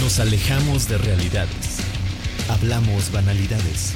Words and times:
Nos 0.00 0.20
alejamos 0.20 0.88
de 0.88 0.96
realidades. 0.96 1.78
Hablamos 2.48 3.10
banalidades. 3.10 3.94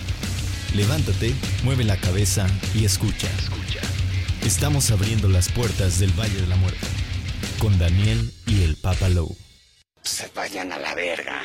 Levántate, 0.74 1.32
mueve 1.62 1.84
la 1.84 1.96
cabeza 1.96 2.46
y 2.74 2.84
escucha. 2.84 3.28
Estamos 4.44 4.90
abriendo 4.90 5.28
las 5.28 5.48
puertas 5.50 6.00
del 6.00 6.10
Valle 6.18 6.40
de 6.40 6.46
la 6.48 6.56
Muerte 6.56 6.86
con 7.60 7.78
Daniel 7.78 8.32
y 8.46 8.62
el 8.62 8.76
Papa 8.76 9.08
Lowe. 9.08 9.36
Se 10.02 10.28
vayan 10.34 10.72
a 10.72 10.78
la 10.78 10.94
verga. 10.94 11.44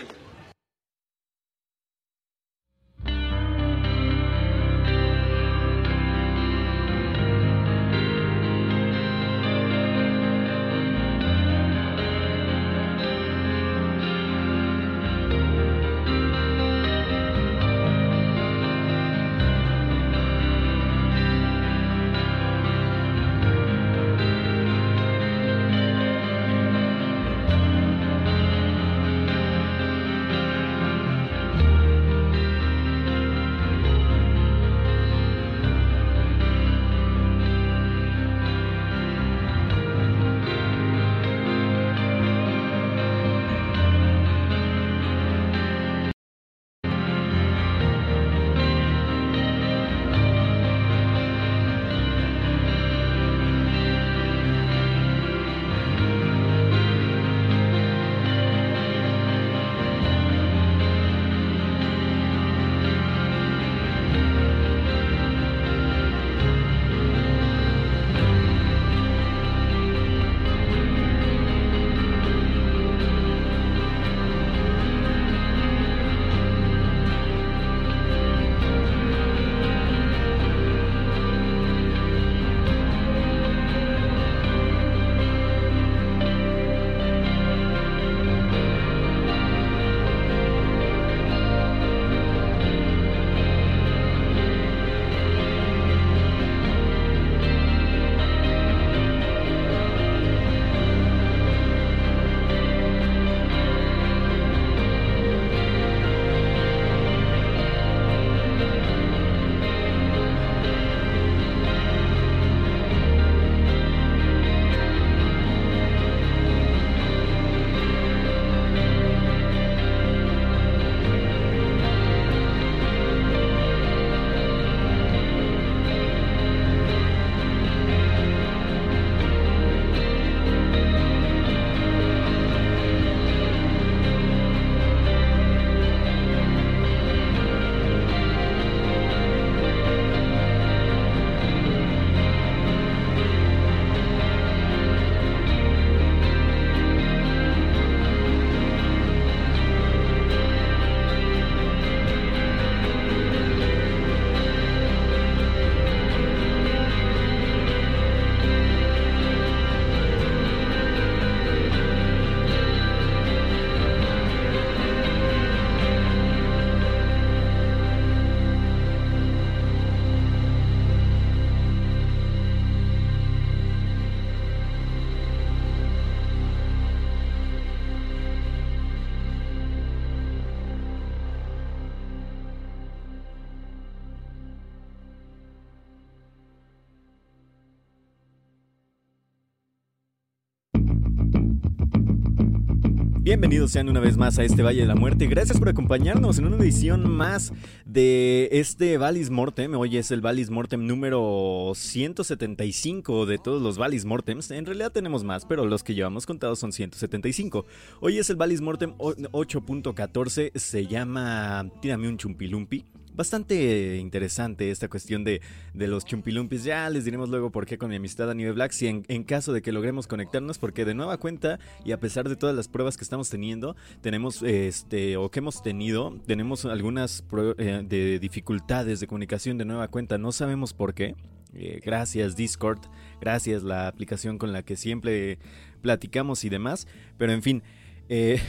Bienvenidos 193.28 193.72
sean 193.72 193.90
una 193.90 194.00
vez 194.00 194.16
más 194.16 194.40
a 194.40 194.46
este 194.46 194.64
Valle 194.64 194.80
de 194.80 194.88
la 194.88 194.96
Muerte. 194.96 195.28
Gracias 195.28 195.60
por 195.60 195.68
acompañarnos 195.68 196.40
en 196.40 196.46
una 196.46 196.56
edición 196.56 197.12
más 197.12 197.52
de 197.86 198.48
este 198.54 198.98
Valis 198.98 199.30
Mortem. 199.30 199.76
Hoy 199.76 199.98
es 199.98 200.12
el 200.12 200.22
Valis 200.22 200.50
Mortem 200.50 200.88
número 200.88 201.74
175 201.76 203.26
de 203.26 203.38
todos 203.38 203.62
los 203.62 203.78
Valis 203.78 204.06
Mortems. 204.06 204.50
En 204.52 204.66
realidad 204.66 204.94
tenemos 204.94 205.26
más, 205.26 205.46
pero 205.46 205.66
los 205.66 205.84
que 205.84 205.94
llevamos 205.94 206.26
contados 206.26 206.60
son 206.60 206.72
175. 206.72 207.66
Hoy 208.00 208.18
es 208.18 208.30
el 208.30 208.38
Valis 208.38 208.62
Mortem 208.62 208.94
8.14. 208.98 210.58
Se 210.58 210.88
llama 210.88 211.70
Tírame 211.82 212.08
un 212.08 212.16
chumpilumpi 212.16 212.86
bastante 213.18 213.98
interesante 213.98 214.72
esta 214.72 214.88
cuestión 214.88 215.24
de, 215.24 215.42
de, 215.74 215.88
los 215.88 216.06
chumpilumpis. 216.06 216.64
Ya 216.64 216.90
les 216.90 217.04
diremos 217.04 217.30
luego 217.30 217.52
por 217.52 217.66
qué 217.66 217.78
con 217.78 217.90
mi 217.90 217.96
amistad 217.96 218.30
a 218.30 218.34
Nive 218.34 218.52
Black, 218.52 218.72
si 218.72 218.88
en, 218.88 219.04
en, 219.08 219.24
caso 219.24 219.52
de 219.52 219.62
que 219.62 219.72
logremos 219.72 220.08
conectarnos, 220.08 220.60
porque 220.60 220.86
de 220.86 220.94
nueva 220.94 221.18
cuenta 221.18 221.60
y 221.84 221.92
a 221.92 222.00
pesar 222.00 222.30
de 222.30 222.36
todas 222.36 222.56
las 222.56 222.68
pruebas 222.68 222.96
que 222.96 223.04
estamos 223.04 223.30
teniendo, 223.30 223.76
tenemos, 224.02 224.44
este, 224.44 225.18
o 225.18 225.30
que 225.32 225.40
hemos 225.40 225.64
tenido, 225.64 226.18
tenemos 226.28 226.66
algunas 226.66 227.24
eh, 227.58 227.84
de 227.84 228.20
dificultades 228.20 229.00
de 229.00 229.08
comunicación 229.08 229.58
de 229.58 229.66
nueva 229.66 229.88
cuenta. 229.88 230.18
No 230.18 230.32
sabemos 230.32 230.74
por 230.74 230.94
qué. 230.94 231.16
Eh, 231.54 231.80
gracias 231.84 232.36
Discord, 232.36 232.82
gracias 233.20 233.64
la 233.64 233.88
aplicación 233.88 234.38
con 234.38 234.54
la 234.54 234.62
que 234.62 234.76
siempre 234.76 235.40
platicamos 235.82 236.44
y 236.46 236.50
demás. 236.50 236.88
Pero 237.18 237.32
en 237.32 237.42
fin, 237.42 237.64
eh, 238.10 238.40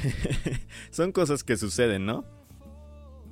son 0.90 1.12
cosas 1.12 1.42
que 1.42 1.56
suceden, 1.56 2.04
¿no? 2.04 2.37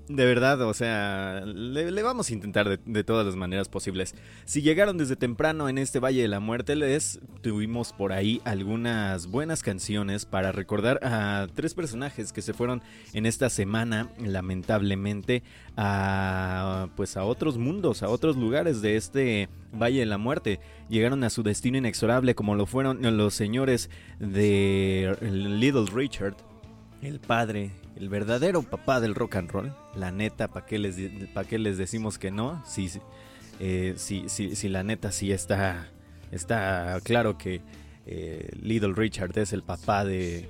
De 0.09 0.25
verdad, 0.25 0.61
o 0.63 0.73
sea, 0.73 1.43
le, 1.45 2.03
vamos 2.03 2.31
a 2.31 2.33
intentar 2.33 2.69
de, 2.69 2.79
de, 2.85 3.03
todas 3.03 3.27
las 3.27 3.35
maneras 3.35 3.69
posibles. 3.69 4.15
Si 4.45 4.63
llegaron 4.63 4.99
desde 4.99 5.17
temprano 5.17 5.69
en 5.69 5.79
este 5.79 5.99
Valle 5.99 6.23
de 6.23 6.29
la 6.29 6.39
Muerte, 6.39 6.77
les 6.77 7.19
tuvimos 7.43 7.93
por 7.93 8.13
ahí 8.13 8.41
algunas 8.45 9.27
buenas 9.27 9.65
canciones 9.65 10.25
para 10.25 10.53
recordar 10.53 11.01
a 11.03 11.49
tres 11.55 11.75
personajes 11.75 12.33
que 12.33 12.41
se 12.41 12.53
fueron 12.53 12.83
en 13.15 13.27
esta 13.27 13.51
semana, 13.51 14.09
lamentablemente, 14.21 15.43
a 15.77 16.89
pues 16.95 17.17
a 17.17 17.25
otros 17.25 17.59
mundos, 17.59 18.05
a 18.05 18.09
otros 18.09 18.37
lugares 18.37 18.83
de 18.83 18.97
este 18.97 19.49
Valle 19.73 20.01
de 20.01 20.07
la 20.07 20.19
Muerte. 20.19 20.61
Llegaron 20.89 21.25
a 21.25 21.31
su 21.31 21.43
destino 21.43 21.79
inexorable, 21.79 22.37
como 22.37 22.55
lo 22.55 22.67
fueron 22.67 23.01
los 23.17 23.35
señores 23.35 23.91
de 24.21 25.17
Little 25.21 25.87
Richard, 25.93 26.37
el 27.03 27.21
padre 27.21 27.71
el 27.97 28.09
verdadero 28.09 28.63
papá 28.63 29.01
del 29.01 29.15
rock 29.15 29.37
and 29.37 29.51
roll. 29.51 29.75
La 29.95 30.11
neta, 30.13 30.49
¿para 30.49 30.67
qué, 30.67 30.79
les, 30.79 30.97
qué 31.49 31.59
les 31.59 31.79
decimos 31.79 32.19
que 32.19 32.31
no? 32.31 32.63
Sí, 32.67 32.91
sí, 33.97 34.29
sí, 34.29 34.69
la 34.69 34.83
neta 34.83 35.11
sí 35.13 35.33
está, 35.33 35.89
está 36.31 36.99
claro 37.03 37.39
que 37.39 37.63
eh, 38.07 38.51
Little 38.61 38.93
Richard 38.95 39.37
es 39.39 39.53
el 39.53 39.63
papá 39.63 40.05
de, 40.05 40.49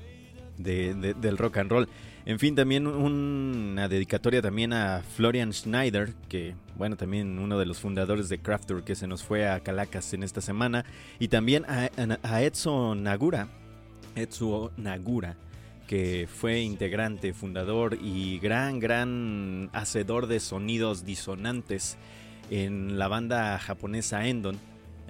del 0.59 1.39
rock 1.39 1.59
and 1.59 1.71
roll. 1.71 1.89
En 2.25 2.41
fin, 2.41 2.57
también 2.57 2.89
una 2.89 3.87
dedicatoria 3.87 4.43
también 4.43 4.73
a 4.73 5.05
Florian 5.15 5.53
Schneider, 5.53 6.13
que 6.29 6.57
bueno, 6.77 6.97
también 6.97 7.39
uno 7.39 7.57
de 7.57 7.67
los 7.67 7.79
fundadores 7.79 8.29
de 8.29 8.39
Crafter 8.39 8.83
que 8.83 8.97
se 8.97 9.07
nos 9.07 9.23
fue 9.23 9.49
a 9.49 9.61
Calacas 9.61 10.13
en 10.13 10.25
esta 10.25 10.41
semana. 10.41 10.85
Y 11.21 11.29
también 11.29 11.65
a, 11.67 11.89
a 11.97 12.95
Nagura, 12.97 13.49
Etsuo 14.17 14.73
Nagura, 14.77 15.37
que 15.87 16.29
fue 16.33 16.61
integrante, 16.61 17.33
fundador 17.33 17.99
y 18.01 18.39
gran, 18.39 18.81
gran 18.81 19.71
hacedor 19.73 20.27
de 20.27 20.41
sonidos 20.41 21.05
disonantes 21.05 21.97
en 22.51 22.99
la 22.99 23.09
banda 23.09 23.59
japonesa 23.59 24.27
Endon. 24.27 24.59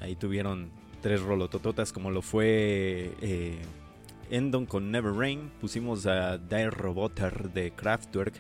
Ahí 0.00 0.16
tuvieron 0.16 0.70
tres 1.00 1.22
rolotototas 1.22 1.92
como 1.92 2.10
lo 2.10 2.22
fue 2.22 3.12
eh, 3.20 3.58
Endon 4.30 4.66
con 4.66 4.90
Never 4.90 5.12
Rain. 5.12 5.50
Pusimos 5.60 6.06
a 6.06 6.38
Dire 6.38 6.70
Roboter 6.70 7.50
de 7.52 7.70
Kraftwerk 7.70 8.34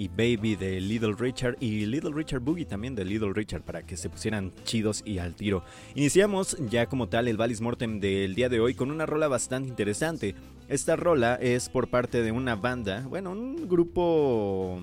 y 0.00 0.08
Baby 0.08 0.56
de 0.56 0.80
Little 0.80 1.12
Richard 1.12 1.58
y 1.60 1.84
Little 1.84 2.12
Richard 2.14 2.40
Boogie 2.40 2.64
también 2.64 2.94
de 2.94 3.04
Little 3.04 3.34
Richard 3.34 3.60
para 3.60 3.82
que 3.82 3.98
se 3.98 4.08
pusieran 4.08 4.50
chidos 4.64 5.02
y 5.04 5.18
al 5.18 5.34
tiro. 5.34 5.62
Iniciamos 5.94 6.56
ya 6.70 6.86
como 6.86 7.10
tal 7.10 7.28
el 7.28 7.36
Valis 7.36 7.60
Mortem 7.60 8.00
del 8.00 8.34
día 8.34 8.48
de 8.48 8.60
hoy 8.60 8.72
con 8.72 8.90
una 8.90 9.04
rola 9.04 9.28
bastante 9.28 9.68
interesante. 9.68 10.34
Esta 10.68 10.96
rola 10.96 11.34
es 11.34 11.68
por 11.68 11.90
parte 11.90 12.22
de 12.22 12.32
una 12.32 12.56
banda, 12.56 13.04
bueno, 13.10 13.32
un 13.32 13.68
grupo 13.68 14.80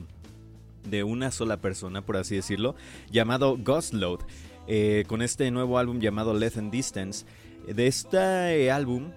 de 0.87 1.03
una 1.03 1.31
sola 1.31 1.57
persona, 1.57 2.05
por 2.05 2.17
así 2.17 2.35
decirlo, 2.35 2.75
llamado 3.09 3.57
Ghostload, 3.57 4.19
eh, 4.67 5.03
con 5.07 5.23
este 5.23 5.49
nuevo 5.49 5.79
álbum 5.79 5.99
llamado 5.99 6.35
Let 6.35 6.59
and 6.59 6.71
Distance. 6.71 7.25
De 7.65 7.87
este 7.87 8.69
álbum 8.69 9.09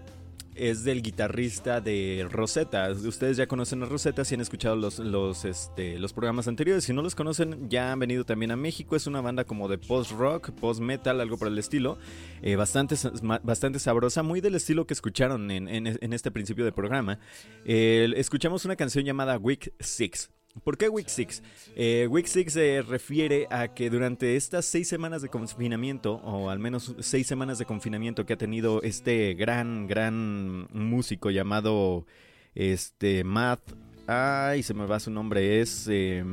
es 0.55 0.85
del 0.85 1.03
guitarrista 1.03 1.81
de 1.81 2.27
Rosetta. 2.31 2.91
Ustedes 2.91 3.37
ya 3.37 3.47
conocen 3.47 3.83
a 3.83 3.87
Rosetta 3.87 4.25
si 4.25 4.35
han 4.35 4.41
escuchado 4.41 4.77
los, 4.77 4.99
los, 4.99 5.45
este, 5.45 5.99
los 5.99 6.13
programas 6.13 6.49
anteriores. 6.49 6.85
Si 6.85 6.93
no 6.93 7.03
los 7.03 7.15
conocen, 7.15 7.69
ya 7.69 7.93
han 7.93 7.99
venido 7.99 8.25
también 8.25 8.51
a 8.51 8.57
México. 8.57 8.97
Es 8.97 9.07
una 9.07 9.21
banda 9.21 9.45
como 9.45 9.69
de 9.69 9.79
post-rock, 9.79 10.51
post-metal, 10.53 11.21
algo 11.21 11.39
por 11.39 11.49
el 11.49 11.59
estilo. 11.59 11.99
Eh, 12.43 12.57
bastante, 12.57 12.97
bastante 13.43 13.79
sabrosa, 13.79 14.23
muy 14.23 14.41
del 14.41 14.55
estilo 14.55 14.87
que 14.87 14.95
escucharon 14.95 15.51
en, 15.51 15.87
este 16.13 16.31
principio 16.31 16.65
del 16.65 16.75
programa. 16.75 17.19
escuchamos 17.65 18.65
una 18.65 18.77
canción 18.77 19.05
llamada 19.05 19.39
Week 19.39 19.73
6. 19.79 20.31
¿Por 20.65 20.77
qué 20.77 20.89
Week 20.89 21.09
6? 21.09 21.43
Eh, 21.77 22.07
week 22.11 22.27
6 22.27 22.53
se 22.53 22.83
refiere 22.83 23.47
a 23.51 23.69
que 23.69 23.89
durante 23.89 24.37
estas 24.37 24.65
seis 24.65 24.89
semanas 24.89 25.23
de 25.23 25.29
confinamiento, 25.29 26.15
o 26.25 26.51
al 26.51 26.59
menos 26.59 26.95
seis 27.01 27.27
semanas 27.27 27.59
de 27.59 27.65
confinamiento 27.65 28.27
que 28.27 28.33
ha 28.33 28.39
tenido 28.39 28.83
este 28.83 29.35
gran, 29.35 29.87
gran 29.87 30.67
músico 30.73 31.31
llamado 31.31 32.05
este, 32.55 33.23
Matt, 33.23 33.61
ay, 34.07 34.63
se 34.63 34.75
me 34.75 34.87
va 34.87 34.99
su 34.99 35.11
nombre, 35.11 35.61
es 35.61 35.87
eh, 35.89 36.25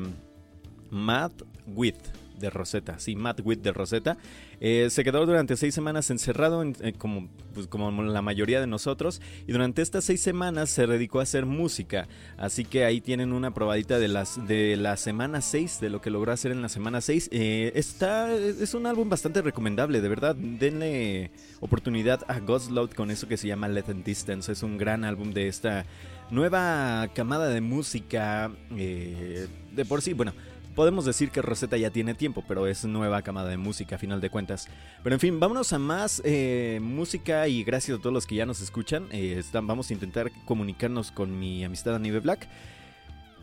Matt 0.89 1.43
With 1.67 2.26
de 2.39 2.49
Rosetta, 2.49 2.99
sí, 2.99 3.15
Matt 3.15 3.41
Witt 3.43 3.61
de 3.61 3.71
Rosetta. 3.71 4.17
Eh, 4.59 4.87
se 4.89 5.03
quedó 5.03 5.25
durante 5.25 5.55
seis 5.55 5.73
semanas 5.73 6.09
encerrado, 6.09 6.63
eh, 6.63 6.93
como, 6.97 7.29
pues, 7.53 7.67
como 7.67 7.91
la 8.03 8.21
mayoría 8.21 8.59
de 8.59 8.67
nosotros, 8.67 9.21
y 9.47 9.51
durante 9.51 9.81
estas 9.81 10.05
seis 10.05 10.21
semanas 10.21 10.69
se 10.69 10.87
dedicó 10.87 11.19
a 11.19 11.23
hacer 11.23 11.45
música. 11.45 12.07
Así 12.37 12.65
que 12.65 12.85
ahí 12.85 13.01
tienen 13.01 13.33
una 13.33 13.53
probadita 13.53 13.99
de, 13.99 14.07
las, 14.07 14.47
de 14.47 14.77
la 14.77 14.97
semana 14.97 15.41
6, 15.41 15.79
de 15.79 15.89
lo 15.89 16.01
que 16.01 16.09
logró 16.09 16.31
hacer 16.31 16.51
en 16.51 16.61
la 16.61 16.69
semana 16.69 17.01
6. 17.01 17.29
Eh, 17.31 17.71
es 17.75 18.73
un 18.73 18.85
álbum 18.85 19.09
bastante 19.09 19.41
recomendable, 19.41 20.01
de 20.01 20.09
verdad. 20.09 20.35
Denle 20.35 21.31
oportunidad 21.59 22.21
a 22.27 22.39
Load 22.39 22.91
con 22.91 23.11
eso 23.11 23.27
que 23.27 23.37
se 23.37 23.47
llama 23.47 23.67
Let 23.67 23.85
and 23.89 24.03
Distance. 24.03 24.51
Es 24.51 24.63
un 24.63 24.77
gran 24.77 25.03
álbum 25.03 25.31
de 25.31 25.47
esta 25.47 25.85
nueva 26.29 27.07
camada 27.13 27.47
de 27.47 27.61
música. 27.61 28.51
de 28.69 29.85
por 29.87 30.01
sí, 30.01 30.13
bueno 30.13 30.33
podemos 30.77 31.05
decir 31.05 31.31
que 31.31 31.41
Rosetta 31.41 31.75
ya 31.75 31.89
tiene 31.89 32.13
tiempo, 32.13 32.43
pero 32.47 32.67
es 32.67 32.85
nueva 32.85 33.23
camada 33.23 33.49
de 33.49 33.57
música 33.57 33.95
a 33.95 33.97
final 33.97 34.21
de 34.21 34.29
cuentas. 34.29 34.67
Pero 35.01 35.15
en 35.15 35.19
fin, 35.19 35.39
vámonos 35.39 35.73
a 35.73 35.79
más 35.79 36.21
eh, 36.23 36.77
música 36.83 37.47
y 37.47 37.63
gracias 37.63 37.97
a 37.97 37.99
todos 37.99 38.13
los 38.13 38.27
que 38.27 38.35
ya 38.35 38.45
nos 38.45 38.61
escuchan. 38.61 39.07
Eh, 39.11 39.41
vamos 39.63 39.89
a 39.89 39.93
intentar 39.93 40.31
comunicarnos 40.45 41.11
con 41.11 41.39
mi 41.39 41.63
amistad 41.63 41.95
Anive 41.95 42.19
Black. 42.19 42.47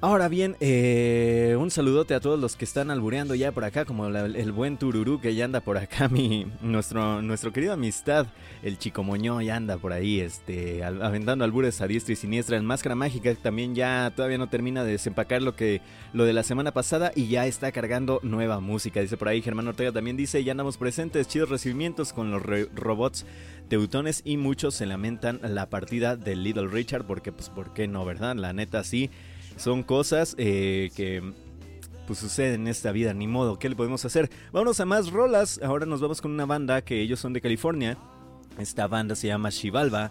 Ahora 0.00 0.29
bien, 0.29 0.55
eh, 0.61 1.56
un 1.58 1.70
saludote 1.70 2.14
a 2.14 2.20
todos 2.20 2.38
los 2.38 2.56
que 2.56 2.67
están 2.67 2.91
albureando 2.91 3.35
ya 3.35 3.52
por 3.52 3.64
acá, 3.64 3.87
como 3.87 4.06
el 4.06 4.52
buen 4.52 4.76
Tururú 4.76 5.19
que 5.19 5.35
ya 5.35 5.46
anda 5.46 5.61
por 5.61 5.79
acá, 5.79 6.08
mi, 6.11 6.46
nuestro, 6.61 7.23
nuestro 7.23 7.55
querido 7.55 7.73
amistad, 7.73 8.26
el 8.62 8.76
Chico 8.76 9.02
Moñó 9.02 9.41
ya 9.41 9.56
anda 9.56 9.79
por 9.79 9.94
ahí, 9.94 10.20
este, 10.20 10.85
aventando 10.85 11.43
albures 11.43 11.81
a 11.81 11.87
diestra 11.87 12.12
y 12.12 12.17
siniestra. 12.17 12.58
El 12.58 12.64
Máscara 12.64 12.94
Mágica 12.94 13.35
también 13.35 13.75
ya 13.75 14.12
todavía 14.14 14.37
no 14.37 14.50
termina 14.50 14.85
de 14.85 14.93
desempacar 14.93 15.41
lo 15.41 15.56
que 15.56 15.81
lo 16.12 16.26
de 16.26 16.35
la 16.35 16.43
semana 16.43 16.73
pasada 16.73 17.11
y 17.14 17.29
ya 17.29 17.46
está 17.46 17.73
cargando 17.73 18.20
nueva 18.23 18.61
música. 18.61 19.00
Dice 19.00 19.17
por 19.17 19.29
ahí 19.29 19.41
Germán 19.41 19.69
Ortega 19.69 19.91
también 19.91 20.19
dice, 20.19 20.44
ya 20.44 20.50
andamos 20.50 20.76
presentes, 20.76 21.29
chidos 21.29 21.49
recibimientos 21.49 22.12
con 22.12 22.31
los 22.31 22.43
robots 22.75 23.25
teutones 23.69 24.20
y 24.25 24.37
muchos 24.37 24.75
se 24.75 24.85
lamentan 24.85 25.41
la 25.43 25.70
partida 25.70 26.17
de 26.17 26.37
Little 26.37 26.69
Richard 26.69 27.06
porque 27.06 27.32
pues 27.32 27.49
por 27.49 27.73
qué 27.73 27.88
no, 27.88 28.05
¿verdad? 28.05 28.37
La 28.37 28.52
neta 28.52 28.85
sí 28.85 29.11
son 29.56 29.83
cosas 29.83 30.35
eh, 30.39 30.91
que 30.97 31.23
pues 32.06 32.19
suceden 32.19 32.62
en 32.62 32.69
esta 32.69 32.93
vida, 32.93 33.15
ni 33.15 33.27
modo, 33.27 33.59
¿qué 33.59 33.69
le 33.69 33.77
podemos 33.77 34.05
hacer? 34.05 34.31
Vámonos 34.53 34.79
a 34.81 34.85
más 34.85 35.11
rolas, 35.11 35.59
ahora 35.62 35.87
nos 35.87 36.01
vamos 36.01 36.21
con 36.21 36.33
una 36.33 36.45
banda 36.45 36.83
que 36.83 37.01
ellos 37.01 37.19
son 37.19 37.33
de 37.33 37.41
California, 37.41 37.97
esta 38.59 38.87
banda 38.87 39.17
se 39.17 39.29
llama 39.29 39.51
Chivalva 39.51 40.11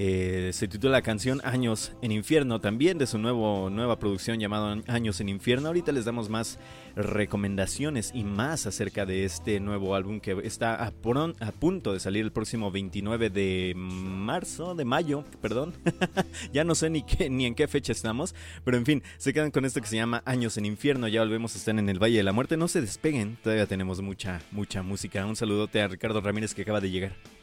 eh, 0.00 0.52
se 0.52 0.68
titula 0.68 0.92
la 0.92 1.02
canción 1.02 1.40
Años 1.42 1.90
en 2.02 2.12
Infierno, 2.12 2.60
también 2.60 2.98
de 2.98 3.06
su 3.08 3.18
nuevo, 3.18 3.68
nueva 3.68 3.98
producción 3.98 4.38
llamada 4.38 4.80
Años 4.86 5.20
en 5.20 5.28
Infierno. 5.28 5.66
Ahorita 5.66 5.90
les 5.90 6.04
damos 6.04 6.28
más 6.28 6.60
recomendaciones 6.94 8.12
y 8.14 8.22
más 8.22 8.68
acerca 8.68 9.06
de 9.06 9.24
este 9.24 9.58
nuevo 9.58 9.96
álbum 9.96 10.20
que 10.20 10.38
está 10.44 10.86
a, 10.86 10.92
punto 10.92 11.92
de 11.92 11.98
salir 11.98 12.22
el 12.24 12.30
próximo 12.30 12.70
29 12.70 13.28
de 13.30 13.72
marzo, 13.74 14.76
de 14.76 14.84
mayo, 14.84 15.24
perdón. 15.40 15.74
ya 16.52 16.62
no 16.62 16.76
sé 16.76 16.90
ni, 16.90 17.02
qué, 17.02 17.28
ni 17.28 17.46
en 17.46 17.56
qué 17.56 17.66
fecha 17.66 17.90
estamos, 17.90 18.36
pero 18.64 18.76
en 18.76 18.86
fin, 18.86 19.02
se 19.16 19.32
quedan 19.32 19.50
con 19.50 19.64
esto 19.64 19.80
que 19.80 19.88
se 19.88 19.96
llama 19.96 20.22
Años 20.26 20.56
en 20.58 20.66
Infierno. 20.66 21.08
Ya 21.08 21.22
volvemos 21.22 21.56
a 21.56 21.58
estar 21.58 21.76
en 21.76 21.88
el 21.88 22.00
Valle 22.00 22.18
de 22.18 22.22
la 22.22 22.32
Muerte. 22.32 22.56
No 22.56 22.68
se 22.68 22.80
despeguen, 22.80 23.36
todavía 23.42 23.66
tenemos 23.66 24.00
mucha, 24.00 24.42
mucha 24.52 24.84
música. 24.84 25.26
Un 25.26 25.34
saludote 25.34 25.82
a 25.82 25.88
Ricardo 25.88 26.20
Ramírez 26.20 26.54
que 26.54 26.62
acaba 26.62 26.80
de 26.80 26.92
llegar. 26.92 27.37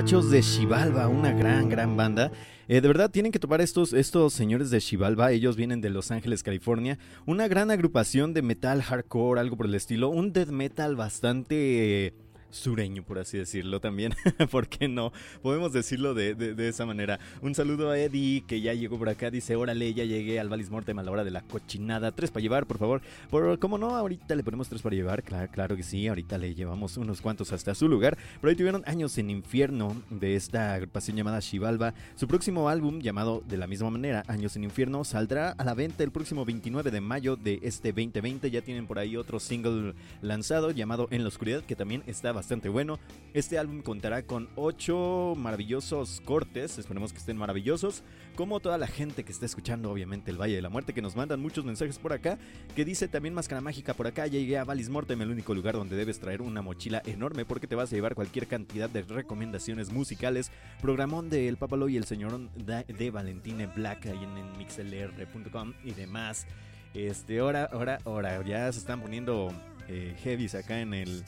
Muchachos 0.00 0.30
de 0.30 0.42
Chivalba, 0.42 1.08
una 1.08 1.32
gran, 1.32 1.68
gran 1.68 1.96
banda. 1.96 2.30
Eh, 2.68 2.80
de 2.80 2.86
verdad, 2.86 3.10
tienen 3.10 3.32
que 3.32 3.40
tomar 3.40 3.60
estos, 3.60 3.92
estos 3.92 4.32
señores 4.32 4.70
de 4.70 4.80
Chivalba. 4.80 5.32
Ellos 5.32 5.56
vienen 5.56 5.80
de 5.80 5.90
Los 5.90 6.12
Ángeles, 6.12 6.44
California. 6.44 7.00
Una 7.26 7.48
gran 7.48 7.72
agrupación 7.72 8.32
de 8.32 8.42
metal 8.42 8.80
hardcore, 8.80 9.40
algo 9.40 9.56
por 9.56 9.66
el 9.66 9.74
estilo. 9.74 10.08
Un 10.08 10.32
death 10.32 10.50
metal 10.50 10.94
bastante 10.94 12.14
sureño, 12.50 13.02
por 13.02 13.18
así 13.18 13.38
decirlo 13.38 13.80
también. 13.80 14.14
¿Por 14.50 14.68
qué 14.68 14.88
no? 14.88 15.12
Podemos 15.42 15.72
decirlo 15.72 16.14
de, 16.14 16.34
de, 16.34 16.68
esa 16.68 16.86
manera. 16.86 17.18
Un 17.42 17.54
saludo 17.54 17.90
a 17.90 17.98
Eddie, 17.98 18.42
que 18.46 18.60
ya 18.60 18.74
llegó 18.74 18.98
por 18.98 19.08
acá. 19.08 19.30
Dice, 19.30 19.56
órale, 19.56 19.92
ya 19.94 20.04
llegué 20.04 20.40
al 20.40 20.48
Valis 20.48 20.70
Mortem 20.70 20.98
a 20.98 21.02
la 21.02 21.10
hora 21.10 21.24
de 21.24 21.30
la 21.30 21.42
cochinada. 21.42 22.12
Tres 22.12 22.30
para 22.30 22.42
llevar, 22.42 22.66
por 22.66 22.78
favor. 22.78 23.02
Por, 23.30 23.58
¿Cómo 23.58 23.78
no? 23.78 23.96
Ahorita 23.96 24.34
le 24.34 24.42
ponemos 24.42 24.68
tres 24.68 24.82
para 24.82 24.96
llevar. 24.96 25.22
Claro, 25.22 25.50
claro 25.50 25.76
que 25.76 25.82
sí. 25.82 26.06
Ahorita 26.06 26.38
le 26.38 26.54
llevamos 26.54 26.96
unos 26.96 27.20
cuantos 27.20 27.52
hasta 27.52 27.74
su 27.74 27.88
lugar. 27.88 28.16
Pero 28.40 28.50
ahí 28.50 28.56
tuvieron 28.56 28.82
Años 28.86 29.16
en 29.18 29.30
Infierno 29.30 29.96
de 30.10 30.36
esta 30.36 30.74
agrupación 30.74 31.16
llamada 31.16 31.40
Shivalba. 31.40 31.94
Su 32.16 32.28
próximo 32.28 32.68
álbum, 32.68 33.00
llamado 33.00 33.42
de 33.46 33.56
la 33.56 33.66
misma 33.66 33.90
manera, 33.90 34.22
Años 34.28 34.56
en 34.56 34.64
Infierno, 34.64 35.04
saldrá 35.04 35.50
a 35.50 35.64
la 35.64 35.74
venta 35.74 36.04
el 36.04 36.10
próximo 36.10 36.44
29 36.44 36.90
de 36.90 37.00
mayo 37.00 37.36
de 37.36 37.60
este 37.62 37.92
2020. 37.92 38.50
Ya 38.50 38.62
tienen 38.62 38.86
por 38.86 38.98
ahí 38.98 39.16
otro 39.16 39.40
single 39.40 39.94
lanzado 40.22 40.70
llamado 40.70 41.08
En 41.10 41.22
la 41.22 41.28
Oscuridad, 41.28 41.62
que 41.62 41.76
también 41.76 42.02
está 42.06 42.32
bastante 42.38 42.68
bueno. 42.68 42.98
Este 43.34 43.58
álbum 43.58 43.82
contará 43.82 44.22
con 44.22 44.48
8 44.54 45.34
maravillosos 45.36 46.22
cortes, 46.24 46.78
esperemos 46.78 47.12
que 47.12 47.18
estén 47.18 47.36
maravillosos, 47.36 48.04
como 48.36 48.60
toda 48.60 48.78
la 48.78 48.86
gente 48.86 49.24
que 49.24 49.32
está 49.32 49.44
escuchando 49.44 49.90
obviamente 49.90 50.30
el 50.30 50.40
Valle 50.40 50.54
de 50.54 50.62
la 50.62 50.68
Muerte, 50.68 50.92
que 50.92 51.02
nos 51.02 51.16
mandan 51.16 51.40
muchos 51.40 51.64
mensajes 51.64 51.98
por 51.98 52.12
acá, 52.12 52.38
que 52.76 52.84
dice 52.84 53.08
también 53.08 53.34
Máscara 53.34 53.60
Mágica 53.60 53.92
por 53.92 54.06
acá, 54.06 54.26
llegué 54.28 54.56
a 54.56 54.64
Valis 54.64 54.88
Mortem, 54.88 55.20
el 55.20 55.30
único 55.30 55.52
lugar 55.52 55.74
donde 55.74 55.96
debes 55.96 56.20
traer 56.20 56.40
una 56.40 56.62
mochila 56.62 57.02
enorme 57.04 57.44
porque 57.44 57.66
te 57.66 57.74
vas 57.74 57.92
a 57.92 57.96
llevar 57.96 58.14
cualquier 58.14 58.46
cantidad 58.46 58.88
de 58.88 59.02
recomendaciones 59.02 59.92
musicales, 59.92 60.52
programón 60.80 61.28
de 61.28 61.48
El 61.48 61.56
Papalo 61.56 61.88
y 61.88 61.96
el 61.96 62.04
Señor 62.04 62.38
de 62.50 63.10
Valentine 63.10 63.66
Black 63.66 64.06
ahí 64.06 64.22
en, 64.22 64.58
mixlr.com 64.58 65.74
y 65.84 65.92
demás. 65.92 66.46
Este, 66.94 67.40
ahora, 67.40 67.68
ahora, 67.72 67.98
ahora, 68.04 68.42
ya 68.44 68.72
se 68.72 68.78
están 68.78 69.00
poniendo 69.00 69.52
eh, 69.88 70.14
heavies 70.22 70.54
acá 70.54 70.80
en 70.80 70.94
el, 70.94 71.24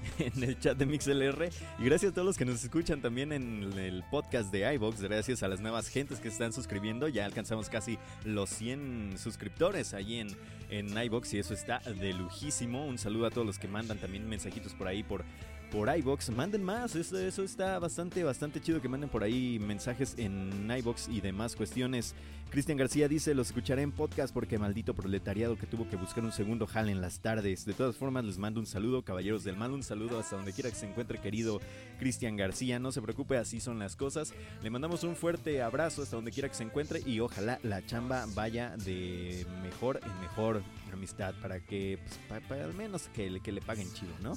en 0.18 0.42
el 0.42 0.58
chat 0.58 0.76
de 0.76 0.86
MixLR. 0.86 1.50
Y 1.78 1.84
gracias 1.84 2.12
a 2.12 2.14
todos 2.14 2.26
los 2.26 2.38
que 2.38 2.44
nos 2.44 2.62
escuchan 2.62 3.00
también 3.00 3.32
en 3.32 3.72
el 3.78 4.04
podcast 4.10 4.52
de 4.52 4.72
iVox. 4.74 5.00
Gracias 5.00 5.42
a 5.42 5.48
las 5.48 5.60
nuevas 5.60 5.88
gentes 5.88 6.18
que 6.18 6.28
se 6.28 6.34
están 6.34 6.52
suscribiendo. 6.52 7.08
Ya 7.08 7.24
alcanzamos 7.24 7.68
casi 7.68 7.98
los 8.24 8.50
100 8.50 9.14
suscriptores 9.18 9.94
ahí 9.94 10.16
en, 10.16 10.28
en 10.70 10.96
iVox 10.96 11.34
y 11.34 11.38
eso 11.38 11.54
está 11.54 11.78
de 11.78 12.12
lujísimo. 12.12 12.86
Un 12.86 12.98
saludo 12.98 13.26
a 13.26 13.30
todos 13.30 13.46
los 13.46 13.58
que 13.58 13.68
mandan 13.68 13.98
también 13.98 14.28
mensajitos 14.28 14.74
por 14.74 14.88
ahí 14.88 15.02
por 15.02 15.24
por 15.70 15.94
iBox. 15.96 16.30
Manden 16.30 16.62
más, 16.62 16.94
eso, 16.94 17.42
está 17.42 17.78
bastante, 17.78 18.24
bastante 18.24 18.60
chido 18.60 18.80
que 18.80 18.88
manden 18.88 19.08
por 19.08 19.22
ahí 19.22 19.58
mensajes 19.58 20.14
en 20.18 20.70
iBox 20.70 21.08
y 21.08 21.20
demás 21.20 21.56
cuestiones. 21.56 22.14
Cristian 22.50 22.76
García 22.76 23.08
dice: 23.08 23.34
Los 23.34 23.48
escucharé 23.48 23.82
en 23.82 23.92
podcast 23.92 24.34
porque 24.34 24.58
maldito 24.58 24.94
proletariado 24.94 25.56
que 25.56 25.66
tuvo 25.66 25.88
que 25.88 25.96
buscar 25.96 26.24
un 26.24 26.32
segundo 26.32 26.66
jal 26.66 26.88
en 26.88 27.00
las 27.00 27.20
tardes. 27.20 27.64
De 27.64 27.74
todas 27.74 27.96
formas, 27.96 28.24
les 28.24 28.38
mando 28.38 28.58
un 28.58 28.66
saludo, 28.66 29.02
caballeros 29.02 29.44
del 29.44 29.56
mal, 29.56 29.70
un 29.70 29.82
saludo 29.82 30.18
hasta 30.18 30.36
donde 30.36 30.52
quiera 30.52 30.68
que 30.68 30.76
se 30.76 30.88
encuentre, 30.88 31.20
querido 31.20 31.60
Cristian 31.98 32.36
García. 32.36 32.78
No 32.78 32.90
se 32.90 33.00
preocupe, 33.02 33.36
así 33.36 33.60
son 33.60 33.78
las 33.78 33.94
cosas. 33.94 34.34
Le 34.62 34.70
mandamos 34.70 35.04
un 35.04 35.14
fuerte 35.14 35.62
abrazo 35.62 36.02
hasta 36.02 36.16
donde 36.16 36.32
quiera 36.32 36.48
que 36.48 36.56
se 36.56 36.64
encuentre 36.64 37.00
y 37.06 37.20
ojalá 37.20 37.60
la 37.62 37.86
chamba 37.86 38.26
vaya 38.34 38.76
de 38.78 39.46
mejor 39.62 40.00
en 40.04 40.20
mejor 40.20 40.62
amistad 40.92 41.34
para 41.40 41.60
que, 41.60 41.98
pues, 42.28 42.60
al 42.60 42.74
menos 42.74 43.08
que, 43.14 43.40
que 43.40 43.52
le 43.52 43.60
paguen 43.60 43.92
chido, 43.92 44.12
¿no? 44.22 44.36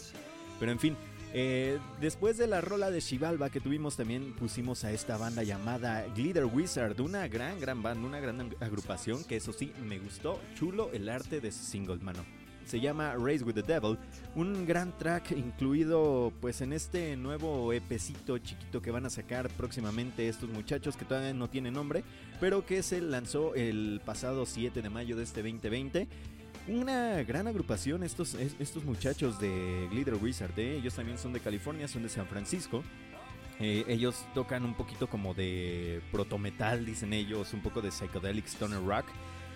Pero 0.59 0.71
en 0.71 0.79
fin, 0.79 0.95
eh, 1.35 1.79
después 1.99 2.37
de 2.37 2.45
la 2.45 2.61
rola 2.61 2.91
de 2.91 2.99
Shivalba 2.99 3.49
que 3.49 3.59
tuvimos 3.59 3.97
también 3.97 4.33
pusimos 4.33 4.83
a 4.83 4.91
esta 4.91 5.17
banda 5.17 5.41
llamada 5.41 6.05
Glitter 6.15 6.45
Wizard, 6.45 7.01
una 7.01 7.27
gran, 7.27 7.59
gran 7.59 7.81
banda, 7.81 8.07
una 8.07 8.19
gran 8.19 8.55
agrupación 8.59 9.23
que 9.23 9.37
eso 9.37 9.51
sí, 9.51 9.73
me 9.83 9.97
gustó, 9.97 10.39
chulo 10.53 10.91
el 10.93 11.09
arte 11.09 11.41
de 11.41 11.47
ese 11.47 11.63
single, 11.63 11.97
mano. 11.97 12.23
Se 12.65 12.79
llama 12.79 13.15
Race 13.15 13.43
with 13.43 13.55
the 13.55 13.63
Devil, 13.63 13.97
un 14.35 14.65
gran 14.67 14.95
track 14.97 15.31
incluido 15.31 16.31
pues 16.39 16.61
en 16.61 16.71
este 16.71 17.17
nuevo 17.17 17.73
EPcito 17.73 18.37
chiquito 18.37 18.81
que 18.81 18.91
van 18.91 19.07
a 19.07 19.09
sacar 19.09 19.49
próximamente 19.49 20.29
estos 20.29 20.49
muchachos 20.49 20.95
que 20.95 21.03
todavía 21.03 21.33
no 21.33 21.49
tienen 21.49 21.73
nombre, 21.73 22.03
pero 22.39 22.63
que 22.63 22.83
se 22.83 23.01
lanzó 23.01 23.55
el 23.55 24.01
pasado 24.05 24.45
7 24.45 24.83
de 24.83 24.89
mayo 24.89 25.17
de 25.17 25.23
este 25.23 25.41
2020 25.41 26.07
una 26.67 27.23
gran 27.23 27.47
agrupación 27.47 28.03
estos, 28.03 28.35
estos 28.35 28.85
muchachos 28.85 29.39
de 29.39 29.87
Glitter 29.91 30.15
Wizard. 30.15 30.57
¿eh? 30.57 30.77
Ellos 30.77 30.93
también 30.95 31.17
son 31.17 31.33
de 31.33 31.39
California, 31.39 31.87
son 31.87 32.03
de 32.03 32.09
San 32.09 32.27
Francisco. 32.27 32.83
Eh, 33.59 33.85
ellos 33.87 34.25
tocan 34.33 34.65
un 34.65 34.73
poquito 34.73 35.07
como 35.07 35.33
de 35.33 36.01
proto 36.11 36.37
metal, 36.37 36.85
dicen 36.85 37.13
ellos, 37.13 37.53
un 37.53 37.61
poco 37.61 37.81
de 37.81 37.91
psychedelic 37.91 38.47
stoner 38.47 38.83
rock. 38.83 39.05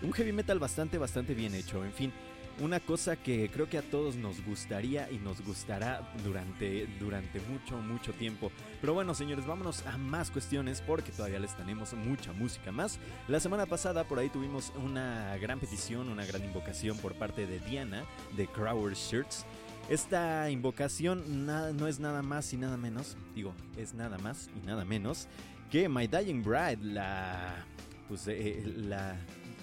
Un 0.02 0.14
heavy 0.14 0.32
metal 0.32 0.60
bastante, 0.60 0.98
bastante 0.98 1.34
bien 1.34 1.56
hecho. 1.56 1.84
En 1.84 1.94
fin, 1.94 2.14
una 2.60 2.80
cosa 2.80 3.16
que 3.16 3.50
creo 3.50 3.70
que 3.70 3.78
a 3.78 3.82
todos 3.82 4.16
nos 4.16 4.44
gustaría 4.44 5.10
y 5.12 5.18
nos 5.18 5.42
gustará 5.42 6.14
durante, 6.24 6.88
durante 7.00 7.40
mucho, 7.42 7.78
mucho 7.78 8.14
tiempo. 8.14 8.52
Pero 8.82 8.94
bueno, 8.94 9.14
señores, 9.14 9.46
vámonos 9.46 9.86
a 9.86 9.98
más 9.98 10.32
cuestiones 10.32 10.82
porque 10.82 11.12
todavía 11.12 11.40
les 11.40 11.56
tenemos 11.56 11.94
mucha 11.94 12.34
música 12.34 12.72
más. 12.72 13.00
La 13.28 13.40
semana 13.40 13.66
pasada 13.66 14.04
por 14.04 14.20
ahí 14.20 14.30
tuvimos 14.30 14.74
una 14.84 15.38
gran 15.38 15.60
petición, 15.60 16.10
una 16.10 16.26
gran 16.26 16.44
invocación 16.44 16.98
por 16.98 17.16
parte 17.16 17.46
de 17.46 17.60
Diana 17.60 18.06
de 18.36 18.48
Crower 18.48 18.96
Shirts. 18.96 19.46
Esta 19.90 20.50
invocación 20.50 21.46
no 21.46 21.88
es 21.88 22.00
nada 22.00 22.22
más 22.22 22.52
y 22.52 22.58
nada 22.58 22.76
menos, 22.76 23.16
digo, 23.34 23.54
es 23.78 23.94
nada 23.94 24.18
más 24.18 24.50
y 24.62 24.66
nada 24.66 24.84
menos 24.84 25.27
que 25.72 25.90
My 25.90 26.08
Dying 26.08 26.44
Bride, 26.44 26.79
la 26.81 27.66
pues 28.08 28.27
eh, 28.27 28.64
la 28.66 29.18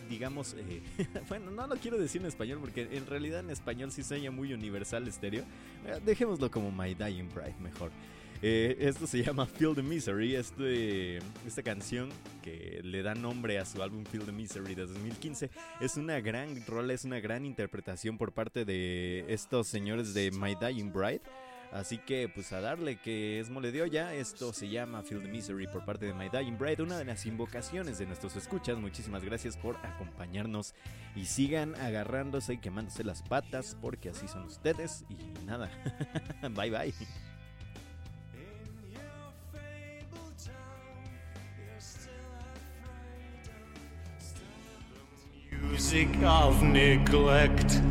digamos, 0.09 0.55
eh, 0.59 0.83
bueno, 1.29 1.51
no 1.51 1.67
lo 1.67 1.77
quiero 1.77 1.99
decir 1.99 2.21
en 2.21 2.29
español 2.29 2.59
porque 2.61 2.89
en 2.91 3.07
realidad 3.07 3.41
en 3.41 3.51
español 3.51 3.93
sí 3.93 4.03
se 4.03 4.31
muy 4.31 4.53
universal 4.53 5.07
estéreo. 5.09 5.45
Eh, 5.87 6.01
dejémoslo 6.05 6.51
como 6.51 6.71
My 6.71 6.95
Dying 6.95 7.29
Pride 7.29 7.57
mejor. 7.61 7.91
Eh, 8.43 8.77
esto 8.81 9.07
se 9.07 9.23
llama 9.23 9.47
Feel 9.47 9.75
the 9.75 9.83
Misery, 9.83 10.35
este, 10.35 11.17
esta 11.47 11.63
canción 11.63 12.11
que 12.43 12.81
le 12.83 13.03
da 13.03 13.15
nombre 13.15 13.59
a 13.59 13.65
su 13.65 13.83
álbum 13.83 14.05
Feel 14.05 14.25
the 14.25 14.33
Misery 14.33 14.75
de 14.75 14.83
2015 14.83 15.51
es 15.81 15.97
una 15.97 16.21
gran 16.21 16.63
rola, 16.67 16.93
es 16.93 17.05
una 17.05 17.21
gran 17.21 17.47
interpretación 17.47 18.19
por 18.19 18.33
parte 18.33 18.67
de 18.67 19.25
estos 19.29 19.69
señores 19.69 20.13
de 20.13 20.31
My 20.31 20.55
Dying 20.61 20.93
Bride. 20.93 21.23
Así 21.75 21.99
que 21.99 22.29
pues 22.29 22.53
a 22.53 22.61
darle 22.61 22.99
que 22.99 23.41
es 23.41 23.51
mole 23.51 23.73
de 23.73 23.83
olla, 23.83 24.15
esto 24.15 24.53
se 24.53 24.69
llama 24.69 25.03
Feel 25.03 25.23
the 25.23 25.29
Misery 25.29 25.67
por 25.67 25.85
parte 25.85 26.07
de 26.07 26.15
My 26.15 26.29
Dying 26.29 26.57
Bride, 26.57 26.85
una 26.85 26.97
de 26.97 27.05
las 27.05 27.27
invocaciones 27.27 27.99
de 27.99 28.07
nuestros 28.07 28.37
escuchas. 28.37 28.79
Muchísimas 28.79 29.25
gracias 29.25 29.57
por 29.57 29.77
acompañarnos 29.85 30.73
y 31.17 31.25
sigan 31.25 31.75
agarrándose 31.75 32.55
y 32.55 32.59
quemándose 32.59 33.03
las 33.03 33.23
patas 33.23 33.77
porque 33.83 34.11
así 34.11 34.29
son 34.29 34.45
ustedes 34.45 35.05
y 35.09 35.45
nada. 35.47 35.69
bye 36.55 36.71
bye. 36.71 36.95
Music 45.61 46.09
of 46.23 46.63
neglect. 46.63 47.83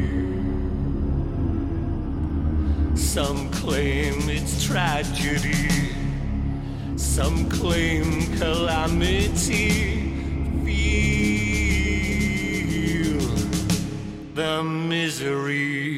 Some 2.96 3.50
claim 3.52 4.30
it's 4.30 4.64
tragedy. 4.64 5.70
Some 6.96 7.50
claim 7.50 8.38
calamity. 8.38 10.00
Feel 10.64 11.62
the 14.34 14.64
misery. 14.64 15.90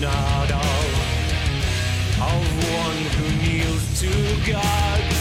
Not 0.00 0.50
of 0.52 1.08
of 2.20 2.42
one 2.72 2.96
who 3.16 3.28
kneels 3.42 4.00
to 4.00 4.52
God. 4.52 5.17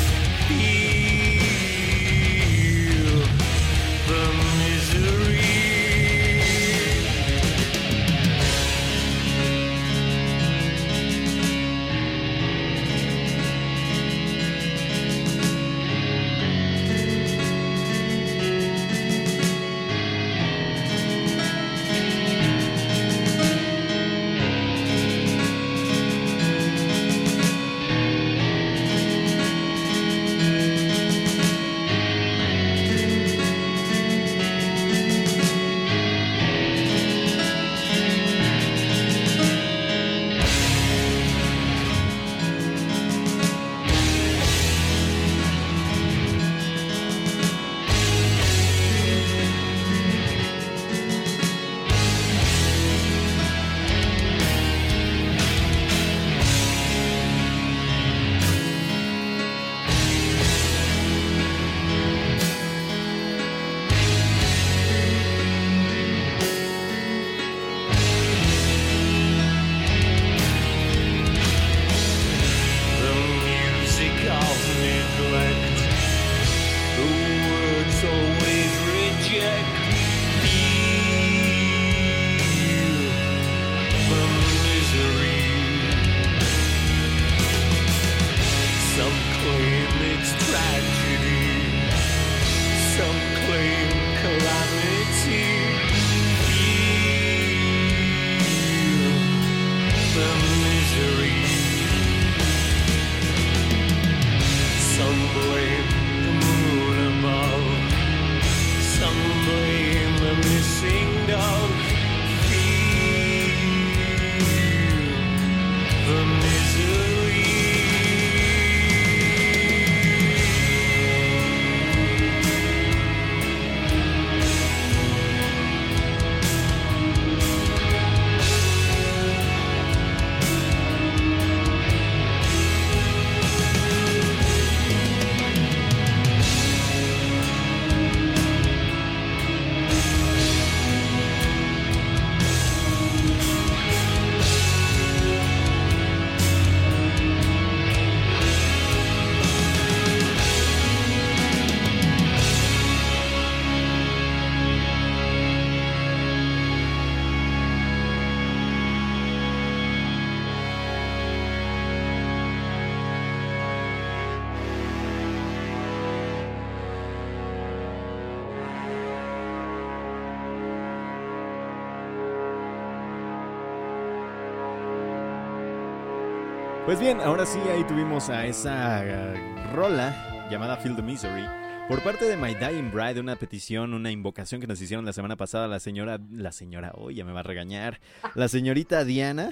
Pues 176.87 177.01
bien, 177.01 177.19
ahora 177.19 177.45
sí, 177.45 177.59
ahí 177.69 177.83
tuvimos 177.83 178.29
a 178.29 178.45
esa 178.45 179.03
eh, 179.03 179.73
rola 179.73 180.47
llamada 180.49 180.77
Feel 180.77 180.95
the 180.95 181.01
Misery. 181.01 181.43
Por 181.89 182.01
parte 182.01 182.23
de 182.23 182.37
My 182.37 182.55
Dying 182.55 182.91
Bride, 182.93 183.19
una 183.19 183.35
petición, 183.35 183.93
una 183.93 184.09
invocación 184.09 184.61
que 184.61 184.67
nos 184.67 184.81
hicieron 184.81 185.03
la 185.03 185.11
semana 185.11 185.35
pasada 185.35 185.67
la 185.67 185.81
señora, 185.81 186.17
la 186.31 186.53
señora, 186.53 186.93
hoy 186.95 187.15
ya 187.15 187.25
me 187.25 187.33
va 187.33 187.41
a 187.41 187.43
regañar, 187.43 187.99
la 188.35 188.47
señorita 188.47 189.03
Diana, 189.03 189.49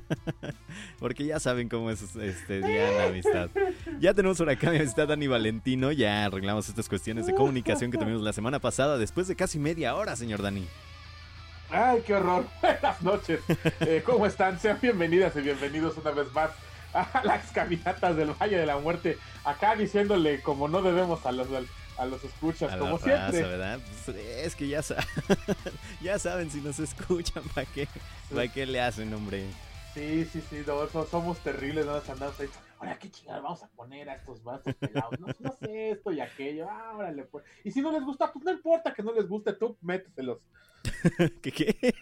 porque 0.98 1.26
ya 1.26 1.38
saben 1.38 1.68
cómo 1.68 1.90
es 1.90 2.16
este 2.16 2.62
Diana, 2.62 3.08
amistad. 3.08 3.50
Ya 4.00 4.14
tenemos 4.14 4.38
por 4.38 4.48
acá 4.48 4.70
mi 4.70 4.78
amistad 4.78 5.08
Dani 5.08 5.26
Valentino, 5.26 5.92
ya 5.92 6.24
arreglamos 6.24 6.66
estas 6.66 6.88
cuestiones 6.88 7.26
de 7.26 7.34
comunicación 7.34 7.90
que 7.90 7.98
tuvimos 7.98 8.22
la 8.22 8.32
semana 8.32 8.58
pasada, 8.58 8.96
después 8.96 9.28
de 9.28 9.36
casi 9.36 9.58
media 9.58 9.94
hora, 9.96 10.16
señor 10.16 10.40
Dani. 10.40 10.66
Ay, 11.72 12.02
qué 12.06 12.14
horror. 12.14 12.44
Buenas 12.60 13.02
noches. 13.02 13.40
Eh, 13.80 14.02
¿Cómo 14.04 14.26
están? 14.26 14.58
Sean 14.60 14.78
bienvenidas 14.80 15.34
y 15.36 15.40
bienvenidos 15.40 15.96
una 15.96 16.10
vez 16.10 16.30
más 16.32 16.50
a 16.92 17.22
las 17.24 17.50
caminatas 17.50 18.16
del 18.16 18.30
Valle 18.32 18.58
de 18.58 18.66
la 18.66 18.76
Muerte. 18.78 19.18
Acá 19.44 19.74
diciéndole 19.74 20.42
como 20.42 20.68
no 20.68 20.82
debemos 20.82 21.24
a 21.24 21.32
los, 21.32 21.48
a 21.96 22.04
los 22.04 22.22
escuchas, 22.24 22.72
A 22.72 22.78
como 22.78 22.98
siempre. 22.98 23.40
Pues, 24.04 24.16
es 24.18 24.54
que 24.54 24.68
ya, 24.68 24.82
sa- 24.82 24.96
ya 26.02 26.18
saben 26.18 26.50
si 26.50 26.60
nos 26.60 26.78
escuchan, 26.78 27.42
¿para 27.54 27.66
qué, 27.66 27.88
¿para 28.32 28.48
qué 28.48 28.66
le 28.66 28.80
hacen, 28.80 29.12
hombre? 29.14 29.46
Sí, 29.94 30.26
sí, 30.30 30.42
sí, 30.48 30.62
no, 30.66 30.86
somos 31.06 31.38
terribles, 31.38 31.86
no 31.86 31.92
nos 31.94 32.08
andamos 32.08 32.38
ahí. 32.40 32.48
Ahora, 32.78 32.98
qué 32.98 33.10
chingada 33.10 33.40
vamos 33.40 33.62
a 33.62 33.68
poner 33.68 34.10
a 34.10 34.16
estos 34.16 34.42
vasos 34.42 34.74
pelados. 34.74 35.18
No, 35.20 35.28
no 35.38 35.56
sé 35.60 35.90
esto 35.92 36.10
y 36.12 36.20
aquello. 36.20 36.66
Ah, 36.68 36.92
órale, 36.96 37.22
pues. 37.24 37.44
Y 37.64 37.70
si 37.70 37.80
no 37.80 37.92
les 37.92 38.02
gusta, 38.02 38.30
pues 38.32 38.44
no 38.44 38.50
importa 38.50 38.92
que 38.92 39.02
no 39.02 39.12
les 39.12 39.28
guste, 39.28 39.52
tú 39.52 39.76
méteselos. 39.82 40.38
¿Qué 41.42 41.52
qué? 41.52 41.94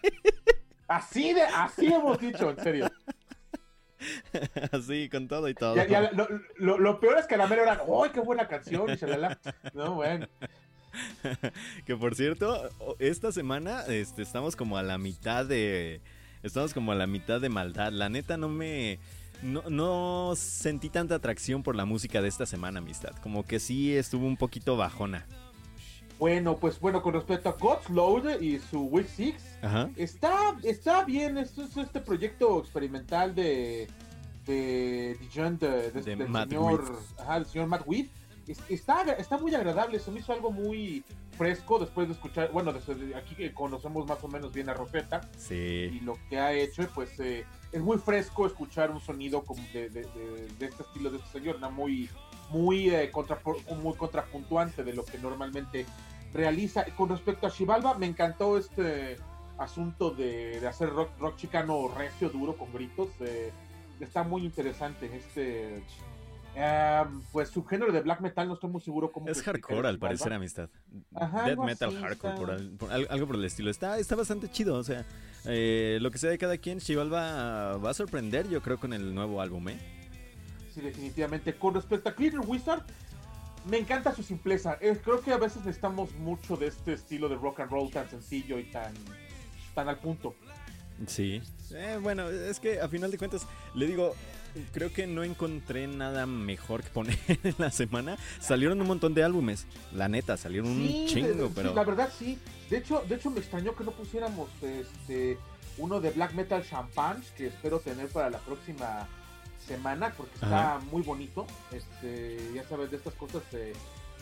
Así 0.88 1.32
de, 1.32 1.42
así 1.42 1.86
hemos 1.86 2.18
dicho, 2.18 2.50
en 2.50 2.56
serio. 2.62 2.90
Así, 4.72 5.08
con 5.10 5.28
todo 5.28 5.48
y 5.48 5.54
todo. 5.54 5.76
Ya, 5.76 5.86
ya, 5.86 6.10
lo, 6.12 6.26
lo- 6.56 6.78
lo 6.78 7.00
peor 7.00 7.18
es 7.18 7.26
que 7.26 7.36
la 7.36 7.46
mera 7.46 7.62
hora, 7.62 7.82
¡ay, 8.04 8.10
qué 8.14 8.20
buena 8.20 8.48
canción! 8.48 8.88
Y 8.90 8.96
shalala. 8.96 9.38
No, 9.74 9.94
bueno. 9.94 10.26
Que 11.86 11.94
por 11.96 12.14
cierto, 12.16 12.68
esta 12.98 13.30
semana 13.30 13.84
este, 13.86 14.22
estamos 14.22 14.56
como 14.56 14.76
a 14.76 14.82
la 14.82 14.98
mitad 14.98 15.44
de. 15.46 16.00
Estamos 16.42 16.74
como 16.74 16.90
a 16.92 16.94
la 16.96 17.06
mitad 17.06 17.40
de 17.40 17.48
maldad. 17.48 17.92
La 17.92 18.08
neta 18.08 18.36
no 18.36 18.48
me. 18.48 18.98
No, 19.42 19.62
no 19.68 20.32
sentí 20.34 20.88
tanta 20.90 21.14
atracción 21.14 21.62
por 21.62 21.76
la 21.76 21.84
música 21.84 22.20
de 22.22 22.28
esta 22.28 22.44
semana, 22.46 22.78
amistad. 22.80 23.14
Como 23.22 23.44
que 23.44 23.60
sí 23.60 23.94
estuvo 23.94 24.26
un 24.26 24.36
poquito 24.36 24.76
bajona. 24.76 25.26
Bueno, 26.20 26.58
pues 26.58 26.78
bueno, 26.78 27.02
con 27.02 27.14
respecto 27.14 27.48
a 27.48 27.52
God's 27.52 27.88
Load 27.88 28.40
y 28.42 28.58
su 28.58 28.82
Week 28.82 29.08
6, 29.08 29.34
Ajá. 29.62 29.88
está, 29.96 30.54
está 30.62 31.02
bien. 31.04 31.38
Esto 31.38 31.64
es 31.64 31.74
este 31.78 31.98
proyecto 32.00 32.58
experimental 32.60 33.34
de, 33.34 33.88
de 34.46 35.16
Dijon, 35.18 35.58
de, 35.58 35.90
de- 35.90 36.02
De 36.02 36.16
del 36.16 36.30
señor, 36.50 36.98
ajá, 37.18 37.34
del 37.36 37.46
señor 37.46 37.68
Matt. 37.68 37.86
Es- 38.46 38.60
Está, 38.68 39.02
está 39.12 39.38
muy 39.38 39.54
agradable, 39.54 39.98
se 39.98 40.10
me 40.10 40.20
hizo 40.20 40.32
algo 40.34 40.50
muy 40.52 41.04
fresco 41.38 41.78
después 41.78 42.06
de 42.08 42.14
escuchar, 42.14 42.50
bueno, 42.52 42.70
desde 42.72 43.14
aquí 43.14 43.34
que 43.34 43.54
conocemos 43.54 44.06
más 44.06 44.22
o 44.22 44.28
menos 44.28 44.52
bien 44.52 44.68
a 44.68 44.74
Rosetta 44.74 45.22
y 45.94 46.00
lo 46.00 46.18
que 46.28 46.38
ha 46.38 46.52
hecho, 46.52 46.86
pues 46.94 47.18
eh, 47.20 47.46
es 47.72 47.80
muy 47.80 47.96
fresco 47.96 48.46
escuchar 48.46 48.90
un 48.90 49.00
sonido 49.00 49.42
como 49.44 49.62
de, 49.72 49.88
de- 49.88 50.02
de- 50.02 50.48
de 50.58 50.66
este 50.66 50.82
estilo 50.82 51.10
de 51.10 51.16
este 51.16 51.38
señor, 51.38 51.58
¿no? 51.60 51.70
muy, 51.70 52.10
muy, 52.50 52.90
eh, 52.90 53.10
muy 53.82 53.94
contrapuntuante 53.94 54.84
de 54.84 54.92
lo 54.92 55.04
que 55.04 55.18
normalmente 55.18 55.86
realiza. 56.32 56.84
Con 56.96 57.08
respecto 57.08 57.46
a 57.46 57.50
Shivalba, 57.50 57.94
me 57.98 58.06
encantó 58.06 58.58
este 58.58 59.16
asunto 59.58 60.10
de, 60.10 60.60
de 60.60 60.66
hacer 60.68 60.90
rock, 60.90 61.10
rock 61.18 61.36
chicano 61.36 61.88
recio, 61.88 62.28
duro, 62.28 62.56
con 62.56 62.72
gritos. 62.72 63.08
eh, 63.20 63.50
está 64.00 64.22
muy 64.22 64.44
interesante. 64.44 65.14
Este, 65.14 65.82
eh, 66.56 67.02
pues 67.32 67.48
su 67.50 67.64
género 67.64 67.92
de 67.92 68.00
black 68.00 68.20
metal 68.20 68.48
no 68.48 68.54
estoy 68.54 68.70
muy 68.70 68.80
seguro 68.80 69.12
cómo. 69.12 69.28
Es 69.28 69.42
hardcore 69.42 69.86
al 69.88 69.98
parecer, 69.98 70.32
amistad. 70.32 70.68
Ajá, 71.14 71.44
Death 71.44 71.58
metal 71.58 71.94
hardcore, 72.00 72.34
por 72.36 72.50
al- 72.50 72.70
por 72.70 72.92
al- 72.92 73.06
algo 73.10 73.26
por 73.26 73.36
el 73.36 73.44
estilo. 73.44 73.70
Está, 73.70 73.98
está 73.98 74.16
bastante 74.16 74.50
chido, 74.50 74.76
o 74.76 74.82
sea, 74.82 75.04
eh, 75.44 75.98
lo 76.00 76.10
que 76.10 76.18
sea 76.18 76.30
de 76.30 76.38
cada 76.38 76.56
quien, 76.58 76.80
Chival 76.80 77.12
va, 77.12 77.76
va 77.76 77.90
a 77.90 77.94
sorprender, 77.94 78.48
yo 78.48 78.62
creo, 78.62 78.78
con 78.78 78.92
el 78.92 79.14
nuevo 79.14 79.40
álbum, 79.40 79.68
¿eh? 79.68 79.78
Sí, 80.80 80.86
definitivamente. 80.86 81.54
Con 81.54 81.74
respecto 81.74 82.08
a 82.08 82.14
Cleaner 82.14 82.40
Wizard, 82.40 82.82
me 83.68 83.78
encanta 83.78 84.14
su 84.14 84.22
simpleza. 84.22 84.78
Eh, 84.80 84.98
creo 85.04 85.20
que 85.20 85.32
a 85.32 85.36
veces 85.36 85.58
necesitamos 85.58 86.12
mucho 86.14 86.56
de 86.56 86.68
este 86.68 86.94
estilo 86.94 87.28
de 87.28 87.36
rock 87.36 87.60
and 87.60 87.70
roll 87.70 87.90
tan 87.90 88.08
sencillo 88.08 88.58
y 88.58 88.64
tan, 88.70 88.92
tan 89.74 89.88
al 89.88 89.98
punto. 89.98 90.34
Sí. 91.06 91.42
Eh, 91.72 91.98
bueno, 92.02 92.28
es 92.28 92.60
que 92.60 92.80
a 92.80 92.88
final 92.88 93.10
de 93.10 93.18
cuentas, 93.18 93.46
le 93.74 93.86
digo, 93.86 94.14
creo 94.72 94.92
que 94.92 95.06
no 95.06 95.24
encontré 95.24 95.86
nada 95.86 96.26
mejor 96.26 96.82
que 96.82 96.90
poner 96.90 97.18
en 97.28 97.54
la 97.58 97.70
semana. 97.70 98.16
Salieron 98.40 98.80
un 98.80 98.86
montón 98.86 99.14
de 99.14 99.22
álbumes, 99.22 99.66
la 99.92 100.08
neta, 100.08 100.36
salieron 100.36 100.74
Sí, 100.74 100.98
un 101.02 101.06
chingo, 101.06 101.28
de- 101.48 101.54
pero... 101.54 101.70
sí, 101.70 101.74
la 101.74 101.84
verdad 101.84 102.10
sí. 102.18 102.38
De 102.68 102.78
hecho, 102.78 103.02
de 103.08 103.14
hecho 103.16 103.30
me 103.30 103.40
extrañó 103.40 103.74
que 103.74 103.84
no 103.84 103.92
pusiéramos 103.92 104.48
este 104.62 105.38
uno 105.78 106.00
de 106.00 106.10
Black 106.10 106.32
Metal 106.34 106.62
Champagne 106.68 107.22
que 107.36 107.46
espero 107.46 107.80
tener 107.80 108.08
para 108.08 108.28
la 108.28 108.38
próxima 108.38 109.08
semana 109.66 110.12
porque 110.16 110.34
está 110.34 110.78
muy 110.90 111.02
bonito. 111.02 111.46
Este, 111.72 112.38
ya 112.54 112.64
sabes 112.64 112.90
de 112.90 112.96
estas 112.96 113.14
cosas 113.14 113.42
de 113.52 113.72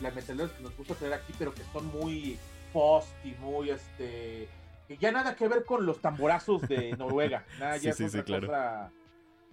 las 0.01 0.13
metaleras 0.15 0.51
que 0.51 0.63
nos 0.63 0.75
gusta 0.77 0.95
traer 0.95 1.13
aquí, 1.13 1.33
pero 1.37 1.53
que 1.53 1.61
son 1.73 1.85
muy 1.87 2.37
post 2.73 3.09
y 3.25 3.31
muy 3.41 3.69
este 3.71 4.47
que 4.87 4.97
ya 4.97 5.11
nada 5.11 5.35
que 5.35 5.47
ver 5.47 5.65
con 5.65 5.85
los 5.85 5.99
tamborazos 6.01 6.61
de 6.67 6.91
Noruega. 6.97 7.45
Nada, 7.59 7.77
ya 7.77 7.93
sí, 7.93 8.03
es 8.03 8.11
sí, 8.11 8.17
otra 8.17 8.23
claro. 8.23 8.47
cosa 8.47 8.91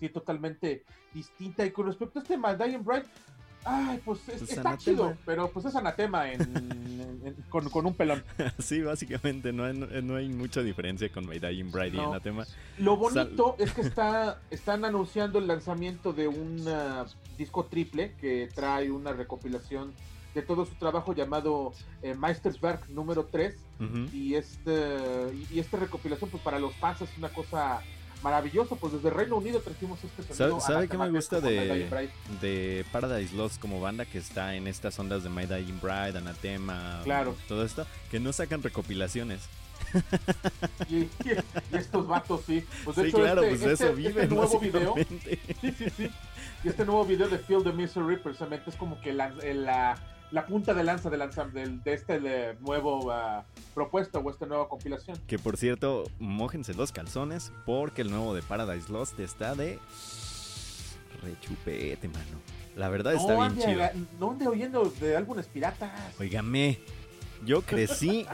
sí 0.00 0.08
totalmente 0.08 0.84
distinta. 1.12 1.64
Y 1.64 1.70
con 1.70 1.86
respecto 1.86 2.18
a 2.18 2.22
este 2.22 2.36
Maldian 2.36 2.84
Bright, 2.84 3.04
ay, 3.64 4.00
pues, 4.04 4.20
es- 4.28 4.38
Pues 4.38 4.42
está 4.50 4.60
anatema. 4.60 4.76
chido, 4.78 5.16
pero 5.26 5.50
pues 5.50 5.66
es 5.66 5.74
anatema 5.76 6.30
en- 6.32 6.40
con, 7.48 7.68
con 7.70 7.86
un 7.86 7.94
pelón. 7.94 8.22
sí, 8.58 8.80
básicamente, 8.82 9.52
no, 9.52 9.64
hay- 9.64 10.02
no 10.02 10.16
hay 10.16 10.28
mucha 10.28 10.62
diferencia 10.62 11.08
con 11.10 11.26
My 11.26 11.38
Dying 11.38 11.70
Bride 11.70 11.88
y 11.94 11.96
No. 11.96 12.10
Anathema. 12.10 12.44
Lo 12.78 12.96
bonito 12.96 13.56
es 13.58 13.72
que 13.72 13.80
está, 13.82 14.40
están 14.50 14.84
anunciando 14.84 15.38
el 15.38 15.46
lanzamiento 15.46 16.12
de 16.12 16.28
un 16.28 16.64
ah, 16.68 17.06
disco 17.38 17.64
triple 17.66 18.14
que 18.20 18.48
trae 18.54 18.90
una 18.90 19.12
recopilación 19.12 19.92
de 20.34 20.42
todo 20.42 20.66
su 20.66 20.74
trabajo 20.74 21.14
llamado 21.14 21.72
eh, 22.02 22.14
Meisterswerk 22.14 22.88
número 22.90 23.24
3 23.24 23.54
Ujú. 23.80 24.14
y 24.14 24.34
este 24.34 25.32
y 25.50 25.58
esta 25.58 25.78
recopilación 25.78 26.28
pues 26.28 26.42
para 26.42 26.58
los 26.58 26.74
fans 26.76 27.00
es 27.00 27.08
una 27.16 27.30
cosa 27.30 27.80
maravillosa 28.26 28.74
pues 28.74 28.92
desde 28.92 29.08
Reino 29.10 29.36
Unido 29.36 29.60
trajimos 29.60 30.02
este 30.02 30.34
¿Sabe, 30.34 30.50
sonido 30.50 30.60
sabe 30.60 30.88
qué 30.88 30.98
me 30.98 31.10
gusta 31.10 31.40
de, 31.40 31.88
de 32.40 32.84
Paradise 32.90 33.36
Lost 33.36 33.60
como 33.60 33.80
banda 33.80 34.04
que 34.04 34.18
está 34.18 34.56
en 34.56 34.66
estas 34.66 34.98
ondas 34.98 35.22
de 35.22 35.28
My 35.28 35.46
Dying 35.46 35.78
Bride, 35.80 36.18
Anathema, 36.18 37.02
Claro. 37.04 37.36
todo 37.46 37.64
esto? 37.64 37.86
Que 38.10 38.18
no 38.18 38.32
sacan 38.32 38.64
recopilaciones. 38.64 39.42
y, 40.88 41.06
estos 41.70 42.08
vatos 42.08 42.40
sí 42.46 42.64
pues 42.84 42.96
de 42.96 43.02
sí, 43.04 43.08
hecho 43.10 43.18
claro, 43.18 43.42
este, 43.44 43.48
pues 43.50 43.60
este- 43.60 43.84
eso 43.84 43.94
este 43.94 44.08
viven 44.08 44.28
nuevo 44.30 44.58
video. 44.58 44.94
Sí, 45.60 45.74
sí, 45.78 45.90
sí. 45.96 46.10
Y 46.64 46.68
este 46.68 46.84
nuevo 46.84 47.04
video 47.04 47.28
de 47.28 47.38
Feel 47.38 47.62
the 47.62 47.72
Misery 47.72 48.16
precisamente 48.16 48.70
es 48.70 48.76
como 48.76 49.00
que 49.00 49.12
la, 49.12 49.28
la, 49.28 49.96
la 50.32 50.44
punta 50.46 50.74
de 50.74 50.82
lanza 50.84 51.08
de, 51.10 51.16
lanza, 51.16 51.44
del- 51.46 51.82
de 51.82 51.92
este 51.94 52.18
de 52.20 52.56
nuevo 52.60 53.10
ah, 53.12 53.44
propuesta 53.74 54.18
o 54.18 54.30
esta 54.30 54.46
nueva 54.46 54.68
compilación. 54.68 55.18
Que 55.26 55.38
por 55.38 55.56
cierto, 55.56 56.04
mójense 56.18 56.74
los 56.74 56.92
calzones 56.92 57.52
porque 57.64 58.02
el 58.02 58.10
nuevo 58.10 58.34
de 58.34 58.42
Paradise 58.42 58.90
Lost 58.92 59.18
está 59.20 59.54
de 59.54 59.78
rechupete, 61.22 62.08
mano. 62.08 62.40
La 62.76 62.88
verdad 62.88 63.14
está 63.14 63.34
bien 63.34 63.58
chido. 63.58 63.82
no 64.20 64.32
ande 64.32 64.48
oyendo 64.48 64.84
de 65.00 65.16
álbumes 65.16 65.46
piratas. 65.46 65.90
Óigame, 66.20 66.78
yo 67.44 67.62
crecí 67.62 68.26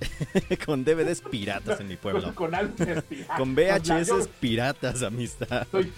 con 0.64 0.84
DVDs 0.84 1.20
piratas 1.20 1.80
en 1.80 1.88
mi 1.88 1.96
pueblo. 1.98 2.34
Con 2.34 2.54
álbumes 2.54 3.02
piratas. 3.02 3.38
Con 3.38 3.54
VHS 3.54 4.28
piratas, 4.40 5.02
amistad. 5.02 5.66
soy, 5.70 5.92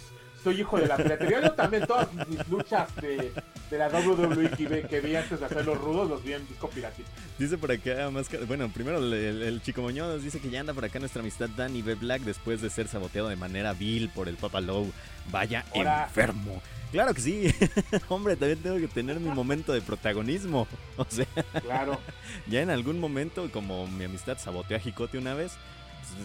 soy 0.45 0.61
hijo 0.61 0.79
de 0.79 0.87
la 0.87 0.97
piratería. 0.97 1.41
Yo 1.41 1.53
también 1.53 1.87
todas 1.87 2.13
mis 2.29 2.47
luchas 2.49 2.95
de, 2.97 3.33
de 3.71 3.79
la 3.79 3.89
WWE 3.89 4.51
que 4.51 4.67
vi, 4.69 4.83
que 4.89 5.01
vi 5.01 5.17
antes 5.17 5.41
de 5.41 5.47
hacer 5.47 5.65
los 5.65 5.79
rudos 5.81 6.09
los 6.09 6.23
vi 6.23 6.35
en 6.35 6.47
disco 6.47 6.69
piratito. 6.69 7.09
Dice 7.39 7.59
por 7.59 7.73
acá, 7.73 8.11
más 8.11 8.29
que- 8.29 8.39
bueno, 8.39 8.69
primero 8.69 8.99
el, 8.99 9.13
el- 9.43 9.63
chico 9.63 9.83
Moñón 9.83 10.09
nos 10.09 10.23
dice 10.23 10.39
que 10.41 10.51
ya 10.51 10.61
anda 10.61 10.75
por 10.75 10.85
acá 10.85 10.99
nuestra 11.01 11.21
amistad 11.23 11.49
Danny 11.57 11.83
B. 11.83 11.95
Black 11.97 12.23
después 12.23 12.61
de 12.61 12.71
ser 12.71 12.87
saboteado 12.87 13.29
de 13.29 13.37
manera 13.37 13.73
vil 13.73 14.11
por 14.11 14.29
el 14.29 14.37
Papa 14.37 14.61
Low. 14.61 14.93
Vaya 15.33 15.65
enfermo. 15.73 16.61
Claro 16.93 17.13
que 17.15 17.21
sí. 17.23 17.53
Hombre, 18.09 18.37
también 18.37 18.59
tengo 18.61 18.77
que 18.77 18.87
tener 18.87 19.19
mi 19.19 19.31
momento 19.31 19.73
de 19.73 19.81
protagonismo. 19.81 20.69
O 20.97 21.05
sea, 21.09 21.27
Claro. 21.63 21.99
ya 22.47 22.61
en 22.61 22.71
algún 22.71 23.01
momento, 23.01 23.51
como 23.51 23.89
mi 23.89 24.05
amistad 24.05 24.39
saboteó 24.39 24.77
a 24.77 24.81
Jicote 24.81 25.19
una 25.19 25.35
vez, 25.35 25.55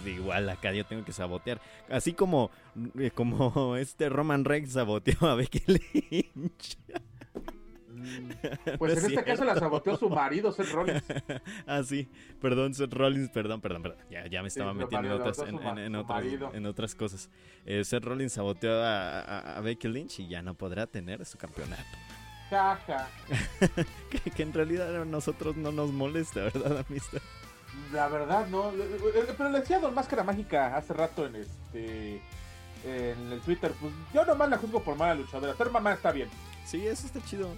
pues, 0.01 0.15
igual 0.15 0.49
acá 0.49 0.71
yo 0.73 0.85
tengo 0.85 1.03
que 1.05 1.11
sabotear. 1.13 1.61
Así 1.89 2.13
como, 2.13 2.51
eh, 2.97 3.11
como 3.11 3.75
este 3.77 4.09
Roman 4.09 4.45
Reigns 4.45 4.73
saboteó 4.73 5.27
a 5.27 5.35
Becky 5.35 5.61
Lynch. 5.67 6.77
Mm, 7.91 8.29
No 8.29 8.77
Pues 8.77 8.93
es 8.97 9.03
en 9.03 9.11
este 9.11 9.23
caso 9.25 9.43
la 9.43 9.55
saboteó 9.57 9.97
su 9.97 10.09
marido, 10.09 10.51
Seth 10.51 10.71
Rollins. 10.71 11.03
ah, 11.67 11.81
sí. 11.83 12.07
Perdón, 12.41 12.73
Seth 12.73 12.93
Rollins, 12.93 13.29
perdón, 13.29 13.59
perdón, 13.61 13.81
perdón. 13.83 13.99
Ya, 14.09 14.25
ya 14.27 14.41
me 14.41 14.47
estaba 14.47 14.73
metiendo 14.73 15.07
en 15.07 15.13
otras, 15.21 15.39
en, 15.39 15.55
otras, 15.95 16.23
en 16.53 16.65
otras 16.65 16.95
cosas. 16.95 17.29
Eh, 17.65 17.83
Seth 17.83 18.03
Rollins 18.05 18.33
saboteó 18.33 18.81
a, 18.83 19.19
a- 19.21 19.57
a 19.57 19.61
Becky 19.61 19.87
Lynch 19.89 20.19
y 20.19 20.27
ya 20.29 20.41
no 20.41 20.53
podrá 20.53 20.87
tener 20.87 21.25
su 21.25 21.37
campeonato. 21.37 21.83
Jaja. 22.49 23.07
que, 24.23 24.31
que 24.31 24.43
en 24.43 24.53
realidad 24.53 25.01
a 25.01 25.05
nosotros 25.05 25.55
no 25.57 25.71
nos 25.71 25.91
molesta, 25.91 26.41
¿verdad, 26.45 26.83
amistad? 26.89 27.21
La 27.91 28.07
verdad, 28.07 28.47
no. 28.47 28.71
Pero 29.37 29.49
le 29.49 29.59
decía 29.59 29.79
Don 29.79 29.93
Máscara 29.93 30.23
Mágica 30.23 30.75
hace 30.75 30.93
rato 30.93 31.25
en 31.25 31.35
este. 31.35 32.21
En 32.85 33.31
el 33.33 33.41
Twitter, 33.41 33.73
pues 33.79 33.91
yo 34.13 34.23
nomás 34.25 34.49
la 34.49 34.57
juzgo 34.57 34.81
por 34.81 34.95
mala 34.95 35.15
luchadora. 35.15 35.55
Ser 35.55 35.69
mamá 35.69 35.93
está 35.93 36.11
bien. 36.11 36.29
Sí, 36.65 36.87
eso 36.87 37.07
está 37.07 37.21
chido. 37.25 37.49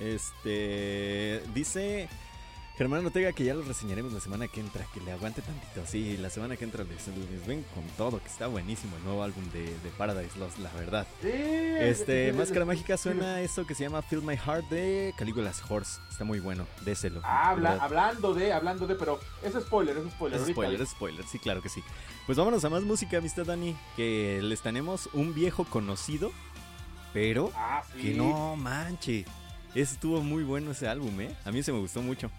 Este. 0.00 1.42
Dice 1.54 2.08
Germán 2.78 3.04
Ortega 3.04 3.32
que 3.32 3.42
ya 3.44 3.54
lo 3.54 3.62
reseñaremos 3.62 4.12
la 4.12 4.20
semana 4.20 4.46
que 4.46 4.60
entra. 4.60 4.86
Que 4.94 5.00
le 5.00 5.10
aguante 5.10 5.42
tantito. 5.42 5.84
Sí, 5.84 6.16
la 6.16 6.30
semana 6.30 6.56
que 6.56 6.64
entra 6.64 6.84
les, 6.84 7.08
les 7.08 7.44
ven 7.46 7.64
con 7.74 7.82
todo. 7.96 8.20
Que 8.20 8.28
está 8.28 8.46
buenísimo 8.46 8.96
el 8.96 9.02
nuevo 9.04 9.24
álbum 9.24 9.44
de, 9.50 9.64
de 9.64 9.90
Paradise 9.98 10.38
Lost, 10.38 10.58
la 10.58 10.72
verdad. 10.74 11.04
Sí, 11.20 11.28
Este, 11.32 12.32
Máscara 12.32 12.64
sí, 12.64 12.68
Mágica 12.68 12.96
suena 12.96 13.40
eso 13.40 13.66
que 13.66 13.74
se 13.74 13.82
llama 13.82 14.00
Feel 14.02 14.22
My 14.22 14.36
Heart 14.36 14.68
de 14.70 15.12
Caligula's 15.16 15.60
Horse. 15.68 16.00
Está 16.08 16.22
muy 16.24 16.38
bueno, 16.38 16.66
déselo. 16.84 17.20
Habla, 17.24 17.70
¿verdad? 17.72 17.84
hablando 17.84 18.32
de, 18.34 18.52
hablando 18.52 18.86
de, 18.86 18.94
pero 18.94 19.18
es 19.42 19.54
spoiler, 19.54 19.96
es 19.98 20.10
spoiler. 20.12 20.40
Es 20.40 20.46
spoiler, 20.48 20.80
es 20.80 20.88
spoiler, 20.90 21.26
sí, 21.26 21.38
claro 21.40 21.60
que 21.60 21.68
sí. 21.68 21.82
Pues 22.26 22.38
vámonos 22.38 22.64
a 22.64 22.70
más 22.70 22.82
música, 22.84 23.18
amistad 23.18 23.44
Dani. 23.44 23.76
Que 23.96 24.40
les 24.42 24.60
tenemos 24.62 25.08
un 25.14 25.34
viejo 25.34 25.64
conocido, 25.64 26.30
pero 27.12 27.50
Ah, 27.56 27.82
sí. 27.92 28.02
que 28.02 28.14
no 28.14 28.54
manche. 28.54 29.24
Estuvo 29.74 30.22
muy 30.22 30.44
bueno 30.44 30.70
ese 30.70 30.86
álbum, 30.88 31.20
¿eh? 31.20 31.34
A 31.44 31.50
mí 31.50 31.62
se 31.62 31.72
me 31.72 31.78
gustó 31.80 32.02
mucho. 32.02 32.30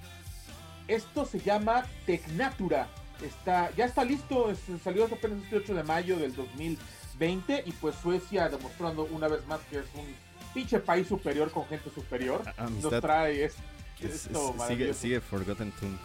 Esto 0.90 1.26
se 1.26 1.40
llama 1.40 1.86
Tecnatura. 2.06 2.90
Está, 3.24 3.70
ya 3.78 3.86
está 3.86 4.04
listo, 4.04 4.50
es- 4.52 4.60
salió 4.84 5.06
apenas 5.06 5.44
este 5.44 5.58
8 5.58 5.74
de 5.76 5.84
mayo 5.84 6.18
del 6.18 6.36
2020 6.36 7.64
y 7.66 7.72
pues 7.74 7.96
Suecia 8.02 8.50
demostrando 8.50 9.04
una 9.12 9.28
vez 9.28 9.46
más 9.48 9.60
que 9.70 9.78
es 9.80 9.86
un 9.96 10.06
pinche 10.54 10.80
país 10.80 11.08
superior 11.08 11.52
con 11.52 11.66
gente 11.68 11.90
superior. 11.94 12.42
Nos 12.82 13.02
trae 13.02 13.46
es- 13.46 13.56
Es- 14.02 14.26
esto 14.28 14.56
es- 14.60 14.68
sigue, 14.68 14.94
sigue 14.94 15.22
Forgotten 15.22 15.72
Tomb. 15.74 15.98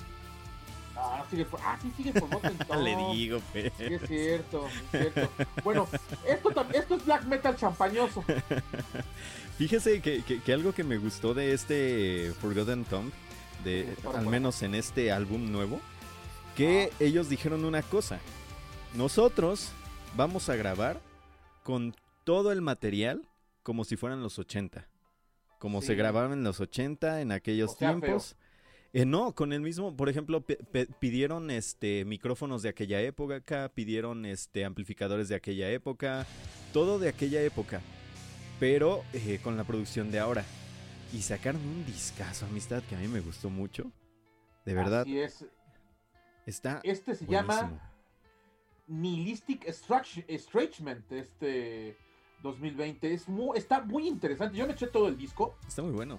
No 0.95 1.25
sigue 1.31 1.47
ah, 1.61 1.79
sí 1.83 1.93
sigue 1.97 2.13
Forgotten 2.13 2.57
Le 2.85 2.95
Tomb. 2.95 3.13
digo, 3.15 3.41
pues. 3.53 3.73
Sí, 3.79 3.85
es 3.85 4.03
cierto, 4.09 4.67
es 4.93 5.01
cierto. 5.13 5.31
Bueno, 5.63 5.89
esto, 6.27 6.67
esto 6.73 6.95
es 6.97 7.05
black 7.05 7.25
metal 7.25 7.57
champañoso. 7.57 8.25
Fíjese 9.59 10.01
que, 10.01 10.23
que- 10.25 10.41
que 10.41 10.53
algo 10.53 10.73
que 10.73 10.83
me 10.85 10.99
gustó 10.99 11.33
de 11.35 11.53
este 11.53 12.33
Forgotten 12.41 12.85
Tomb, 12.85 13.13
de, 13.65 13.95
al 14.15 14.27
menos 14.27 14.63
en 14.63 14.75
este 14.75 15.11
álbum 15.11 15.51
nuevo, 15.51 15.81
que 16.57 16.93
ellos 17.01 17.29
dijeron 17.29 17.65
una 17.65 17.83
cosa. 17.83 18.21
Nosotros 18.95 19.71
vamos 20.17 20.49
a 20.49 20.57
grabar 20.57 21.01
con 21.63 21.95
todo 22.25 22.53
el 22.53 22.61
material 22.61 23.29
como 23.63 23.85
si 23.85 23.97
fueran 23.97 24.23
los 24.23 24.39
80. 24.39 24.87
Como 25.59 25.81
Sí. 25.81 25.89
se 25.89 25.95
grababan 25.95 26.33
en 26.33 26.45
los 26.45 26.61
80, 26.61 27.21
en 27.23 27.33
aquellos 27.33 27.73
O 27.73 27.77
sea, 27.77 27.89
tiempos. 27.99 28.37
Eh, 28.93 29.05
no, 29.05 29.35
con 29.35 29.53
el 29.53 29.61
mismo, 29.61 29.97
por 29.97 30.09
ejemplo, 30.09 30.45
pidieron 31.01 31.51
este 31.51 32.05
micrófonos 32.05 32.63
de 32.63 32.69
aquella 32.69 33.01
época, 33.01 33.69
pidieron 33.75 34.25
este 34.25 34.65
amplificadores 34.65 35.29
de 35.29 35.35
aquella 35.35 35.69
época, 35.71 36.27
todo 36.73 37.01
de 37.01 37.09
aquella 37.09 37.43
época, 37.43 37.81
pero 38.61 39.03
eh, 39.13 39.41
con 39.43 39.57
la 39.57 39.65
producción 39.65 40.13
de 40.13 40.21
ahora. 40.21 40.45
Y 41.15 41.23
sacaron 41.23 41.63
un 41.63 41.87
discazo, 41.87 42.45
amistad, 42.47 42.83
que 42.83 42.97
a 42.97 42.99
mí 42.99 43.07
me 43.09 43.21
gustó 43.21 43.49
mucho. 43.49 43.85
De 44.65 44.75
verdad, 44.75 45.03
Así 45.03 45.21
es. 45.21 45.45
está 46.47 46.81
Este 46.83 47.15
se 47.15 47.25
buenísimo. 47.25 47.53
llama 47.61 47.91
Nihilistic 48.89 49.65
Estrangement, 50.29 51.11
este 51.13 51.97
2020. 52.43 53.13
Es 53.15 53.29
muy, 53.29 53.57
está 53.57 53.81
muy 53.83 54.09
interesante. 54.09 54.57
Yo 54.57 54.67
me 54.67 54.73
eché 54.73 54.87
todo 54.89 55.07
el 55.09 55.17
disco 55.17 55.55
Está 55.67 55.83
muy 55.83 55.93
bueno. 55.93 56.19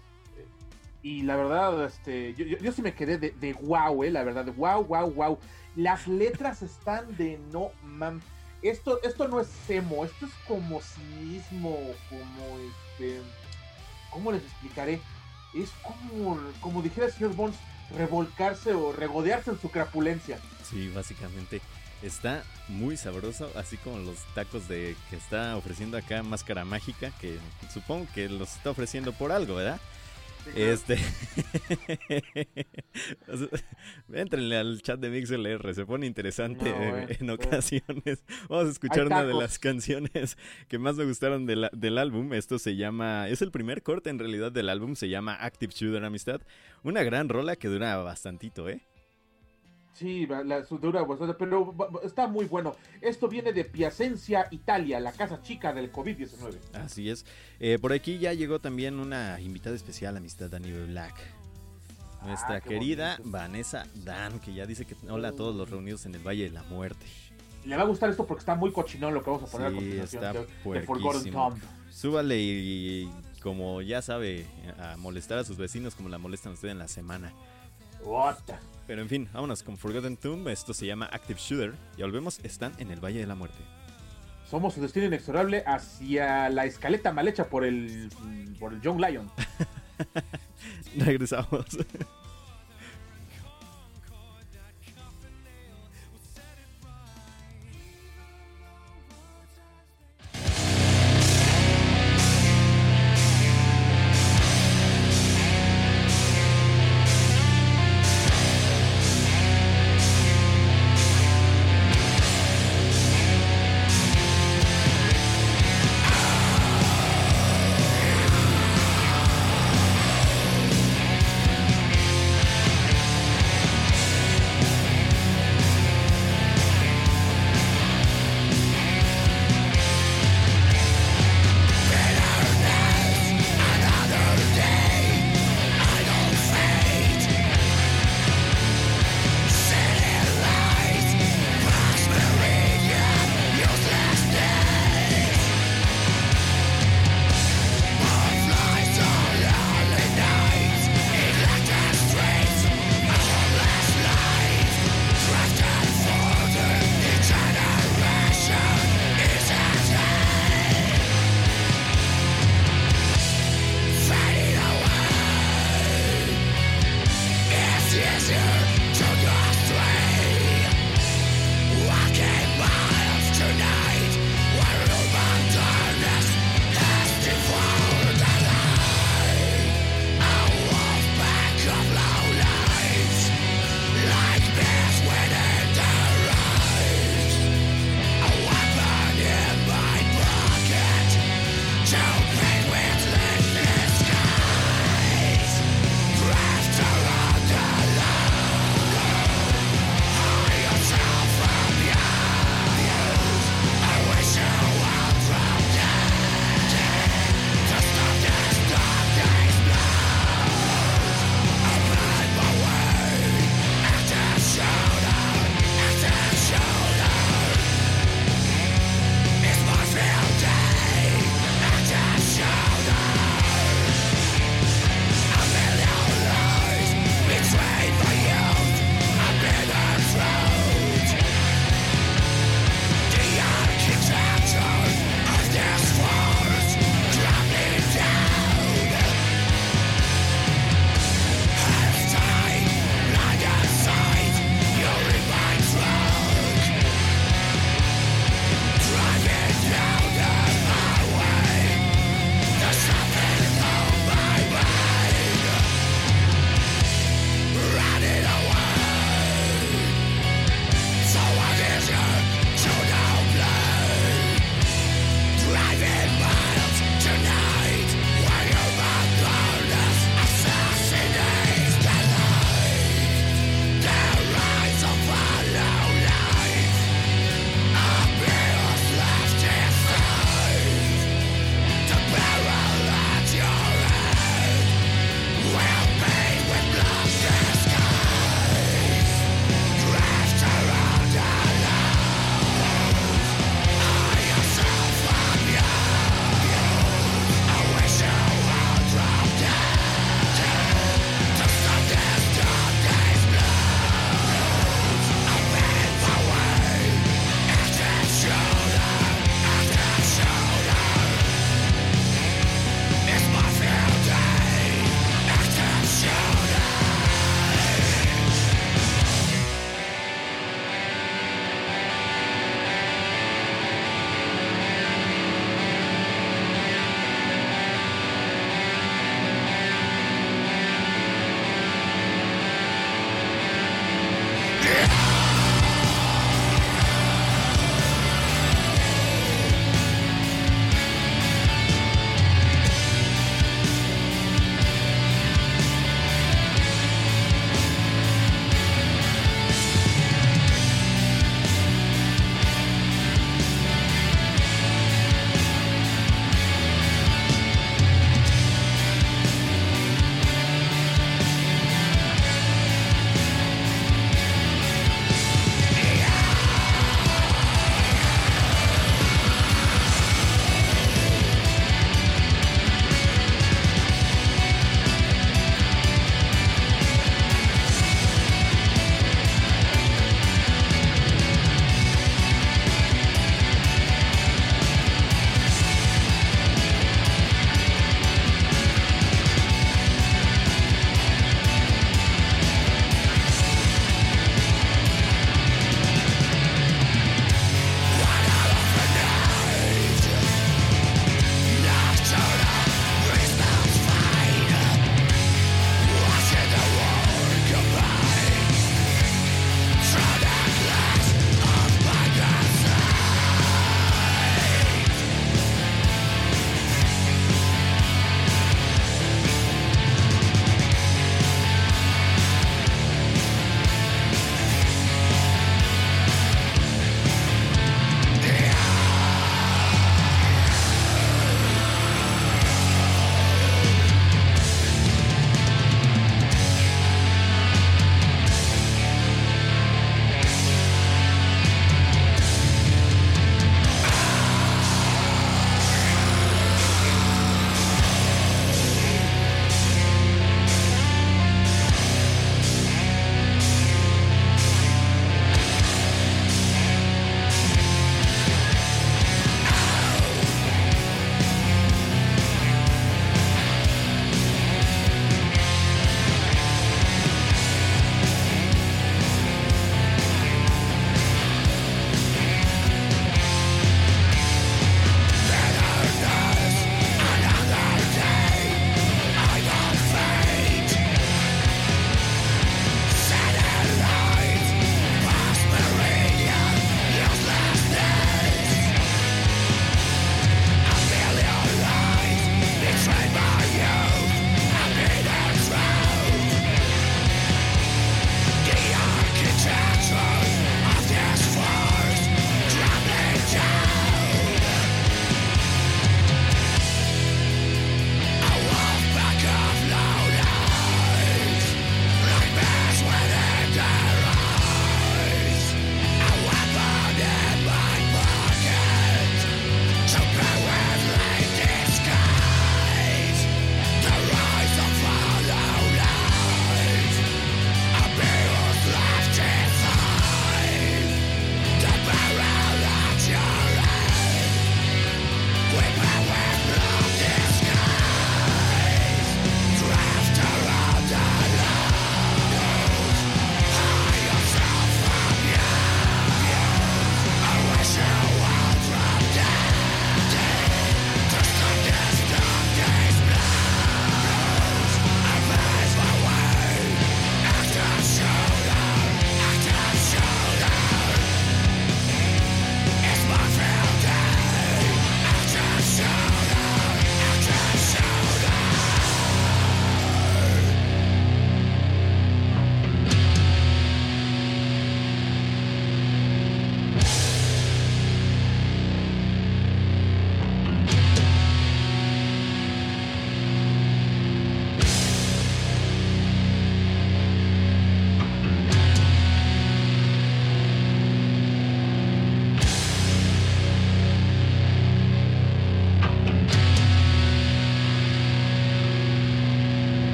y 1.04 1.22
la 1.24 1.36
verdad, 1.36 1.86
este, 1.86 2.34
yo, 2.34 2.46
yo- 2.46 2.58
yo 2.58 2.72
sí 2.72 2.82
me 2.82 2.96
quedé 2.96 3.18
de, 3.20 3.32
de 3.32 3.54
wow, 3.54 4.02
eh, 4.04 4.10
la 4.12 4.24
verdad, 4.24 4.46
de 4.46 4.52
wow, 4.52 4.84
wow, 4.86 5.12
wow. 5.12 5.38
Las 5.76 6.08
letras 6.08 6.62
están 6.64 7.16
de 7.18 7.38
no 7.52 7.72
man. 7.84 8.22
Esto, 8.62 9.00
esto 9.04 9.28
no 9.28 9.40
es 9.42 9.70
emo, 9.70 10.06
esto 10.06 10.26
es 10.26 10.32
como 10.48 10.80
cinismo, 10.82 11.78
como 12.10 12.58
este. 12.60 13.22
¿Cómo 14.16 14.32
les 14.32 14.44
explicaré? 14.44 15.02
Es 15.54 15.72
como, 15.84 16.40
como 16.62 16.82
dijera 16.82 17.08
el 17.08 17.12
señor 17.12 17.36
Bones, 17.36 17.58
revolcarse 17.98 18.74
o 18.74 18.94
regodearse 18.94 19.52
en 19.52 19.60
su 19.60 19.70
crapulencia. 19.70 20.40
Sí, 20.64 20.88
básicamente. 20.88 21.60
Está 22.02 22.46
muy 22.70 22.96
sabroso, 22.96 23.52
así 23.56 23.76
como 23.76 24.00
los 24.00 24.16
tacos 24.34 24.70
de 24.70 24.96
que 25.10 25.18
está 25.18 25.58
ofreciendo 25.58 25.98
acá 25.98 26.24
Máscara 26.24 26.64
Mágica, 26.64 27.12
que 27.20 27.40
supongo 27.74 28.08
que 28.16 28.30
los 28.30 28.56
está 28.56 28.70
ofreciendo 28.70 29.12
por 29.12 29.34
algo, 29.34 29.56
¿verdad? 29.56 29.82
Este. 30.56 30.98
Éntrenle 34.14 34.58
al 34.58 34.82
chat 34.82 35.00
de 35.00 35.10
MixLR, 35.10 35.74
se 35.74 35.86
pone 35.86 36.06
interesante 36.06 36.70
No, 36.70 36.98
en, 36.98 37.10
eh, 37.10 37.18
en 37.20 37.30
ocasiones. 37.30 38.24
Vamos 38.50 38.68
a 38.68 38.72
escuchar 38.72 39.06
una 39.08 39.24
de 39.24 39.34
las 39.34 39.60
canciones 39.60 40.38
que 40.68 40.78
más 40.78 40.96
me 40.96 41.06
gustaron 41.06 41.46
de 41.46 41.56
la- 41.56 41.72
del 41.74 41.98
álbum. 41.98 42.34
Esto 42.34 42.60
se 42.60 42.76
llama. 42.76 43.28
Es 43.30 43.42
el 43.42 43.52
primer 43.52 43.84
corte 43.84 44.10
en 44.10 44.20
realidad 44.20 44.52
del 44.52 44.70
álbum, 44.70 44.96
se 44.96 45.10
llama 45.10 45.36
Active 45.36 45.74
Shooter 45.76 46.04
Amistad. 46.06 46.42
Una 46.84 47.04
gran 47.04 47.30
rola 47.30 47.56
que 47.56 47.68
dura 47.68 47.98
bastantito, 47.98 48.70
¿eh? 48.70 48.82
Sí, 49.96 50.28
la, 50.28 50.62
dura 50.62 51.04
bastante, 51.04 51.34
pero 51.36 51.74
está 52.04 52.28
muy 52.28 52.46
bueno. 52.46 52.76
Esto 53.00 53.30
viene 53.30 53.54
de 53.54 53.64
Piacenza, 53.64 54.46
Italia, 54.52 55.00
la 55.00 55.14
casa 55.14 55.42
chica 55.42 55.72
del 55.72 55.90
COVID-19. 55.90 56.58
Así 56.74 57.10
es. 57.10 57.26
Eh, 57.62 57.80
por 57.80 57.94
aquí 57.94 58.18
ya 58.20 58.34
llegó 58.34 58.60
también 58.60 59.00
una 59.00 59.40
invitada 59.40 59.74
especial, 59.74 60.18
amistad 60.18 60.50
Dani 60.50 60.72
Black. 60.88 61.14
Nuestra 62.26 62.56
Ah, 62.56 62.62
querida 62.62 63.18
bonito. 63.20 63.30
Vanessa 63.38 63.86
Dan, 64.04 64.40
que 64.40 64.54
ya 64.54 64.66
dice 64.66 64.84
que 64.86 64.96
hola 65.10 65.30
a 65.30 65.32
todos 65.32 65.56
los 65.56 65.70
reunidos 65.70 66.06
en 66.06 66.16
el 66.16 66.28
Valle 66.28 66.44
de 66.44 66.50
la 66.50 66.64
Muerte. 66.64 67.06
Le 67.64 67.78
va 67.78 67.84
a 67.84 67.86
gustar 67.86 68.10
esto 68.10 68.26
porque 68.28 68.40
está 68.42 68.56
muy 68.56 68.72
cochinón 68.74 69.14
lo 69.14 69.24
que 69.24 69.30
vamos 69.30 69.48
a 69.48 69.52
poner 69.52 69.68
a 69.68 69.70
Sí, 69.70 69.76
continuación 69.78 70.24
está 70.24 70.34
de, 70.34 70.80
de 70.80 70.86
Forgotten. 70.86 71.32
Tomb. 71.32 71.58
Súbale 71.90 72.38
y, 72.38 72.50
y 73.04 73.40
como 73.42 73.82
ya 73.82 74.02
sabe, 74.02 74.46
a 74.78 74.98
molestar 74.98 75.38
a 75.38 75.44
sus 75.46 75.56
vecinos 75.56 75.96
como 75.96 76.10
la 76.10 76.18
molestan 76.18 76.52
a 76.52 76.56
usted 76.56 76.68
en 76.70 76.80
la 76.80 76.88
semana. 76.90 77.32
Ota. 78.04 78.60
Pero 78.88 79.02
en 79.02 79.10
fin, 79.10 79.30
vámonos 79.34 79.64
con 79.64 79.78
Forgotten 79.78 80.18
Tomb. 80.18 80.48
Esto 80.50 80.74
se 80.74 80.86
llama 80.86 81.08
Active 81.12 81.40
Shooter. 81.40 81.74
Y 81.98 82.02
volvemos, 82.02 82.40
están 82.44 82.74
en 82.78 82.92
el 82.92 83.04
Valle 83.04 83.20
de 83.20 83.28
la 83.28 83.36
Muerte. 83.36 83.58
Somos 84.50 84.76
su 84.76 84.82
destino 84.82 85.08
inexorable 85.08 85.64
hacia 85.66 86.50
la 86.50 86.66
escaleta 86.66 87.12
mal 87.12 87.28
hecha 87.28 87.50
por 87.50 87.66
el, 87.66 88.10
por 88.60 88.74
el 88.74 88.82
John 88.84 89.02
Lyon. 89.02 89.32
Regresamos. 90.98 91.66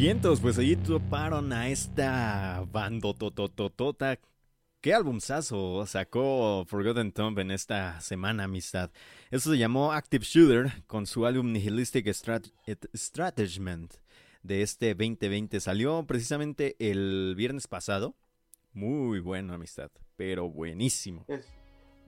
Vientos, 0.00 0.40
pues 0.40 0.56
allí 0.60 0.76
toparon 0.76 1.52
a 1.52 1.68
esta 1.70 2.64
bandotototota. 2.70 4.20
¿Qué 4.80 4.94
álbumzazo 4.94 5.84
sacó 5.86 6.64
Forgotten 6.68 7.10
Tomb 7.10 7.40
en 7.40 7.50
esta 7.50 8.00
semana, 8.00 8.44
amistad? 8.44 8.92
Eso 9.32 9.50
se 9.50 9.58
llamó 9.58 9.90
Active 9.90 10.24
Shooter 10.24 10.84
con 10.86 11.04
su 11.04 11.26
álbum 11.26 11.52
Nihilistic 11.52 12.06
Strat- 12.06 12.52
Stratagement 12.94 13.94
de 14.44 14.62
este 14.62 14.94
2020. 14.94 15.58
Salió 15.58 16.04
precisamente 16.06 16.76
el 16.78 17.34
viernes 17.36 17.66
pasado. 17.66 18.14
Muy 18.74 19.18
bueno, 19.18 19.54
amistad, 19.54 19.90
pero 20.14 20.48
buenísimo. 20.48 21.24
Es 21.26 21.48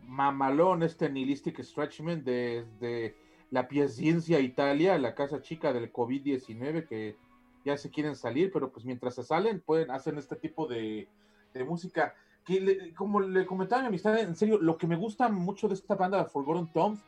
mamalón 0.07 0.85
este 0.85 1.11
nihilistic 1.11 1.61
stretchment 1.61 2.25
desde 2.25 3.17
la 3.51 3.67
Piacenza, 3.67 4.39
Italia, 4.39 4.97
la 4.97 5.17
casa 5.17 5.43
chica 5.43 5.73
del 5.73 5.93
COVID-19 5.93 6.87
que 6.87 7.17
ya 7.65 7.77
se 7.77 7.91
quieren 7.91 8.17
salir, 8.17 8.51
pero 8.53 8.71
pues 8.71 8.85
mientras 8.85 9.15
se 9.15 9.23
salen 9.23 9.61
pueden 9.61 9.91
hacer 9.91 10.17
este 10.19 10.37
tipo 10.37 10.67
de, 10.67 11.09
de 11.55 11.65
música. 11.65 12.15
Que 12.45 12.61
le- 12.61 12.95
como 12.95 13.21
le 13.21 13.45
comentaba 13.47 13.83
mi 13.83 13.89
amistad, 13.89 14.19
en 14.19 14.35
serio, 14.35 14.59
lo 14.59 14.79
que 14.79 14.87
me 14.87 14.97
gusta 14.97 15.29
mucho 15.29 15.69
de 15.69 15.75
esta 15.75 15.95
banda 15.95 16.25
Forgotten 16.25 16.73
Tombs 16.73 17.01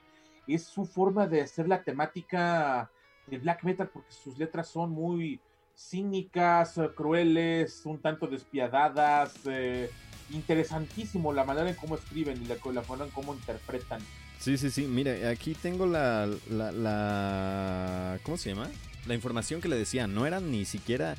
es 0.47 0.65
su 0.65 0.85
forma 0.85 1.27
de 1.27 1.41
hacer 1.41 1.69
la 1.69 1.83
temática 1.83 2.91
de 3.27 3.39
black 3.39 3.63
metal, 3.65 3.89
porque 3.93 4.13
sus 4.13 4.37
letras 4.39 4.69
son 4.69 4.91
muy 4.91 5.41
cínicas, 5.75 6.77
eh, 6.79 6.91
crueles, 6.95 7.87
un 7.87 7.99
tanto 8.01 8.27
despiadadas, 8.27 9.35
eh, 9.47 9.89
interesantísimo 10.31 11.33
la 11.33 11.45
manera 11.45 11.69
en 11.71 11.77
cómo 11.77 11.95
escriben 11.95 12.41
y 12.43 12.47
la, 12.47 12.57
la 12.57 12.83
manera 12.83 13.07
en 13.07 13.11
cómo 13.13 13.33
interpretan. 13.35 14.01
Sí, 14.39 14.59
sí, 14.59 14.71
sí. 14.71 14.87
Mire, 14.87 15.27
aquí 15.29 15.55
tengo 15.55 15.87
la, 15.87 16.27
la, 16.51 16.73
la- 16.73 18.19
¿Cómo 18.25 18.37
se 18.37 18.51
llama? 18.51 18.69
La 19.07 19.15
información 19.15 19.61
que 19.61 19.69
le 19.69 19.77
decía. 19.77 20.07
No 20.07 20.27
eran 20.27 20.51
ni 20.51 20.65
siquiera... 20.65 21.17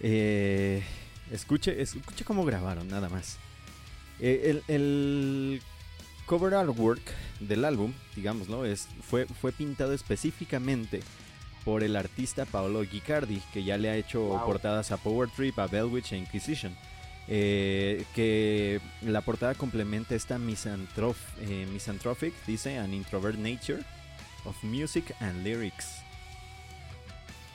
eh, 0.00 0.82
escuche, 1.32 1.80
escuche 1.82 2.24
cómo 2.24 2.44
grabaron, 2.44 2.88
nada 2.88 3.08
más. 3.08 3.36
Eh, 4.20 4.62
el, 4.68 4.74
el 4.74 5.62
cover 6.26 6.54
artwork 6.54 7.00
del 7.40 7.64
álbum, 7.64 7.92
digámoslo, 8.16 8.64
es, 8.64 8.88
fue, 9.08 9.26
fue 9.26 9.52
pintado 9.52 9.92
específicamente 9.92 11.00
por 11.64 11.82
el 11.82 11.96
artista 11.96 12.44
Paolo 12.46 12.82
Gicardi, 12.84 13.42
que 13.52 13.62
ya 13.64 13.76
le 13.78 13.90
ha 13.90 13.96
hecho 13.96 14.20
Wow. 14.22 14.46
portadas 14.46 14.90
a 14.90 14.96
Power 14.96 15.28
Trip, 15.30 15.58
a 15.58 15.66
Bellwitch 15.66 16.12
e 16.12 16.16
Inquisition. 16.16 16.74
Eh, 17.30 18.04
que 18.14 18.80
la 19.02 19.20
portada 19.20 19.54
complementa 19.54 20.14
esta 20.14 20.38
misanthrof- 20.38 21.16
eh, 21.42 21.66
misanthropic, 21.70 22.32
dice, 22.46 22.78
an 22.78 22.94
introvert 22.94 23.36
nature 23.36 23.82
of 24.46 24.56
music 24.64 25.14
and 25.20 25.44
lyrics. 25.44 25.97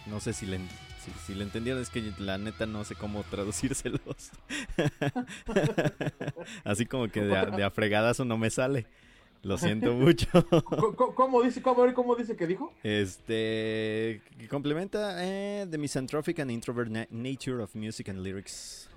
No 0.05 0.19
sé 0.19 0.33
si 0.33 0.45
le, 0.45 0.57
si, 0.57 1.11
si 1.25 1.33
le 1.35 1.43
entendieron, 1.43 1.81
es 1.81 1.89
que 1.89 2.13
la 2.19 2.37
neta 2.37 2.65
no 2.65 2.83
sé 2.83 2.95
cómo 2.95 3.23
traducírselos. 3.23 4.31
Así 6.63 6.85
como 6.85 7.07
que 7.09 7.21
de, 7.21 7.37
a- 7.37 7.45
de 7.45 7.63
a 7.63 7.71
fregadazo 7.71 8.25
no 8.25 8.37
me 8.37 8.49
sale. 8.49 8.85
Lo 9.43 9.57
siento 9.57 9.93
mucho. 9.95 10.27
¿Cómo, 11.15 11.41
dice, 11.41 11.61
cómo, 11.61 11.93
cómo 11.93 12.15
dice 12.15 12.35
que 12.35 12.47
dijo? 12.47 12.73
Este 12.83 14.21
que 14.39 14.47
complementa 14.49 15.15
eh, 15.25 15.67
the 15.69 15.77
misanthropic 15.77 16.39
and 16.39 16.51
introvert 16.51 16.89
na- 16.89 17.07
nature 17.09 17.61
of 17.61 17.75
music 17.75 18.09
and 18.09 18.19
lyrics. 18.19 18.89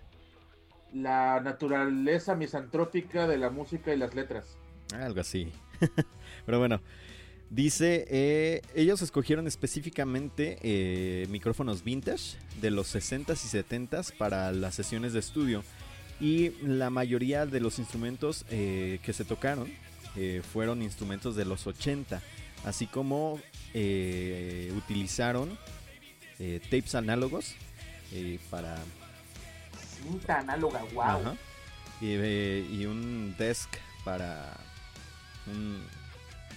La 0.93 1.41
naturaleza 1.41 2.37
misantrópica 2.37 3.27
de 3.27 3.39
la 3.39 3.51
música 3.51 3.93
y 3.93 3.97
las 3.99 4.15
letras. 4.15 4.57
Algo 4.95 5.21
así. 5.21 5.53
Pero 6.47 6.59
bueno, 6.61 6.81
dice, 7.51 8.07
eh, 8.09 8.63
ellos 8.75 9.03
escogieron 9.03 9.47
específicamente 9.47 10.59
eh, 10.63 11.27
micrófonos 11.31 11.83
vintage 11.85 12.37
de 12.61 12.71
los 12.71 12.95
60s 12.95 13.39
y 13.45 13.49
70s 13.63 14.13
para 14.17 14.53
las 14.53 14.75
sesiones 14.75 15.13
de 15.13 15.21
estudio. 15.21 15.63
Y 16.21 16.51
la 16.63 16.89
mayoría 16.91 17.45
de 17.47 17.61
los 17.61 17.79
instrumentos 17.79 18.47
eh, 18.51 18.99
que 19.03 19.13
se 19.13 19.25
tocaron 19.25 19.71
eh, 20.17 20.43
fueron 20.53 20.81
instrumentos 20.83 21.37
de 21.37 21.45
los 21.45 21.67
80. 21.67 22.23
Así 22.65 22.87
como 22.87 23.39
utilizaron 24.77 25.59
tapes 26.71 26.95
análogos 26.95 27.55
eh, 28.13 28.39
para 28.51 28.77
Cinta 30.03 30.39
análoga, 30.41 30.83
wow. 30.95 31.03
Ajá. 31.03 31.37
Y, 32.01 32.07
y 32.15 32.87
un 32.87 33.35
desk 33.39 33.69
para 34.05 34.57
un- 35.47 35.83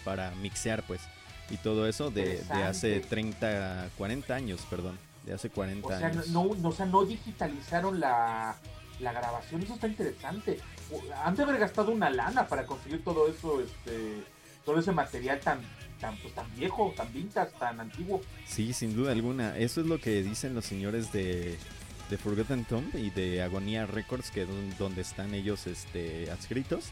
para 0.04 0.32
mixear 0.36 0.84
pues 0.84 1.02
y 1.50 1.58
todo 1.58 1.88
eso 1.88 2.12
de, 2.12 2.42
de 2.44 2.64
hace 2.64 2.96
Interesante. 2.98 3.02
30 3.02 3.90
40 3.98 4.36
años 4.36 4.62
perdón 4.70 4.98
de 5.26 5.34
hace 5.34 5.50
40 5.50 5.88
O 5.88 5.98
sea, 5.98 6.08
años 6.08 6.28
no, 6.30 6.50
no, 6.56 6.70
o 6.70 6.72
sea, 6.72 6.86
no 6.86 7.04
digitalizaron 7.06 8.00
la, 8.00 8.56
la 9.00 9.12
grabación, 9.14 9.62
eso 9.64 9.74
está 9.76 9.88
interesante. 9.88 10.60
Han 11.24 11.36
de 11.36 11.44
haber 11.44 11.58
gastado 11.60 11.92
una 11.92 12.10
lana 12.10 12.48
para 12.48 12.66
conseguir 12.66 13.04
todo 13.04 13.28
eso, 13.28 13.62
este, 13.62 14.24
todo 14.66 14.80
ese 14.80 14.92
material 14.92 15.40
tan, 15.40 15.60
tan, 16.00 16.16
pues, 16.18 16.34
tan 16.34 16.46
viejo, 16.56 16.94
tan 16.96 17.12
vintage, 17.14 17.52
tan 17.60 17.80
antiguo. 17.80 18.22
sí 18.48 18.74
sin 18.74 18.96
duda 18.96 19.12
alguna 19.12 19.58
eso 19.58 19.82
es 19.82 19.88
lo 19.88 20.00
que 20.00 20.24
dicen 20.24 20.56
los 20.56 20.66
señores 20.66 21.12
de 21.12 21.58
de 22.10 22.18
Forgotten 22.18 22.66
Tomb 22.66 22.96
y 22.96 23.12
de 23.12 23.44
Agonía 23.44 23.86
Records 23.86 24.32
que 24.32 24.42
es 24.44 24.48
don- 24.48 24.76
donde 24.80 25.02
están 25.02 25.34
ellos 25.36 25.68
este 25.68 26.32
adscritos 26.32 26.86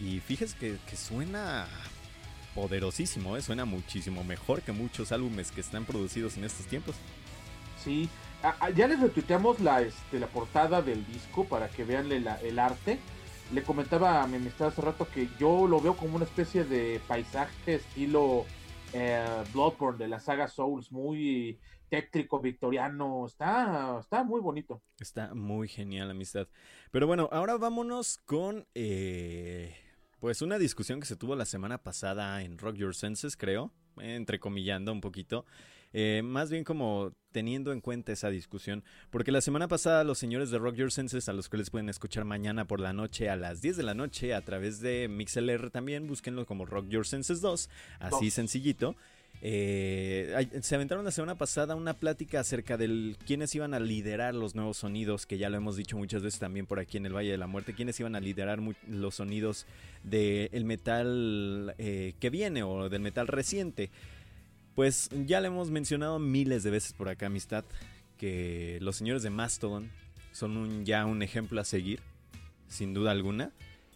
y 0.00 0.18
fíjese 0.18 0.56
que, 0.56 0.78
que 0.88 0.96
suena 0.96 1.68
poderosísimo 2.54 3.36
¿eh? 3.36 3.42
suena 3.42 3.64
muchísimo 3.64 4.24
mejor 4.24 4.62
que 4.62 4.72
muchos 4.72 5.12
álbumes 5.12 5.50
que 5.50 5.60
están 5.60 5.84
producidos 5.84 6.36
en 6.36 6.44
estos 6.44 6.66
tiempos 6.66 6.96
Sí, 7.82 8.08
Ah, 8.42 8.54
ah, 8.60 8.70
ya 8.70 8.86
les 8.86 9.00
retuiteamos 9.00 9.58
la, 9.58 9.82
este, 9.82 10.20
la 10.20 10.28
portada 10.28 10.80
del 10.80 11.04
disco 11.06 11.44
para 11.44 11.68
que 11.68 11.82
vean 11.82 12.10
el, 12.12 12.28
el 12.42 12.58
arte. 12.58 12.98
Le 13.52 13.62
comentaba 13.62 14.22
a 14.22 14.26
mi 14.28 14.36
amistad 14.36 14.68
hace 14.68 14.80
rato 14.80 15.08
que 15.12 15.28
yo 15.40 15.66
lo 15.66 15.80
veo 15.80 15.96
como 15.96 16.16
una 16.16 16.24
especie 16.24 16.64
de 16.64 17.00
paisaje 17.08 17.74
estilo 17.74 18.44
eh, 18.92 19.26
Bloodborne 19.52 19.98
de 19.98 20.08
la 20.08 20.20
saga 20.20 20.46
Souls, 20.46 20.92
muy 20.92 21.58
tétrico, 21.88 22.38
victoriano. 22.38 23.26
Está, 23.26 23.98
está 24.00 24.22
muy 24.22 24.40
bonito. 24.40 24.82
Está 25.00 25.34
muy 25.34 25.66
genial, 25.66 26.10
amistad. 26.10 26.46
Pero 26.92 27.08
bueno, 27.08 27.28
ahora 27.32 27.56
vámonos 27.56 28.18
con 28.18 28.68
eh, 28.74 29.74
pues 30.20 30.42
una 30.42 30.58
discusión 30.58 31.00
que 31.00 31.06
se 31.06 31.16
tuvo 31.16 31.36
la 31.36 31.44
semana 31.44 31.78
pasada 31.78 32.42
en 32.42 32.58
Rock 32.58 32.76
Your 32.76 32.94
Senses, 32.94 33.36
creo, 33.36 33.72
entrecomillando 33.98 34.92
un 34.92 35.00
poquito. 35.00 35.44
Eh, 35.92 36.20
más 36.22 36.50
bien 36.50 36.64
como 36.64 37.12
teniendo 37.32 37.72
en 37.72 37.80
cuenta 37.80 38.12
esa 38.12 38.28
discusión, 38.28 38.84
porque 39.10 39.32
la 39.32 39.40
semana 39.40 39.68
pasada 39.68 40.04
los 40.04 40.18
señores 40.18 40.50
de 40.50 40.58
Rock 40.58 40.74
Your 40.74 40.92
Senses, 40.92 41.28
a 41.28 41.32
los 41.32 41.48
cuales 41.48 41.70
pueden 41.70 41.88
escuchar 41.88 42.24
mañana 42.24 42.66
por 42.66 42.80
la 42.80 42.92
noche 42.92 43.30
a 43.30 43.36
las 43.36 43.62
10 43.62 43.78
de 43.78 43.82
la 43.82 43.94
noche 43.94 44.34
a 44.34 44.42
través 44.42 44.80
de 44.80 45.08
MixLR 45.08 45.70
también, 45.70 46.06
búsquenlo 46.06 46.44
como 46.46 46.66
Rock 46.66 46.88
Your 46.88 47.06
Senses 47.06 47.40
2, 47.40 47.70
así 48.00 48.30
sencillito. 48.30 48.96
Eh, 49.40 50.48
se 50.62 50.74
aventaron 50.74 51.04
la 51.04 51.12
semana 51.12 51.36
pasada 51.36 51.76
una 51.76 51.94
plática 51.94 52.40
acerca 52.40 52.76
de 52.76 53.14
quiénes 53.26 53.54
iban 53.54 53.72
a 53.72 53.78
liderar 53.80 54.34
los 54.34 54.54
nuevos 54.56 54.78
sonidos, 54.78 55.26
que 55.26 55.38
ya 55.38 55.48
lo 55.48 55.56
hemos 55.56 55.76
dicho 55.76 55.96
muchas 55.96 56.22
veces 56.22 56.40
también 56.40 56.66
por 56.66 56.80
aquí 56.80 56.96
en 56.96 57.06
el 57.06 57.14
Valle 57.14 57.30
de 57.30 57.38
la 57.38 57.46
Muerte, 57.46 57.72
quiénes 57.74 57.98
iban 58.00 58.16
a 58.16 58.20
liderar 58.20 58.58
los 58.88 59.14
sonidos 59.14 59.66
del 60.02 60.64
metal 60.64 61.74
eh, 61.78 62.14
que 62.18 62.30
viene 62.30 62.62
o 62.64 62.88
del 62.88 63.00
metal 63.00 63.28
reciente. 63.28 63.90
Pues 64.74 65.08
ya 65.26 65.40
le 65.40 65.48
hemos 65.48 65.70
mencionado 65.70 66.18
miles 66.18 66.62
de 66.62 66.70
veces 66.70 66.92
por 66.92 67.08
acá, 67.08 67.26
amistad, 67.26 67.64
que 68.16 68.78
los 68.80 68.96
señores 68.96 69.22
de 69.22 69.30
Mastodon 69.30 69.90
son 70.32 70.56
un- 70.56 70.84
ya 70.84 71.04
un 71.06 71.22
ejemplo 71.22 71.60
a 71.60 71.64
seguir, 71.64 72.00
sin 72.68 72.94
duda 72.94 73.10
alguna. 73.12 73.50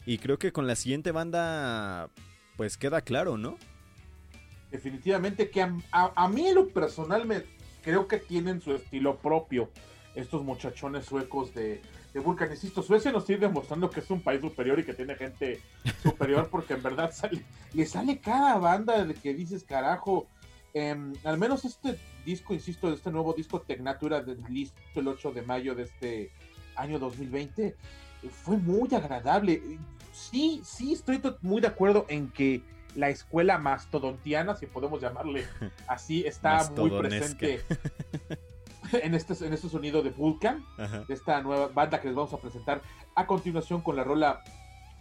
Y 0.07 0.19
creo 0.19 0.39
que 0.39 0.53
con 0.53 0.67
la 0.67 0.75
siguiente 0.77 1.13
banda, 1.13 2.11
pues 2.57 2.77
queda 2.77 3.01
claro, 3.03 3.39
¿no? 3.39 3.59
Definitivamente 4.73 5.51
que 5.51 5.63
a, 5.93 6.29
mí 6.29 6.51
lo 6.53 6.69
personal 6.71 7.27
me 7.27 7.43
creo 7.83 8.09
que 8.09 8.17
tienen 8.19 8.61
su 8.61 8.73
estilo 8.75 9.19
propio 9.19 9.69
estos 10.15 10.43
muchachones 10.43 11.05
suecos 11.05 11.55
de, 11.55 11.81
de 12.15 12.21
Vulcan. 12.21 12.51
Insisto, 12.51 12.83
Suecia 12.83 13.13
nos 13.13 13.27
sigue 13.27 13.41
demostrando 13.41 13.91
que 13.91 14.01
es 14.01 14.11
un 14.11 14.23
país 14.23 14.41
superior 14.41 14.79
y 14.81 14.85
que 14.85 14.95
tiene 14.95 15.15
gente 15.15 15.61
superior 16.03 16.49
porque 16.51 16.73
en 16.75 16.83
verdad 16.83 17.13
sale, 17.13 17.45
le 17.75 17.85
sale 17.87 18.19
cada 18.19 18.57
banda 18.57 19.05
de 19.05 19.15
que 19.15 19.35
dices 19.35 19.63
carajo. 19.63 20.27
em, 20.75 21.13
al 21.25 21.37
menos 21.37 21.67
este 21.67 21.99
disco, 22.25 22.55
insisto, 22.55 22.91
este 22.91 23.11
nuevo 23.11 23.35
disco 23.35 23.61
Tecnatura 23.61 24.23
del 24.23 24.43
listo 24.49 24.81
el 24.95 25.09
8 25.09 25.33
de 25.33 25.43
mayo 25.43 25.75
de 25.75 25.83
este 25.83 26.31
año 26.77 26.99
2020 26.99 27.77
fue 28.31 28.57
muy 28.57 28.89
agradable. 28.95 29.61
Sí, 30.13 30.63
sí, 30.65 30.95
estoy 30.95 31.19
to- 31.19 31.37
muy 31.43 31.61
de 31.61 31.67
acuerdo 31.69 32.07
en 32.09 32.31
que 32.31 32.63
la 32.95 33.09
escuela 33.09 33.59
mastodontiana, 33.59 34.55
si 34.55 34.67
podemos 34.67 35.01
llamarle 35.01 35.47
así, 35.87 36.25
está 36.27 36.71
muy 36.77 36.91
presente 36.91 37.63
en 38.93 39.15
este, 39.15 39.47
en 39.47 39.53
este 39.53 39.69
sonido 39.69 40.03
de 40.03 40.11
Vulcan, 40.11 40.65
Ajá. 40.79 41.05
de 41.07 41.15
esta 41.15 41.41
nueva 41.43 41.69
banda 41.69 42.01
que 42.01 42.09
les 42.09 42.17
vamos 42.17 42.33
a 42.33 42.39
presentar 42.39 42.83
a 43.15 43.27
continuación 43.27 43.81
con 43.81 43.97
la 43.97 44.05
rola 44.05 44.43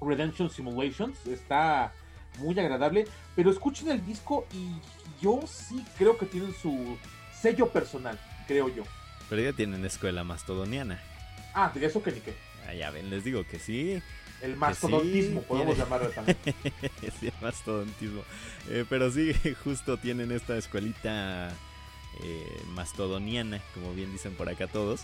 Redemption 0.02 0.50
Simulations. 0.50 1.26
Está 1.28 1.92
muy 2.40 2.58
agradable, 2.60 3.06
pero 3.36 3.52
escuchen 3.52 3.90
el 3.90 4.06
disco 4.06 4.46
y 4.54 4.80
yo 5.22 5.42
sí 5.46 5.86
creo 5.98 6.18
que 6.18 6.26
tienen 6.26 6.54
su 6.54 6.98
sello 7.34 7.70
personal, 7.70 8.20
creo 8.48 8.70
yo. 8.70 8.84
Pero 9.30 9.42
ya 9.42 9.54
tienen 9.54 9.86
escuela 9.86 10.24
mastodoniana. 10.24 11.00
Ah, 11.54 11.72
de 11.74 11.86
eso 11.86 12.02
que 12.02 12.12
ni 12.12 12.20
qué. 12.20 12.34
Ah, 12.68 12.74
ya 12.74 12.92
ven, 12.92 13.10
les 13.10 13.24
digo 13.24 13.46
que 13.46 13.60
sí. 13.60 14.02
El 14.42 14.58
mastodontismo, 14.58 15.42
sí, 15.42 15.46
podemos 15.48 15.76
tiene. 15.76 15.84
llamarlo 15.84 16.10
también. 16.10 16.38
sí, 17.20 17.28
el 17.28 17.34
mastodontismo. 17.42 18.22
Eh, 18.70 18.86
pero 18.90 19.12
sí, 19.12 19.34
justo 19.64 19.98
tienen 19.98 20.32
esta 20.32 20.58
escuelita 20.58 21.50
eh, 22.24 22.62
mastodoniana, 22.70 23.62
como 23.74 23.94
bien 23.94 24.12
dicen 24.12 24.34
por 24.34 24.50
acá 24.50 24.68
todos. 24.68 25.02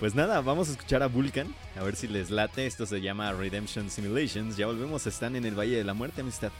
Pues 0.00 0.14
nada, 0.14 0.40
vamos 0.40 0.68
a 0.68 0.72
escuchar 0.72 1.02
a 1.02 1.08
Vulcan, 1.08 1.52
a 1.76 1.82
ver 1.82 1.96
si 1.96 2.06
les 2.06 2.30
late. 2.30 2.66
Esto 2.66 2.86
se 2.86 3.00
llama 3.00 3.32
Redemption 3.32 3.90
Simulations. 3.90 4.56
Ya 4.56 4.66
volvemos, 4.66 5.06
están 5.06 5.34
en 5.34 5.44
el 5.44 5.58
Valle 5.58 5.76
de 5.76 5.84
la 5.84 5.94
Muerte, 5.94 6.20
amistad. 6.20 6.52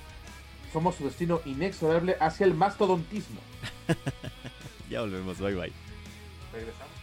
Somos 0.73 0.97
su 0.97 1.05
destino 1.05 1.41
inexorable 1.45 2.17
hacia 2.21 2.47
el 2.47 2.55
mastodontismo. 2.55 3.41
Ya 4.91 5.03
volvemos, 5.03 5.39
bye 5.39 5.55
bye. 5.55 5.73
Regresamos. 6.51 6.98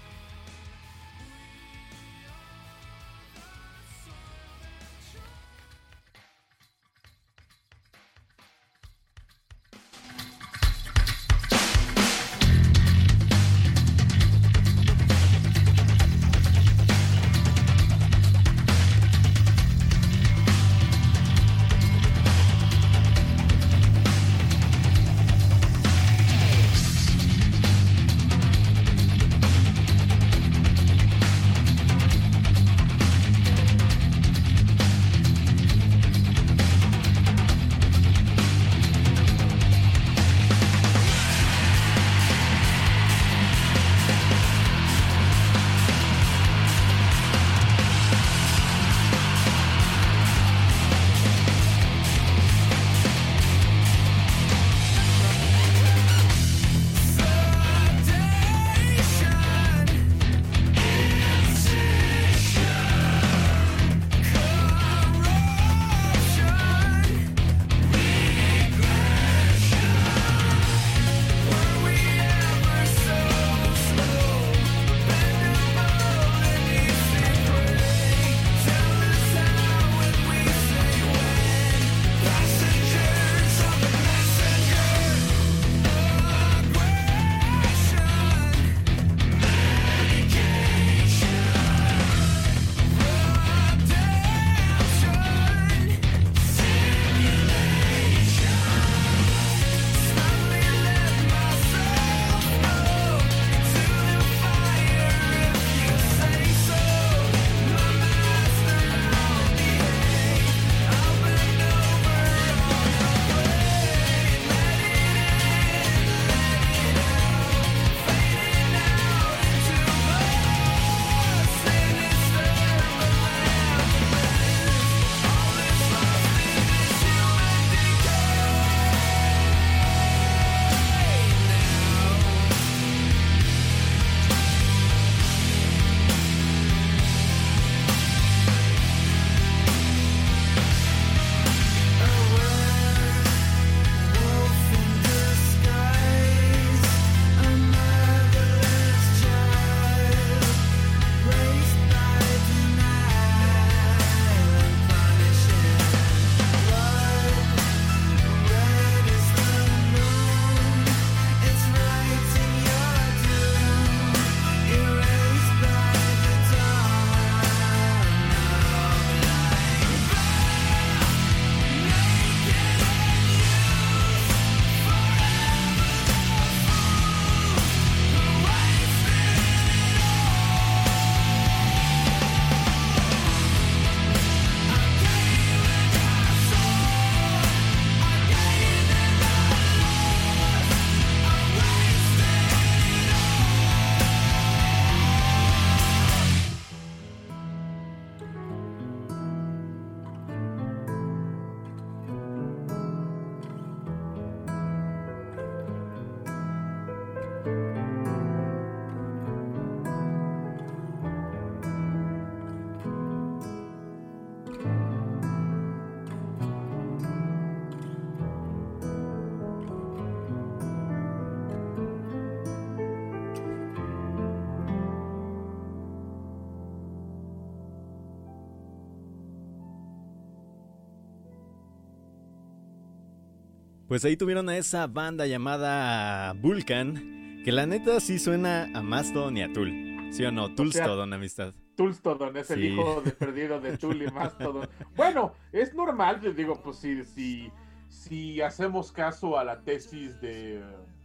Pues 233.95 234.03
ahí 234.03 234.17
tuvieron 234.17 234.49
a 234.49 234.57
esa 234.57 234.87
banda 234.87 235.25
llamada 235.25 236.33
Vulcan, 236.33 237.41
que 237.45 237.53
la 237.53 237.65
neta 237.65 238.01
sí 238.01 238.19
suena 238.19 238.69
a 238.73 238.81
Mastodon 238.81 239.37
y 239.37 239.41
a 239.41 239.53
Tool. 239.53 239.71
¿Sí 240.11 240.25
o 240.25 240.33
no? 240.33 240.53
Toolstodon, 240.53 241.13
amistad. 241.13 241.53
Tulstodon 241.77 242.35
es 242.35 242.51
el 242.51 242.65
hijo 242.65 242.99
de 243.01 243.11
perdido 243.11 243.61
de 243.61 243.77
Tul 243.77 244.01
y 244.01 244.11
Mastodon. 244.11 244.67
Bueno, 244.97 245.31
es 245.53 245.73
normal, 245.73 246.19
les 246.21 246.35
digo, 246.35 246.61
pues 246.61 246.75
si, 246.75 247.05
si, 247.05 247.49
si 247.87 248.41
hacemos 248.41 248.91
caso 248.91 249.39
a 249.39 249.45
la 249.45 249.61
tesis 249.61 250.19
de. 250.19 250.61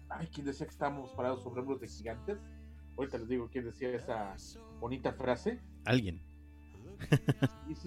Ay, 0.08 0.28
¿quién 0.34 0.46
decía 0.46 0.66
que 0.66 0.72
estábamos 0.72 1.10
parados 1.12 1.44
sobre 1.44 1.60
hombros 1.60 1.80
de 1.80 1.86
gigantes? 1.86 2.38
Ahorita 2.98 3.18
les 3.18 3.28
digo 3.28 3.48
quién 3.52 3.66
decía 3.66 3.90
esa 3.90 4.34
bonita 4.80 5.12
frase. 5.12 5.60
Alguien. 5.84 6.20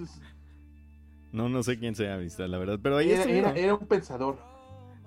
No, 1.33 1.49
no 1.49 1.63
sé 1.63 1.79
quién 1.79 1.95
sea, 1.95 2.13
amistad, 2.13 2.45
la 2.45 2.59
verdad. 2.59 2.79
Pero 2.81 2.95
ahí 2.97 3.09
Era, 3.09 3.21
estuvieron. 3.21 3.51
era- 3.51 3.59
era 3.59 3.73
un 3.73 3.87
pensador. 3.87 4.52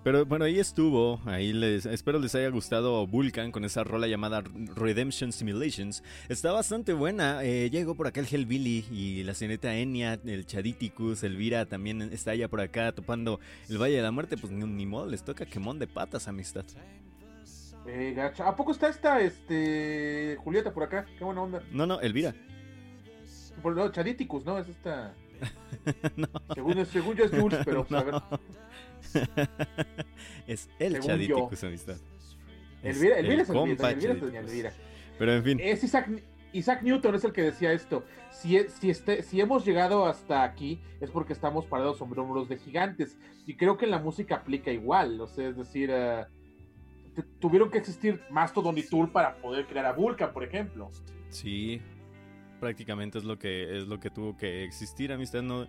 Pero 0.06 0.24
bueno, 0.24 0.44
ahí 0.44 0.60
estuvo. 0.60 1.20
Ahí 1.24 1.52
les 1.52 1.84
espero 1.84 2.20
les 2.20 2.32
haya 2.36 2.48
gustado 2.48 3.04
Vulcan 3.08 3.50
con 3.50 3.64
esa 3.64 3.82
rola 3.82 4.06
llamada 4.06 4.40
Redemption 4.76 5.32
Simulations. 5.32 6.04
Está 6.28 6.52
bastante 6.52 6.92
buena. 6.92 7.42
Eh, 7.42 7.70
llegó 7.70 7.96
por 7.96 8.06
acá 8.06 8.20
el 8.20 8.28
Hellbilly 8.30 8.86
y 8.92 9.24
la 9.24 9.34
señorita 9.34 9.74
Enya, 9.74 10.20
el 10.24 10.46
Chaditicus, 10.46 11.24
Elvira 11.24 11.66
también 11.66 12.02
está 12.02 12.30
allá 12.30 12.46
por 12.46 12.60
acá 12.60 12.92
topando 12.92 13.40
el 13.68 13.82
Valle 13.82 13.96
de 13.96 14.02
la 14.02 14.12
Muerte. 14.12 14.36
Pues 14.36 14.52
ni, 14.52 14.64
ni 14.64 14.86
modo, 14.86 15.06
les 15.06 15.24
toca 15.24 15.44
quemón 15.44 15.80
de 15.80 15.88
patas, 15.88 16.28
amistad. 16.28 16.64
Eh, 17.88 18.12
gacha. 18.14 18.46
¿A 18.46 18.54
poco 18.54 18.70
está 18.70 18.86
esta 18.86 19.20
este 19.20 20.36
Julieta 20.38 20.72
por 20.72 20.84
acá? 20.84 21.04
Qué 21.18 21.24
buena 21.24 21.42
onda. 21.42 21.62
No, 21.72 21.84
no, 21.84 22.00
Elvira. 22.00 22.32
Por 23.60 23.74
no, 23.74 23.90
Chaditicus, 23.90 24.44
¿no? 24.44 24.56
Es 24.56 24.68
esta. 24.68 25.14
no. 26.16 26.28
Según, 26.54 26.86
según 26.86 27.16
yo 27.16 27.24
es 27.24 27.32
Jules, 27.32 27.58
pero 27.64 27.84
pues, 27.88 28.00
a 28.00 28.04
ver. 28.04 28.14
es 30.46 30.68
el 30.78 31.02
Según 31.02 31.10
amistad. 31.10 31.96
Es 32.82 32.96
Elvira, 32.96 33.18
Elvira 33.18 33.34
el 33.34 33.40
es 33.40 33.50
Elvira, 33.50 33.90
Elvira 33.90 34.12
es 34.12 34.20
doña 34.20 34.40
Elvira. 34.40 34.72
Pero 35.18 35.32
en 35.32 35.44
fin, 35.44 35.60
Es 35.60 35.82
Isaac, 35.82 36.08
Isaac 36.52 36.82
Newton 36.82 37.14
es 37.14 37.24
el 37.24 37.32
que 37.32 37.42
decía 37.42 37.72
esto. 37.72 38.04
Si, 38.30 38.58
si, 38.68 38.90
este, 38.90 39.22
si 39.22 39.40
hemos 39.40 39.64
llegado 39.64 40.06
hasta 40.06 40.42
aquí 40.42 40.80
es 41.00 41.10
porque 41.10 41.32
estamos 41.32 41.66
parados 41.66 41.98
sobre 41.98 42.20
hombros 42.20 42.48
de 42.48 42.58
gigantes. 42.58 43.16
Y 43.46 43.56
creo 43.56 43.76
que 43.76 43.86
la 43.86 43.98
música 43.98 44.36
aplica 44.36 44.70
igual. 44.70 45.20
O 45.20 45.26
sea, 45.26 45.48
es 45.48 45.56
decir, 45.56 45.90
eh, 45.92 46.24
tuvieron 47.40 47.70
que 47.70 47.78
existir 47.78 48.20
Mastodon 48.30 48.76
y 48.78 48.82
Tool 48.82 49.10
para 49.10 49.36
poder 49.36 49.66
crear 49.66 49.86
a 49.86 49.92
Vulcan, 49.92 50.32
por 50.32 50.44
ejemplo. 50.44 50.90
Sí, 51.28 51.80
prácticamente 52.60 53.18
es 53.18 53.24
lo 53.24 53.38
que 53.38 53.78
es 53.78 53.86
lo 53.86 54.00
que 54.00 54.10
tuvo 54.10 54.36
que 54.36 54.64
existir, 54.64 55.12
amistad. 55.12 55.42
No, 55.42 55.66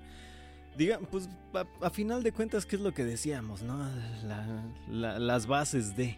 diga, 0.78 1.00
pues 1.12 1.30
a, 1.54 1.66
a 1.86 1.90
final 1.90 2.24
de 2.24 2.32
cuentas, 2.32 2.66
¿qué 2.66 2.76
es 2.76 2.82
lo 2.82 2.94
que 2.94 3.04
decíamos, 3.04 3.62
no? 3.64 3.78
La- 4.24 4.64
la- 4.90 5.20
las 5.20 5.48
bases 5.48 5.96
de, 5.98 6.18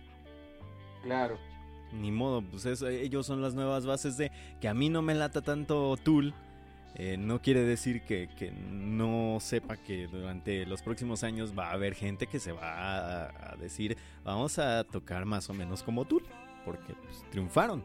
Claro. 1.04 1.38
ni 1.94 2.12
modo, 2.12 2.42
pues 2.42 2.66
eso, 2.66 2.88
ellos 2.88 3.26
son 3.26 3.42
las 3.42 3.54
nuevas 3.56 3.86
bases 3.86 4.18
de 4.18 4.32
que 4.60 4.68
a 4.68 4.74
mí 4.74 4.90
no 4.90 5.02
me 5.02 5.16
lata 5.16 5.42
tanto 5.42 5.96
Tool. 5.98 6.34
eh, 6.96 7.18
no 7.18 7.40
quiere 7.42 7.62
decir 7.64 8.02
que, 8.02 8.28
que 8.38 8.52
no 8.52 9.38
sepa 9.40 9.78
que 9.78 10.08
durante 10.08 10.66
los 10.66 10.82
próximos 10.82 11.24
años 11.24 11.54
va 11.58 11.70
a 11.70 11.74
haber 11.74 11.94
gente 11.94 12.26
que 12.28 12.40
se 12.40 12.52
va 12.52 13.28
a, 13.28 13.52
a 13.52 13.56
decir 13.58 13.96
vamos 14.24 14.58
a 14.58 14.84
tocar 14.84 15.24
más 15.26 15.50
o 15.52 15.54
menos 15.54 15.84
como 15.84 16.04
Tool, 16.06 16.24
porque 16.66 16.94
pues, 16.96 17.24
triunfaron. 17.30 17.84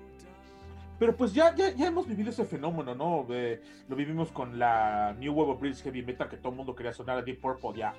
Pero 0.98 1.16
pues 1.16 1.34
ya, 1.34 1.54
ya, 1.54 1.70
ya 1.70 1.88
hemos 1.88 2.06
vivido 2.06 2.30
ese 2.30 2.44
fenómeno, 2.44 2.94
¿no? 2.94 3.26
Eh, 3.30 3.60
lo 3.88 3.96
vivimos 3.96 4.30
con 4.30 4.58
la 4.58 5.14
New 5.18 5.32
Wave 5.34 5.52
of 5.52 5.60
British 5.60 5.82
Heavy 5.82 6.02
Metal, 6.02 6.28
que 6.28 6.36
todo 6.36 6.50
el 6.50 6.56
mundo 6.56 6.74
quería 6.74 6.92
sonar 6.92 7.18
a 7.18 7.22
Deep 7.22 7.40
Purple 7.40 7.72
y 7.76 7.82
a 7.82 7.94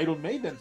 Iron 0.00 0.20
Maiden. 0.20 0.56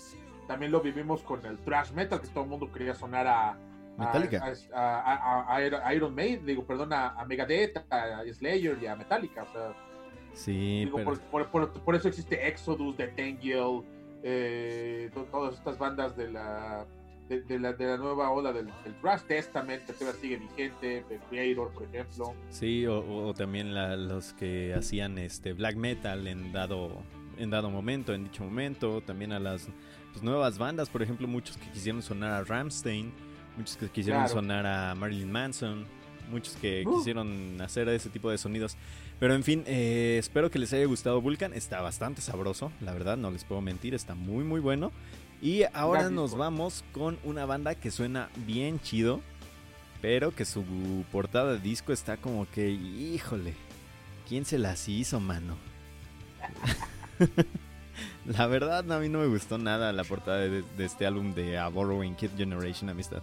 También 0.47 0.71
lo 0.71 0.81
vivimos 0.81 1.21
con 1.23 1.43
el 1.45 1.57
Thrash 1.59 1.91
Metal, 1.91 2.21
que 2.21 2.27
todo 2.27 2.43
el 2.43 2.49
mundo 2.49 2.71
quería 2.71 2.93
sonar 2.95 3.27
a... 3.27 3.57
Metallica. 3.97 4.41
A, 4.73 4.79
a- 4.79 5.01
a- 5.01 5.57
a- 5.57 5.87
a 5.87 5.93
Iron 5.93 6.15
Maiden, 6.15 6.45
digo, 6.45 6.63
perdón, 6.65 6.93
a, 6.93 7.25
Megadeth, 7.25 7.77
a 7.91 8.21
Slayer 8.31 8.77
y 8.81 8.87
a 8.87 8.95
Metallica. 8.95 9.43
O 9.43 9.51
sea, 9.51 9.73
Sí, 10.33 10.85
digo, 10.85 10.97
pero... 10.97 11.05
por, 11.09 11.19
por- 11.19 11.47
por- 11.49 11.81
por 11.81 11.95
eso 11.95 12.07
existe 12.07 12.47
Exodus, 12.47 12.95
The 12.95 13.07
Tangiel, 13.09 13.81
eh, 14.23 15.09
to- 15.13 15.25
todas 15.25 15.55
estas 15.55 15.77
bandas 15.77 16.15
de 16.15 16.31
la, 16.31 16.85
de, 17.29 17.41
de 17.41 17.59
la, 17.59 17.73
de 17.73 17.85
la 17.85 17.97
nueva 17.97 18.31
ola 18.31 18.51
del, 18.51 18.65
del 18.83 18.93
Thrash 19.01 19.21
Testament, 19.21 19.85
que 19.85 19.93
todavía 19.93 20.19
sigue 20.19 20.37
vigente, 20.37 21.05
The 21.07 21.19
Creator, 21.29 21.71
por 21.71 21.83
ejemplo. 21.83 22.33
Sí, 22.49 22.85
o, 22.87 22.99
o- 22.99 23.27
o 23.27 23.33
también 23.33 23.73
la- 23.73 23.95
los 23.95 24.33
que 24.33 24.73
hacían 24.73 25.17
este 25.17 25.53
black 25.53 25.75
metal 25.75 26.27
en 26.27 26.51
dado 26.51 27.01
en 27.37 27.49
dado 27.49 27.69
momento, 27.69 28.13
en 28.13 28.25
dicho 28.25 28.43
momento, 28.43 28.99
también 29.01 29.31
a 29.31 29.39
las 29.39 29.69
pues, 30.11 30.21
nuevas 30.23 30.57
bandas, 30.57 30.89
por 30.89 31.01
ejemplo, 31.01 31.25
muchos 31.25 31.55
que 31.55 31.69
quisieron 31.71 32.01
sonar 32.01 32.31
a 32.33 32.43
Ramstein, 32.43 33.13
muchos 33.55 33.77
que 33.77 33.87
quisieron 33.87 34.23
Claro. 34.23 34.33
sonar 34.41 34.65
a 34.65 34.93
Marilyn 34.95 35.31
Manson, 35.31 35.85
muchos 36.29 36.55
que 36.57 36.83
Uh. 36.85 36.97
quisieron 36.97 37.61
hacer 37.61 37.87
ese 37.89 38.09
tipo 38.09 38.29
de 38.29 38.37
sonidos. 38.37 38.75
Pero 39.21 39.35
en 39.35 39.43
fin, 39.43 39.63
eh, 39.67 40.17
espero 40.19 40.51
que 40.51 40.59
les 40.59 40.73
haya 40.73 40.85
gustado 40.85 41.21
Vulcan, 41.21 41.53
está 41.53 41.79
bastante 41.81 42.19
sabroso, 42.21 42.71
la 42.81 42.91
verdad, 42.91 43.15
no 43.15 43.31
les 43.31 43.45
puedo 43.45 43.61
mentir, 43.61 43.93
está 43.93 44.15
muy 44.15 44.43
muy 44.43 44.59
bueno. 44.59 44.91
Y 45.41 45.63
ahora 45.73 46.09
nos 46.09 46.35
vamos 46.35 46.83
con 46.91 47.17
una 47.23 47.45
banda 47.45 47.75
que 47.75 47.91
suena 47.91 48.29
bien 48.45 48.79
chido, 48.81 49.21
pero 50.01 50.31
que 50.35 50.43
su 50.45 50.63
portada 51.11 51.53
de 51.53 51.59
disco 51.59 51.93
está 51.93 52.17
como 52.17 52.45
que, 52.49 52.69
híjole, 52.69 53.53
¿quién 54.27 54.43
se 54.45 54.57
las 54.57 54.87
hizo, 54.89 55.19
mano? 55.19 55.55
la 58.25 58.47
verdad, 58.47 58.89
a 58.91 58.99
mí 58.99 59.09
no 59.09 59.19
me 59.19 59.27
gustó 59.27 59.57
nada 59.57 59.91
la 59.93 60.03
portada 60.03 60.39
de, 60.39 60.61
de 60.61 60.85
este 60.85 61.05
álbum 61.05 61.33
de 61.33 61.57
A 61.57 61.67
Borrowing 61.69 62.15
Kid 62.15 62.31
Generation 62.37 62.89
Amistad. 62.89 63.21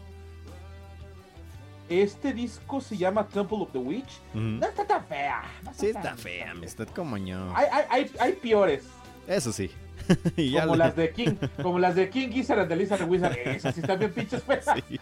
Este 1.89 2.33
disco 2.33 2.81
se 2.81 2.97
llama 2.97 3.29
Temple 3.29 3.59
of 3.61 3.71
the 3.73 3.79
Witch. 3.79 4.19
No 4.35 4.67
está 4.67 4.85
tan 4.87 5.05
fea. 5.07 5.43
no 5.62 5.73
Sí, 5.73 5.87
está 5.87 6.03
tan- 6.03 6.19
fea, 6.19 6.51
amistad, 6.51 6.89
como 6.89 7.17
yo. 7.17 7.55
Hay, 7.55 7.67
hay, 7.71 7.85
hay, 7.91 8.11
hay 8.19 8.33
peores. 8.33 8.85
Eso 9.29 9.53
sí. 9.53 9.71
Y 10.36 10.51
ya 10.51 10.62
Como 10.62 10.74
le- 10.74 10.78
las 10.84 10.97
de 10.97 11.11
King, 11.12 11.34
como 11.62 11.78
las 11.78 11.94
de 11.94 12.11
King 12.11 12.28
Gizzard 12.30 12.61
and 12.61 12.68
the 12.68 12.76
Lizard 12.76 13.09
Wizard. 13.09 13.36
Esas 13.38 13.74
sí 13.74 13.80
están 13.80 13.99
bien 13.99 14.12
pinches 14.12 14.42
feas. 14.42 14.64
Sí. 14.88 15.01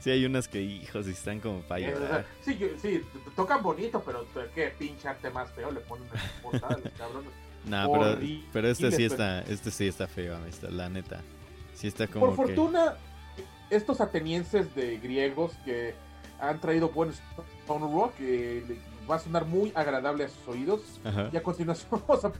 Sí, 0.00 0.10
hay 0.10 0.24
unas 0.24 0.46
que, 0.46 0.62
hijos, 0.62 1.06
y 1.08 1.10
están 1.10 1.40
como 1.40 1.60
para 1.62 1.80
Eh, 1.80 1.90
llorar. 1.92 2.24
sí, 2.42 2.58
sí, 2.80 3.02
tocan 3.34 3.62
bonito, 3.62 4.02
pero 4.04 4.24
qué 4.54 4.72
pinche 4.78 5.08
arte 5.08 5.30
más 5.30 5.50
feo 5.50 5.70
le 5.70 5.80
ponen 5.80 6.06
en 6.08 6.50
los 6.52 6.92
cabrones. 6.96 7.30
No, 7.66 7.90
pero, 7.92 8.18
pero 8.52 8.68
este 8.68 8.92
sí 8.92 9.04
está, 9.04 9.40
este 9.42 9.70
sí 9.70 9.88
está 9.88 10.06
feo, 10.06 10.36
amistad, 10.36 10.68
la 10.70 10.88
neta. 10.88 11.20
Sí 11.74 11.88
está 11.88 12.06
como 12.06 12.26
Por 12.34 12.46
que... 12.46 12.54
fortuna, 12.54 12.94
estos 13.68 14.00
atenienses 14.00 14.74
de 14.74 14.98
griegos 14.98 15.52
que 15.64 15.94
han 16.38 16.60
traído 16.60 16.90
buen 16.90 17.10
stone 17.10 17.92
rock, 17.92 18.14
eh, 18.20 18.62
va 19.10 19.16
a 19.16 19.18
sonar 19.18 19.44
muy 19.44 19.72
agradable 19.74 20.24
a 20.24 20.28
sus 20.28 20.46
oídos. 20.48 20.80
Ajá. 21.04 21.30
Y 21.32 21.36
a 21.36 21.42
continuación, 21.42 21.88
vamos 22.08 22.24
a- 22.24 22.32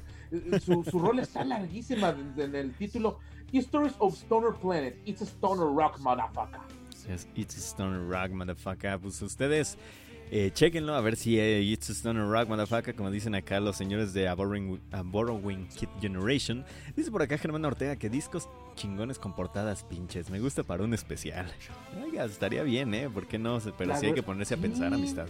su, 0.64 0.84
su 0.84 0.98
rol 0.98 1.18
está 1.18 1.44
larguísima 1.44 2.14
en, 2.36 2.54
el 2.54 2.72
título 2.74 3.18
Stories 3.52 3.94
of 3.98 4.14
Stoner 4.14 4.52
Planet. 4.54 4.96
It's 5.04 5.22
a 5.22 5.26
Stoner 5.26 5.66
Rock, 5.66 5.98
motherfucker. 5.98 6.60
Yes, 7.08 7.26
It's 7.34 7.56
a 7.56 7.60
Stoner 7.60 8.06
Rock, 8.06 8.30
motherfucker. 8.30 9.00
Pues 9.00 9.20
ustedes 9.22 9.76
eh, 10.30 10.52
chequenlo 10.52 10.94
a 10.94 11.00
ver 11.00 11.16
si 11.16 11.40
eh, 11.40 11.60
It's 11.60 11.90
a 11.90 11.92
Stoner 11.92 12.24
Rock, 12.24 12.48
motherfucker, 12.48 12.94
como 12.94 13.10
dicen 13.10 13.34
acá 13.34 13.58
los 13.58 13.76
señores 13.76 14.12
de 14.12 14.28
A 14.28 14.34
Borrowing, 14.34 14.78
A 14.92 15.02
Borrowing 15.02 15.66
Kid 15.68 15.88
Generation. 16.00 16.64
Dice 16.94 17.10
por 17.10 17.22
acá 17.22 17.36
Germán 17.36 17.64
Ortega 17.64 17.96
que 17.96 18.08
discos 18.08 18.48
chingones 18.76 19.18
con 19.18 19.34
portadas 19.34 19.82
pinches. 19.82 20.30
Me 20.30 20.38
gusta 20.38 20.62
para 20.62 20.84
un 20.84 20.94
especial. 20.94 21.52
Oiga, 22.04 22.24
estaría 22.24 22.62
bien, 22.62 22.94
¿eh? 22.94 23.10
¿Por 23.10 23.26
qué 23.26 23.38
no? 23.38 23.58
Pero 23.76 23.96
sí 23.96 24.06
hay 24.06 24.14
que 24.14 24.22
ponerse 24.22 24.54
a 24.54 24.58
pensar, 24.58 24.94
amistad. 24.94 25.26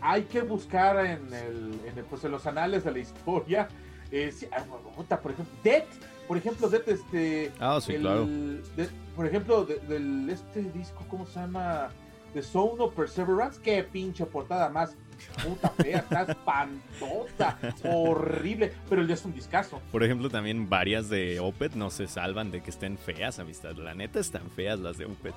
Hay 0.00 0.22
que 0.24 0.42
buscar 0.42 1.04
en, 1.04 1.32
el, 1.32 1.80
en, 1.86 1.98
el- 1.98 2.04
pues, 2.04 2.24
en 2.24 2.30
los 2.32 2.46
anales 2.46 2.84
de 2.84 2.92
la 2.92 2.98
historia. 2.98 3.68
eh, 4.10 4.32
sí, 4.32 4.46
ah, 4.52 4.64
puta, 4.96 5.20
por 5.20 5.32
ejemplo, 5.32 5.54
Death. 5.62 5.86
Por 6.26 6.36
ejemplo, 6.38 6.68
Death, 6.68 6.88
este. 6.88 7.52
Ah, 7.60 7.78
sí, 7.80 7.94
el- 7.94 8.00
claro. 8.02 8.26
de- 8.26 8.88
por 9.16 9.26
ejemplo, 9.26 9.64
de- 9.64 9.78
del 9.80 10.28
este 10.30 10.62
disco, 10.62 11.04
¿cómo 11.08 11.26
se 11.26 11.40
llama? 11.40 11.88
The 12.34 12.42
Zone 12.42 12.76
of 12.82 12.94
Perseverance. 12.94 13.60
Qué 13.60 13.82
pinche 13.84 14.24
portada 14.26 14.68
más 14.70 14.96
puta 15.44 15.68
fea, 15.70 15.98
está 16.10 16.22
espantosa, 16.22 17.58
horrible. 17.84 18.72
Pero 18.88 19.02
ya 19.04 19.14
es 19.14 19.24
un 19.24 19.34
discazo. 19.34 19.80
Por 19.92 20.02
ejemplo, 20.04 20.30
también 20.30 20.68
varias 20.68 21.08
de 21.08 21.40
Opet 21.40 21.74
no 21.74 21.90
se 21.90 22.06
salvan 22.06 22.50
de 22.50 22.62
que 22.62 22.70
estén 22.70 22.96
feas, 22.98 23.38
amistad. 23.38 23.72
La 23.76 23.94
neta 23.94 24.20
están 24.20 24.48
feas 24.50 24.78
las 24.80 24.96
de 24.98 25.06
Opet. 25.06 25.34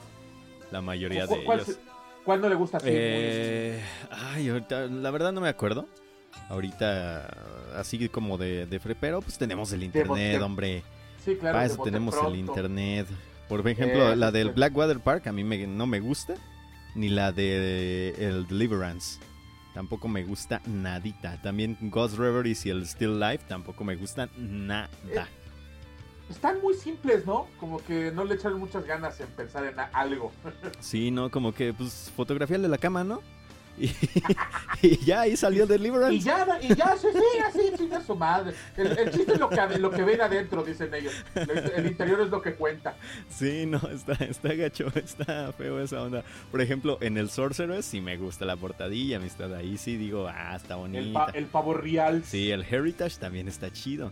La 0.72 0.82
mayoría 0.82 1.28
de 1.28 1.36
¿Cu- 1.38 1.44
¿Cuál, 1.46 1.60
ellos. 1.62 1.76
se- 1.76 1.93
cuál 2.24 2.42
no 2.42 2.50
le 2.50 2.56
gusta 2.56 2.78
así? 2.78 2.88
Eh, 2.90 3.82
ay, 4.12 4.50
ahorita, 4.50 4.88
la 4.88 5.12
verdad 5.12 5.32
no 5.32 5.42
me 5.42 5.50
acuerdo. 5.50 5.88
Ahorita, 6.50 7.28
así 7.76 8.10
como 8.10 8.38
de, 8.38 8.66
de 8.66 8.80
fre, 8.80 8.96
pero 8.96 9.22
pues 9.22 9.38
tenemos 9.38 9.72
el 9.72 9.84
internet, 9.84 10.38
de- 10.40 10.44
hombre. 10.44 10.84
sí, 11.24 11.36
claro. 11.36 11.56
Para 11.58 11.66
eso 11.66 11.82
tenemos 11.84 12.16
el 12.28 12.36
internet. 12.36 13.08
Por 13.48 13.68
ejemplo, 13.68 14.12
Eh, 14.14 14.16
la 14.16 14.32
del. 14.32 14.50
Blackwater 14.52 15.00
Park 15.00 15.28
a 15.28 15.32
mí 15.32 15.44
me- 15.44 15.68
no 15.68 15.86
me 15.88 16.00
gusta. 16.00 16.36
Ni 16.96 17.10
la 17.10 17.32
de 17.32 18.10
el 18.20 18.46
Deliverance. 18.48 19.20
Tampoco 19.74 20.08
me 20.08 20.24
gusta 20.24 20.62
nadita. 20.68 21.42
También 21.42 21.76
Ghost 21.82 22.18
Reveries 22.18 22.66
y 22.68 22.70
el 22.70 22.86
Still 22.88 23.20
Life 23.20 23.46
tampoco 23.48 23.84
me 23.84 23.96
gustan 23.96 24.30
nada. 24.38 24.90
Están 26.30 26.62
muy 26.62 26.74
simples, 26.74 27.26
¿no? 27.26 27.48
Como 27.60 27.84
que 27.84 28.12
no 28.12 28.24
le 28.26 28.36
echaron 28.36 28.60
muchas 28.60 28.86
ganas 28.86 29.20
en 29.20 29.28
pensar 29.28 29.66
en 29.66 29.76
algo. 29.94 30.32
Sí, 30.80 31.12
¿no? 31.12 31.30
Como 31.30 31.54
que, 31.54 31.74
pues, 31.74 32.12
fotografía 32.16 32.58
de 32.58 32.68
la 32.68 32.78
cama, 32.78 33.04
¿no? 33.04 33.22
Y, 33.78 33.90
y 34.84 34.98
ya 35.04 35.22
ahí 35.22 35.36
salió 35.36 35.66
Deliverance. 35.66 36.16
Y 36.16 36.20
ya, 36.20 36.46
y 36.62 36.76
ya, 36.76 36.96
sí, 36.96 37.08
sí, 37.12 37.40
así, 37.44 37.60
chinga 37.76 38.02
su 38.04 38.16
madre. 38.16 38.54
El, 38.78 38.96
el 38.98 39.12
chiste 39.12 39.34
es 39.34 39.40
lo 39.40 39.50
que, 39.50 39.80
lo 39.80 39.90
que 39.90 40.04
ven 40.04 40.22
adentro, 40.22 40.64
dicen 40.64 40.94
ellos. 40.94 41.14
El 41.34 41.88
interior 41.88 42.22
es 42.22 42.30
lo 42.30 42.40
que 42.42 42.54
cuenta. 42.54 42.96
Sí, 43.30 43.66
no, 43.66 43.80
está, 43.92 44.14
está 44.26 44.54
gacho, 44.54 44.92
está 44.96 45.52
feo 45.54 45.80
esa 45.82 46.04
onda. 46.04 46.24
Por 46.52 46.62
ejemplo, 46.62 47.00
en 47.02 47.18
el 47.18 47.32
Sorceress 47.32 47.86
sí 47.86 48.00
me 48.00 48.16
gusta 48.18 48.46
la 48.46 48.56
portadilla, 48.58 49.18
amistad. 49.18 49.52
Ahí 49.56 49.78
sí 49.78 49.98
digo, 49.98 50.28
ah, 50.28 50.56
está 50.56 50.76
El, 50.76 50.80
bonita. 50.80 51.26
pa- 51.26 51.32
el 51.34 51.46
pavo 51.48 51.74
real. 51.74 52.24
Sí, 52.26 52.52
el 52.52 52.62
Heritage 52.64 53.18
también 53.18 53.48
está 53.48 53.72
chido. 53.74 54.12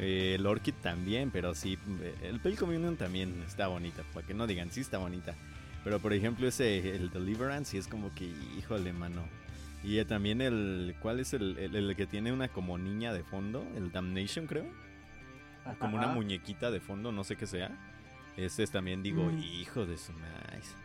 Eh, 0.00 0.36
el 0.36 0.46
Orchid 0.46 0.74
también, 0.82 1.30
pero 1.30 1.54
sí. 1.54 1.78
eh, 2.00 2.14
El 2.22 2.40
Pale 2.40 2.56
Communion 2.56 2.96
también 2.96 3.42
está 3.46 3.68
bonita. 3.68 4.02
Para 4.14 4.26
que 4.26 4.34
no 4.34 4.46
digan, 4.48 4.70
sí 4.72 4.80
está 4.80 4.98
bonita. 4.98 5.36
Pero 5.84 6.00
por 6.00 6.12
ejemplo, 6.14 6.48
ese, 6.48 6.96
el 6.96 7.10
Deliverance, 7.10 7.72
sí 7.72 7.78
es 7.78 7.88
como 7.88 8.14
que, 8.14 8.26
híjole, 8.58 8.92
mano. 8.94 9.30
Y 9.84 9.98
eh, 9.98 10.04
también 10.06 10.40
el. 10.42 10.96
¿Cuál 11.00 11.20
es 11.20 11.34
el, 11.34 11.58
el, 11.58 11.76
el 11.76 11.96
que 11.96 12.06
tiene 12.06 12.32
una 12.32 12.48
como 12.48 12.78
niña 12.78 13.12
de 13.14 13.24
fondo? 13.24 13.66
El 13.76 13.92
Damnation, 13.92 14.46
creo. 14.46 14.66
Como 15.78 15.96
una 15.96 16.06
Ajá. 16.06 16.14
muñequita 16.14 16.70
de 16.70 16.80
fondo, 16.80 17.12
no 17.12 17.24
sé 17.24 17.36
qué 17.36 17.46
sea. 17.46 17.78
Ese 18.36 18.62
es 18.62 18.70
también 18.70 19.02
digo, 19.02 19.32
Mm. 19.32 19.38
hijo 19.38 19.86
de 19.86 19.98
su 19.98 20.12
nice. 20.12 20.76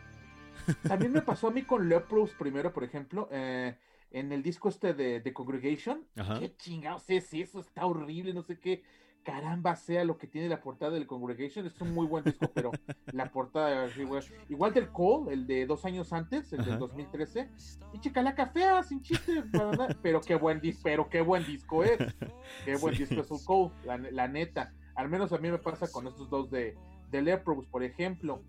También 0.86 1.12
me 1.12 1.22
pasó 1.22 1.48
a 1.48 1.50
mí 1.50 1.64
con 1.64 1.88
Leprous 1.88 2.34
primero, 2.34 2.72
por 2.72 2.84
ejemplo, 2.84 3.28
eh, 3.32 3.76
en 4.10 4.32
el 4.32 4.42
disco 4.42 4.68
este 4.68 4.94
de, 4.94 5.20
de 5.20 5.32
Congregation. 5.32 6.06
Ajá. 6.16 6.38
¿Qué 6.38 6.54
chingados 6.56 7.08
es 7.10 7.32
eso? 7.34 7.60
Está 7.60 7.86
horrible, 7.86 8.32
no 8.34 8.42
sé 8.42 8.58
qué. 8.58 8.82
Caramba 9.26 9.74
sea 9.74 10.04
lo 10.04 10.16
que 10.18 10.28
tiene 10.28 10.48
la 10.48 10.60
portada 10.60 10.92
del 10.92 11.06
Congregation. 11.08 11.66
Es 11.66 11.80
un 11.80 11.92
muy 11.92 12.06
buen 12.06 12.22
disco, 12.22 12.48
pero 12.54 12.70
la 13.12 13.26
portada. 13.32 13.88
Igual 14.48 14.72
del 14.72 14.88
Cole, 14.92 15.32
el 15.34 15.48
de 15.48 15.66
dos 15.66 15.84
años 15.84 16.12
antes, 16.12 16.52
el 16.52 16.60
Ajá. 16.60 16.70
del 16.70 16.78
2013. 16.78 17.48
Pinche 17.90 18.12
calaca 18.12 18.46
fea, 18.46 18.84
sin 18.84 19.02
chiste. 19.02 19.42
Pero 20.00 20.20
qué 20.20 20.36
buen 20.36 20.60
disco, 20.60 20.82
pero 20.84 21.08
qué 21.08 21.20
buen 21.22 21.44
disco 21.44 21.82
es. 21.82 21.98
Qué 22.64 22.76
buen 22.76 22.94
Sí. 22.94 23.04
disco 23.04 23.20
es 23.22 23.30
el 23.32 23.44
Cole, 23.44 23.72
la, 23.84 23.98
la 23.98 24.28
neta. 24.28 24.72
Al 24.94 25.08
menos 25.08 25.32
a 25.32 25.38
mí 25.38 25.50
me 25.50 25.58
pasa 25.58 25.90
con 25.90 26.06
estos 26.06 26.30
dos 26.30 26.48
de, 26.50 26.76
de 27.10 27.22
Leprous, 27.22 27.66
por 27.66 27.82
ejemplo. 27.82 28.42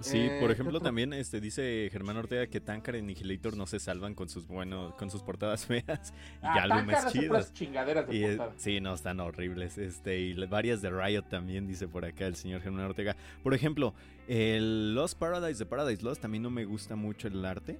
Sí, 0.00 0.18
Eh, 0.18 0.38
por 0.40 0.48
¿qué 0.48 0.54
ejemplo, 0.54 0.80
también 0.80 1.12
este 1.12 1.40
dice 1.40 1.88
Germán 1.92 2.16
Ortega 2.16 2.46
que 2.46 2.60
Tankard 2.60 2.96
y 2.96 2.98
Annihilator 3.00 3.56
no 3.56 3.66
se 3.66 3.78
salvan 3.78 4.14
con 4.14 4.28
sus 4.28 4.46
buenos, 4.46 4.94
con 4.94 5.10
sus 5.10 5.22
portadas 5.22 5.66
feas 5.66 6.12
y 6.42 6.46
Ah, 6.46 6.62
álbumes 6.62 7.06
chidos. 7.12 7.52
chingaderas 7.52 8.08
de 8.08 8.16
Y, 8.16 8.24
eh, 8.24 8.28
portada. 8.36 8.52
sí, 8.58 8.80
no, 8.80 8.94
están 8.94 9.20
horribles. 9.20 9.76
Este, 9.78 10.18
y 10.18 10.32
varias 10.46 10.80
de 10.82 10.90
Riot 10.90 11.22
también, 11.28 11.66
dice 11.66 11.86
por 11.86 12.04
acá 12.04 12.26
el 12.26 12.34
señor 12.36 12.62
Germán 12.62 12.86
Ortega. 12.86 13.14
Por 13.42 13.52
ejemplo, 13.54 13.94
el 14.28 14.94
Lost 14.94 15.18
Paradise 15.18 15.58
de 15.58 15.66
Paradise 15.66 16.02
Lost, 16.02 16.24
mí 16.24 16.38
no 16.38 16.50
me 16.50 16.64
gusta 16.64 16.96
mucho 16.96 17.28
el 17.28 17.44
arte. 17.44 17.78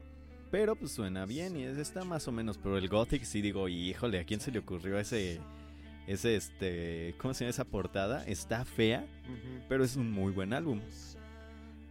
Pero 0.51 0.75
pues 0.75 0.91
suena 0.93 1.27
bien 1.27 1.57
y 1.57 1.62
es- 1.62 1.79
está 1.79 2.05
más 2.05 2.27
o 2.27 2.33
menos. 2.33 2.59
Pero 2.59 2.77
el 2.77 2.89
Gothic 2.89 3.23
sí 3.23 3.41
digo, 3.41 3.68
híjole, 3.68 4.18
¿a 4.18 4.25
quién 4.25 4.41
se 4.41 4.51
le 4.51 4.59
ocurrió 4.59 4.99
ese. 4.99 5.41
Ese, 6.09 6.35
este. 6.35 7.14
¿Cómo 7.18 7.35
se 7.35 7.45
llama 7.45 7.51
esa 7.51 7.64
portada? 7.64 8.25
Está 8.27 8.64
fea, 8.64 9.07
pero 9.68 9.85
es 9.85 9.95
un 9.95 10.11
muy 10.11 10.33
buen 10.33 10.53
álbum. 10.53 10.81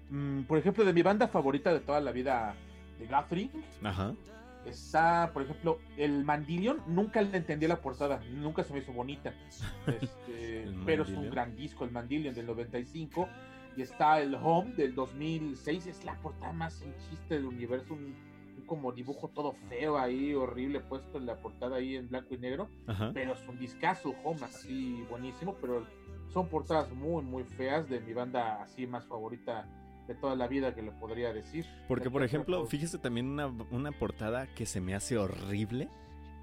Mm, 0.09 0.43
por 0.43 0.57
ejemplo, 0.57 0.85
de 0.85 0.93
mi 0.93 1.01
banda 1.01 1.27
favorita 1.27 1.73
de 1.73 1.79
toda 1.79 2.01
la 2.01 2.11
vida, 2.11 2.55
de 2.97 3.05
Guthrie, 3.05 3.49
Ajá. 3.83 4.13
está, 4.65 5.31
por 5.33 5.43
ejemplo, 5.43 5.79
el 5.97 6.23
Mandillion. 6.23 6.81
Nunca 6.87 7.21
le 7.21 7.37
entendí 7.37 7.67
la 7.67 7.81
portada, 7.81 8.21
nunca 8.31 8.63
se 8.63 8.73
me 8.73 8.79
hizo 8.79 8.91
bonita. 8.91 9.33
Este, 10.01 10.67
pero 10.85 11.03
es 11.03 11.09
un 11.09 11.29
gran 11.29 11.55
disco, 11.55 11.85
el 11.85 11.91
Mandillion 11.91 12.33
del 12.33 12.45
95. 12.47 13.27
Y 13.77 13.81
está 13.83 14.19
el 14.19 14.35
Home 14.35 14.73
del 14.73 14.93
2006. 14.95 15.87
Es 15.87 16.03
la 16.03 16.15
portada 16.15 16.51
más 16.51 16.73
sin 16.73 16.93
chiste 17.09 17.35
del 17.35 17.45
universo. 17.45 17.93
Un, 17.93 18.15
un 18.57 18.65
como 18.65 18.91
dibujo 18.91 19.29
todo 19.29 19.53
feo 19.69 19.97
ahí, 19.97 20.33
horrible, 20.33 20.79
puesto 20.81 21.17
en 21.17 21.27
la 21.27 21.37
portada 21.37 21.77
ahí 21.77 21.95
en 21.95 22.09
blanco 22.09 22.33
y 22.33 22.39
negro. 22.39 22.67
Ajá. 22.87 23.11
pero 23.13 23.33
es 23.33 23.47
un 23.47 23.57
discazo, 23.57 24.15
Home, 24.23 24.43
así 24.43 25.05
buenísimo, 25.09 25.55
pero 25.61 25.85
son 26.33 26.47
portadas 26.49 26.91
muy, 26.91 27.23
muy 27.23 27.43
feas 27.43 27.87
de 27.89 27.99
mi 28.01 28.13
banda 28.13 28.61
así 28.61 28.85
más 28.85 29.05
favorita 29.05 29.67
de 30.09 30.15
toda 30.15 30.35
la 30.35 30.47
vida 30.47 30.73
que 30.75 30.81
le 30.81 30.91
podría 30.91 31.31
decir. 31.31 31.65
Porque, 31.87 32.09
por 32.09 32.21
¿Qué 32.21 32.25
ejemplo, 32.25 32.65
fíjese 32.65 32.97
también 32.97 33.27
una, 33.27 33.47
una 33.71 33.91
portada 33.91 34.47
que 34.55 34.65
se 34.65 34.81
me 34.81 34.95
hace 34.95 35.17
horrible. 35.17 35.87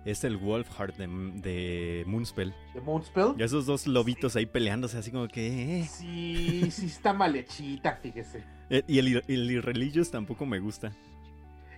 Es 0.04 0.22
el 0.22 0.36
Wolfheart 0.36 0.96
de, 0.96 1.08
de 1.08 2.04
Moonspell. 2.06 2.54
de 2.74 2.80
Moonspell. 2.80 3.34
Y 3.36 3.42
esos 3.42 3.66
dos 3.66 3.88
lobitos 3.88 4.36
ahí 4.36 4.46
peleándose 4.46 4.96
así 4.98 5.10
como 5.10 5.26
que... 5.26 5.80
eh. 5.80 5.84
Sí, 5.84 6.70
sí 6.70 6.86
está 6.86 7.12
mal 7.12 7.34
hechita, 7.34 7.96
fíjese. 7.96 8.44
Eh, 8.70 8.84
Y 8.86 9.00
el, 9.00 9.20
el 9.26 9.50
Irreligious 9.50 10.12
tampoco 10.12 10.46
me 10.46 10.60
gusta. 10.60 10.92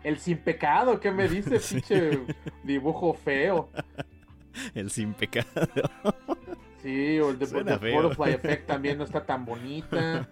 El 0.05 0.19
sin 0.19 0.37
pecado, 0.39 1.01
¿qué 1.01 1.11
me 1.11 1.27
dice? 1.27 1.59
Sí. 1.61 1.77
Pinche 1.77 2.21
dibujo 2.65 3.15
feo. 3.15 3.71
El 4.75 4.91
sin 4.91 5.15
pecado. 5.15 5.47
Sí, 6.83 7.19
o 7.21 7.31
el 7.31 7.39
de. 7.39 7.47
Butterfly 7.47 8.33
Effect 8.35 8.67
también 8.67 8.99
no 8.99 9.05
está 9.05 9.25
tan 9.25 9.45
bonita. 9.45 10.29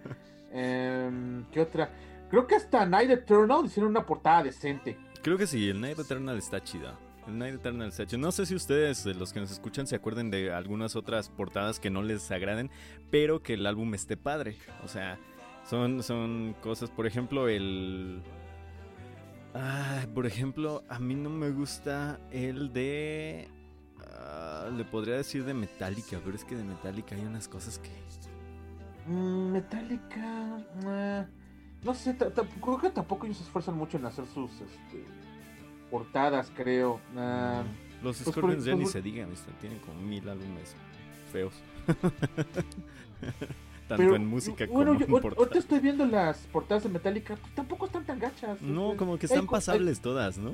Em, 0.57 1.45
¿Qué 1.51 1.61
otra? 1.61 1.91
Creo 2.31 2.47
que 2.47 2.55
hasta 2.55 2.83
Night 2.83 3.11
Eternal 3.11 3.65
hicieron 3.65 3.91
una 3.91 4.05
portada 4.05 4.43
decente. 4.43 4.97
Creo 5.21 5.37
que 5.37 5.45
sí, 5.45 5.69
el 5.69 5.79
Night 5.79 5.99
Eternal 5.99 6.35
está 6.35 6.63
chido. 6.63 6.97
El 7.27 7.37
Night 7.37 7.55
Eternal 7.55 7.89
está 7.89 8.07
chido. 8.07 8.19
No 8.19 8.31
sé 8.31 8.47
si 8.47 8.55
ustedes, 8.55 9.05
eh, 9.05 9.13
los 9.13 9.33
que 9.33 9.39
nos 9.39 9.51
escuchan, 9.51 9.85
se 9.85 9.95
acuerden 9.95 10.31
de 10.31 10.51
algunas 10.51 10.95
otras 10.95 11.29
portadas 11.29 11.79
que 11.79 11.91
no 11.91 12.01
les 12.01 12.31
agraden, 12.31 12.71
pero 13.11 13.43
que 13.43 13.53
el 13.53 13.67
álbum 13.67 13.93
esté 13.93 14.17
padre. 14.17 14.57
O 14.83 14.87
sea, 14.87 15.19
son, 15.69 16.01
son 16.01 16.55
cosas, 16.61 16.89
por 16.89 17.05
ejemplo, 17.05 17.47
el... 17.47 18.23
Ah, 19.53 20.07
por 20.15 20.25
ejemplo, 20.25 20.83
a 20.89 20.97
mí 20.97 21.13
no 21.13 21.29
me 21.29 21.51
gusta 21.51 22.19
el 22.31 22.73
de... 22.73 23.47
ah, 24.11 24.69
le 24.75 24.83
podría 24.85 25.17
decir 25.17 25.45
de 25.45 25.53
Metallica, 25.53 26.19
pero 26.25 26.35
es 26.35 26.43
que 26.43 26.55
de 26.55 26.63
Metallica 26.63 27.15
hay 27.15 27.21
unas 27.21 27.47
cosas 27.47 27.77
que... 27.77 27.91
Mm, 29.07 29.51
Metallica. 29.51 30.59
eh, 30.85 31.25
no 31.83 31.93
sé, 31.93 32.15
creo 32.17 32.77
que 32.79 32.89
tampoco 32.89 33.25
ellos 33.25 33.37
se 33.37 33.43
esfuerzan 33.43 33.75
mucho 33.77 33.97
en 33.97 34.05
hacer 34.05 34.25
sus 34.27 34.51
este, 34.51 35.05
portadas, 35.89 36.51
creo. 36.55 36.99
Ah, 37.15 37.63
Los 38.03 38.17
pues, 38.21 38.35
Scorpions 38.35 38.65
ya 38.65 38.75
ni 38.75 38.85
se 38.85 39.01
digan, 39.01 39.29
¿viste? 39.29 39.51
tienen 39.61 39.79
como 39.79 40.01
mil 40.01 40.27
álbumes 40.27 40.75
feos. 41.31 41.53
Tanto 43.87 44.03
pero, 44.03 44.15
en 44.17 44.27
música 44.27 44.65
bueno, 44.69 44.91
como 44.91 44.99
yo, 44.99 45.05
en 45.05 45.11
portadas. 45.11 45.37
ahorita 45.37 45.59
estoy 45.59 45.79
viendo 45.79 46.05
las 46.05 46.39
portadas 46.47 46.83
de 46.83 46.89
Metallica, 46.89 47.37
pues, 47.37 47.55
tampoco 47.55 47.85
están 47.85 48.03
tan 48.05 48.19
gachas. 48.19 48.61
No, 48.61 48.87
Este, 48.87 48.97
como 48.97 49.17
que 49.17 49.27
están 49.27 49.41
hay- 49.41 49.47
pasables 49.47 50.01
todas, 50.01 50.37
¿no? 50.37 50.51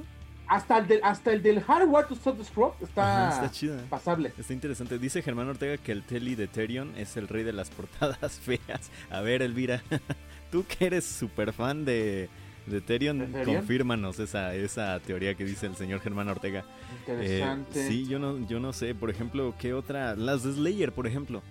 Hasta, 0.56 0.78
el 0.78 0.88
del, 0.88 1.00
hasta 1.04 1.34
el 1.34 1.42
del 1.44 1.62
Hardware 1.62 2.08
to 2.08 2.16
Self-Destruct 2.16 2.82
está, 2.82 3.28
Ajá, 3.30 3.36
está 3.46 3.52
chida. 3.52 3.78
pasable. 3.90 4.34
Está 4.38 4.54
interesante. 4.54 4.98
Dice 5.00 5.22
Germán 5.22 5.48
Ortega 5.50 5.78
que 5.78 5.92
el 5.92 6.04
Telly 6.04 6.36
de 6.36 6.48
Therion 6.48 6.94
es 6.98 7.18
el 7.18 7.28
rey 7.28 7.44
de 7.44 7.54
las 7.54 7.70
portadas 7.70 8.40
feas. 8.40 8.92
A 9.10 9.22
ver, 9.22 9.42
Elvira, 9.42 9.82
tú 10.52 10.66
que 10.66 10.86
eres 10.86 11.06
súper 11.06 11.54
fan 11.54 11.86
de, 11.86 12.30
de 12.68 12.82
Therion, 12.82 13.20
¿De 13.20 13.26
Therion? 13.28 13.58
confírmanos 13.58 14.20
esa, 14.20 14.54
esa 14.56 15.00
teoría 15.00 15.36
que 15.36 15.46
dice 15.46 15.66
el 15.66 15.76
señor 15.76 16.00
Germán 16.02 16.30
Ortega. 16.30 16.64
Eh, 17.08 17.40
Interesante. 17.42 17.88
sí, 17.88 18.06
yo 18.08 18.20
no, 18.20 18.48
yo 18.48 18.60
no 18.60 18.74
sé, 18.74 18.94
por 18.96 19.10
ejemplo, 19.10 19.54
¿qué 19.60 19.74
otra? 19.74 20.16
Las 20.16 20.44
de 20.44 20.54
Slayer, 20.54 20.92
por 20.92 21.08
ejemplo. 21.08 21.42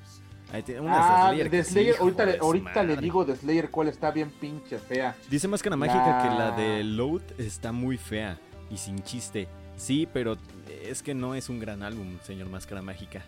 Ahí 0.53 0.63
tiene 0.63 0.83
unas 0.83 0.99
Ah, 1.01 1.29
Slayer 1.29 1.51
de 1.51 1.57
que 1.59 1.65
sí, 1.65 1.73
Slayer, 1.73 1.97
ahorita, 1.99 2.27
le- 2.27 2.39
ahorita 2.39 2.83
le 2.83 2.97
digo 2.99 3.25
de 3.25 3.35
Slayer 3.37 3.71
cuál 3.71 3.89
está 3.89 4.11
bien 4.11 4.31
pinche 4.31 4.79
fea. 4.79 5.17
Dice 5.31 5.49
Máscara 5.49 5.77
Mágica 5.77 6.23
que 6.23 6.29
la 6.29 6.51
La- 6.51 6.57
de 6.57 6.85
Load 6.85 7.23
está 7.39 7.73
muy 7.73 7.97
fea 7.97 8.39
y 8.73 8.77
sin 8.79 9.03
chiste. 9.03 9.47
Sí, 9.77 10.09
pero 10.13 10.37
es 10.85 11.03
que 11.03 11.15
no 11.15 11.35
es 11.35 11.49
un 11.49 11.61
gran 11.61 11.83
álbum, 11.83 12.19
señor 12.23 12.49
Máscara 12.49 12.83
Mágica. 12.83 13.23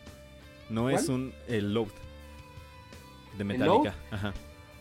No 0.70 0.88
es 0.90 1.08
un 1.08 1.32
el 1.48 1.74
Load 1.74 1.88
de 3.36 3.40
¿El 3.40 3.44
Metallica. 3.44 3.94
Ajá. 4.10 4.32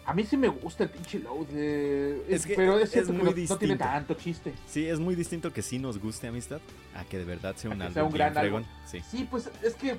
A 0.05 0.14
mí 0.14 0.24
sí 0.26 0.36
me 0.36 0.49
gusta 0.49 0.84
el 0.84 0.89
pinche 0.89 1.20
Load, 1.20 1.47
eh, 1.53 2.26
Es 2.28 2.45
que 2.45 2.55
pero 2.55 2.78
es 2.78 2.93
es 2.93 3.07
que 3.07 3.14
no, 3.14 3.24
no 3.24 3.57
tiene 3.57 3.78
tanto 3.78 4.14
chiste. 4.16 4.53
Sí, 4.68 4.86
es 4.88 4.99
muy 4.99 5.16
distinto 5.16 5.51
que 5.53 5.61
sí 5.61 5.80
nos 5.80 5.97
guste 5.97 6.28
amistad 6.28 6.59
a 6.95 7.05
que 7.05 7.18
de 7.18 7.24
verdad 7.26 7.55
sea 7.55 7.72
un 7.72 7.82
álbum 7.82 7.93
sea 7.93 8.03
un 8.03 8.11
gran 8.11 8.38
álbum. 8.38 8.64
Sí. 8.86 8.99
Sí, 9.09 9.28
pues 9.30 9.49
es 9.61 9.76
que 9.76 9.97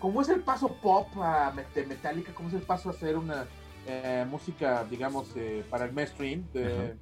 como 0.00 0.20
es 0.22 0.28
el 0.28 0.40
paso 0.40 0.68
pop 0.82 1.08
a 1.18 1.52
de 1.74 1.86
Metallica, 1.86 2.34
como 2.34 2.48
es 2.48 2.54
el 2.54 2.62
paso 2.62 2.88
a 2.90 2.92
hacer 2.92 3.16
una 3.16 3.46
eh, 3.86 4.26
música, 4.28 4.84
digamos, 4.90 5.28
eh, 5.36 5.64
para 5.70 5.84
el 5.84 5.92
mainstream, 5.92 6.44
de- 6.52 6.94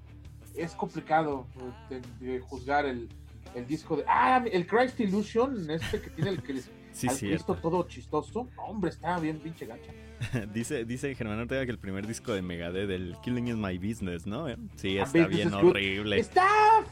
es 0.56 0.72
complicado 0.74 1.46
eh, 1.90 2.00
de, 2.20 2.26
de 2.32 2.40
juzgar 2.40 2.86
el, 2.86 3.08
el 3.54 3.66
disco 3.66 3.96
de... 3.96 4.04
Ah, 4.06 4.44
el 4.50 4.66
Christ 4.66 5.00
Illusion, 5.00 5.70
este 5.70 6.00
que 6.00 6.10
tiene 6.10 6.30
el, 6.30 6.42
que- 6.42 6.60
Sí, 6.92 7.08
al. 7.08 7.28
Cristo 7.28 7.54
todo 7.54 7.88
chistoso. 7.88 8.48
Hombre, 8.58 8.90
está 8.90 9.18
bien 9.18 9.38
pinche 9.38 9.64
gacha. 9.64 9.90
dice, 10.52 10.84
dice 10.84 11.14
Germán 11.14 11.40
Ortega 11.40 11.64
que 11.64 11.70
el 11.70 11.78
primer 11.78 12.06
disco 12.06 12.34
de 12.34 12.42
Megadeth, 12.42 12.86
del 12.86 13.16
Killing 13.22 13.48
is 13.48 13.56
My 13.56 13.78
Business, 13.78 14.26
¿no? 14.26 14.46
Sí, 14.76 14.98
Ah, 14.98 15.04
está 15.04 15.26
bien 15.26 15.54
horrible. 15.54 16.18
Está 16.18 16.46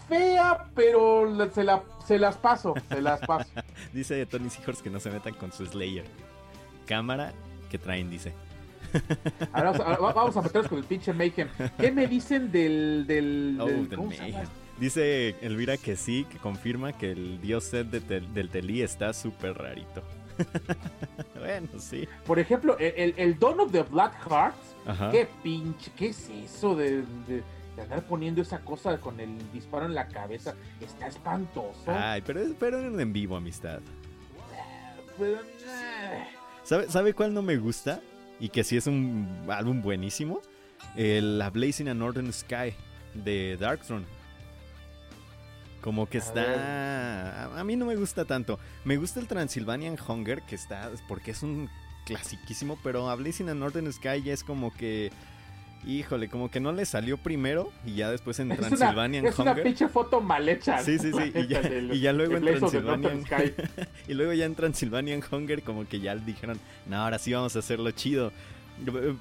fea, 0.09 0.71
pero 0.75 1.29
se, 1.51 1.65
la, 1.65 1.83
se 2.07 2.19
las 2.19 2.39
paso, 2.39 2.73
se 2.89 3.03
las 3.03 3.21
paso. 3.21 3.51
Dice 3.93 4.25
Tony 4.25 4.49
Seahorse 4.49 4.83
que 4.83 4.89
no 4.89 5.01
se 5.01 5.11
metan 5.11 5.35
con 5.35 5.53
su 5.53 5.67
Slayer. 5.67 6.07
Cámara 6.87 7.35
que 7.71 7.77
traen, 7.79 8.09
dice. 8.11 8.33
Ahora 9.53 9.71
vamos, 9.73 9.87
ahora 9.87 10.13
vamos 10.15 10.37
a 10.37 10.43
meternos 10.43 10.69
con 10.69 10.79
el 10.79 10.85
pinche 10.85 11.13
Mayhem. 11.13 11.49
¿Qué 11.79 11.91
me 11.93 12.07
dicen 12.07 12.51
del... 12.53 13.05
del, 13.07 13.59
Oh, 13.61 13.67
del- 13.67 13.89
del 13.89 13.99
¿cómo 13.99 14.11
se 14.11 14.17
llama? 14.19 14.29
Mayhem. 14.33 14.49
Dice 14.79 15.37
Elvira 15.43 15.77
que 15.77 15.95
sí, 15.97 16.25
que 16.31 16.39
confirma 16.39 16.93
que 16.93 17.13
el 17.13 17.41
dios 17.41 17.65
set 17.65 17.89
de 17.89 18.01
tel- 18.01 18.33
del 18.33 18.49
Telí 18.49 18.81
está 18.83 19.13
súper 19.13 19.59
rarito. 19.59 20.03
bueno, 21.39 21.69
sí. 21.79 22.09
Por 22.25 22.39
ejemplo, 22.39 22.79
el, 22.79 23.13
el, 23.17 23.39
Dawn 23.39 23.61
of 23.61 23.73
the 23.73 23.83
Black 23.83 24.15
Hearts. 24.29 24.57
Ajá. 24.87 25.11
¿Qué 25.11 25.29
pinche? 25.43 25.91
¿Qué 25.97 26.09
es 26.09 26.29
eso 26.31 26.75
de, 26.75 27.03
de- 27.29 27.43
de 27.77 27.83
andar 27.83 28.03
poniendo 28.05 28.41
esa 28.41 28.61
cosa 28.61 28.99
con 28.99 29.21
el 29.21 29.37
disparo 29.53 29.85
en 29.85 29.95
la 29.95 30.09
cabeza? 30.09 30.55
Está 30.81 31.09
espantoso. 31.09 31.85
Ay, 31.87 32.23
pero, 32.25 32.41
pero 32.59 32.79
en 32.81 33.13
vivo, 33.13 33.37
amistad. 33.37 33.81
Pero, 35.19 35.41
eh, 35.41 36.25
¿Sabe, 36.65 36.89
¿Sabe 36.89 37.13
cuál 37.13 37.35
no 37.35 37.43
me 37.43 37.57
gusta? 37.59 38.01
Y 38.41 38.49
que 38.49 38.65
sí 38.65 38.77
es 38.77 38.87
un 38.87 39.47
álbum 39.49 39.83
buenísimo. 39.83 40.41
El 40.97 41.39
La 41.39 41.51
Blazing 41.51 41.89
a 41.89 41.95
Northern 41.95 42.33
Sky 42.33 42.75
de 43.15 43.57
Darkthrone. 43.59 44.07
Como 45.83 46.09
que 46.09 46.19
está... 46.19 47.45
A, 47.45 47.61
a 47.61 47.65
mí 47.65 47.77
no 47.77 47.87
me 47.87 47.97
gusta 47.97 48.25
tanto. 48.25 48.59
Me 48.85 48.97
gusta 48.97 49.21
el 49.21 49.29
Transylvanian 49.29 49.97
Hunger, 50.07 50.43
que 50.43 50.55
está... 50.55 50.91
Porque 51.07 51.31
es 51.31 51.43
un 51.43 51.69
clasiquísimo, 52.07 52.79
pero 52.83 53.09
a 53.09 53.15
Blazing 53.15 53.51
a 53.51 53.55
Northern 53.55 53.93
Sky 53.93 54.23
ya 54.23 54.33
es 54.33 54.43
como 54.43 54.73
que... 54.73 55.13
Híjole, 55.87 56.29
como 56.29 56.51
que 56.51 56.61
no 56.61 56.73
le 56.73 56.85
salió 56.85 57.17
primero 57.17 57.73
y 57.87 57.95
ya 57.95 58.11
después 58.11 58.39
en 58.39 58.53
Es 58.53 58.59
una, 58.59 58.69
Transylvanian 58.69 59.27
es 59.27 59.39
una 59.39 59.53
Hunger... 59.53 59.65
pinche 59.65 59.89
foto 59.89 60.21
mal 60.21 60.47
hecha. 60.49 60.79
Sí, 60.83 60.99
sí, 60.99 61.11
sí, 61.11 61.33
y 61.35 61.47
ya, 61.47 61.63
del- 61.63 61.95
y 61.95 62.01
ya 62.01 62.13
luego 62.13 62.37
en 62.37 63.25
Sky. 63.25 63.55
y 64.09 64.15
luego 64.15 64.33
ya 64.35 64.45
en 64.45 64.55
Transylvanian 64.55 65.23
Hunger 65.31 65.63
como 65.63 65.89
que 65.89 66.01
ya 66.01 66.15
dijeron, 66.17 66.59
no, 66.87 66.97
ahora 66.97 67.19
sí 67.19 67.33
vamos 67.33 67.57
a 67.57 67.61
hacerlo 67.61 67.91
chido. 67.93 68.31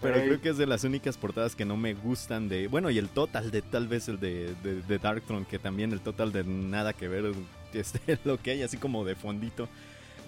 Pero 0.01 0.16
Ey. 0.16 0.28
creo 0.28 0.41
que 0.41 0.49
es 0.49 0.57
de 0.57 0.66
las 0.66 0.84
únicas 0.84 1.18
portadas 1.18 1.55
que 1.55 1.66
no 1.66 1.76
me 1.76 1.93
gustan 1.93 2.47
de... 2.47 2.68
Bueno, 2.68 2.89
y 2.89 2.97
el 2.97 3.10
total 3.10 3.51
de 3.51 3.62
tal 3.62 3.88
vez 3.88 4.07
el 4.07 4.20
de, 4.20 4.53
de, 4.64 5.45
que 5.49 5.60
también 5.60 5.91
el 5.91 5.99
total 5.99 6.32
de 6.32 6.43
nada 6.45 6.93
que 6.93 7.07
ver 7.07 7.34
este, 7.74 8.20
lo 8.26 8.38
que 8.38 8.51
hay, 8.51 8.64
así 8.64 8.78
como 8.78 9.05
de 9.05 9.16
fondito. 9.16 9.68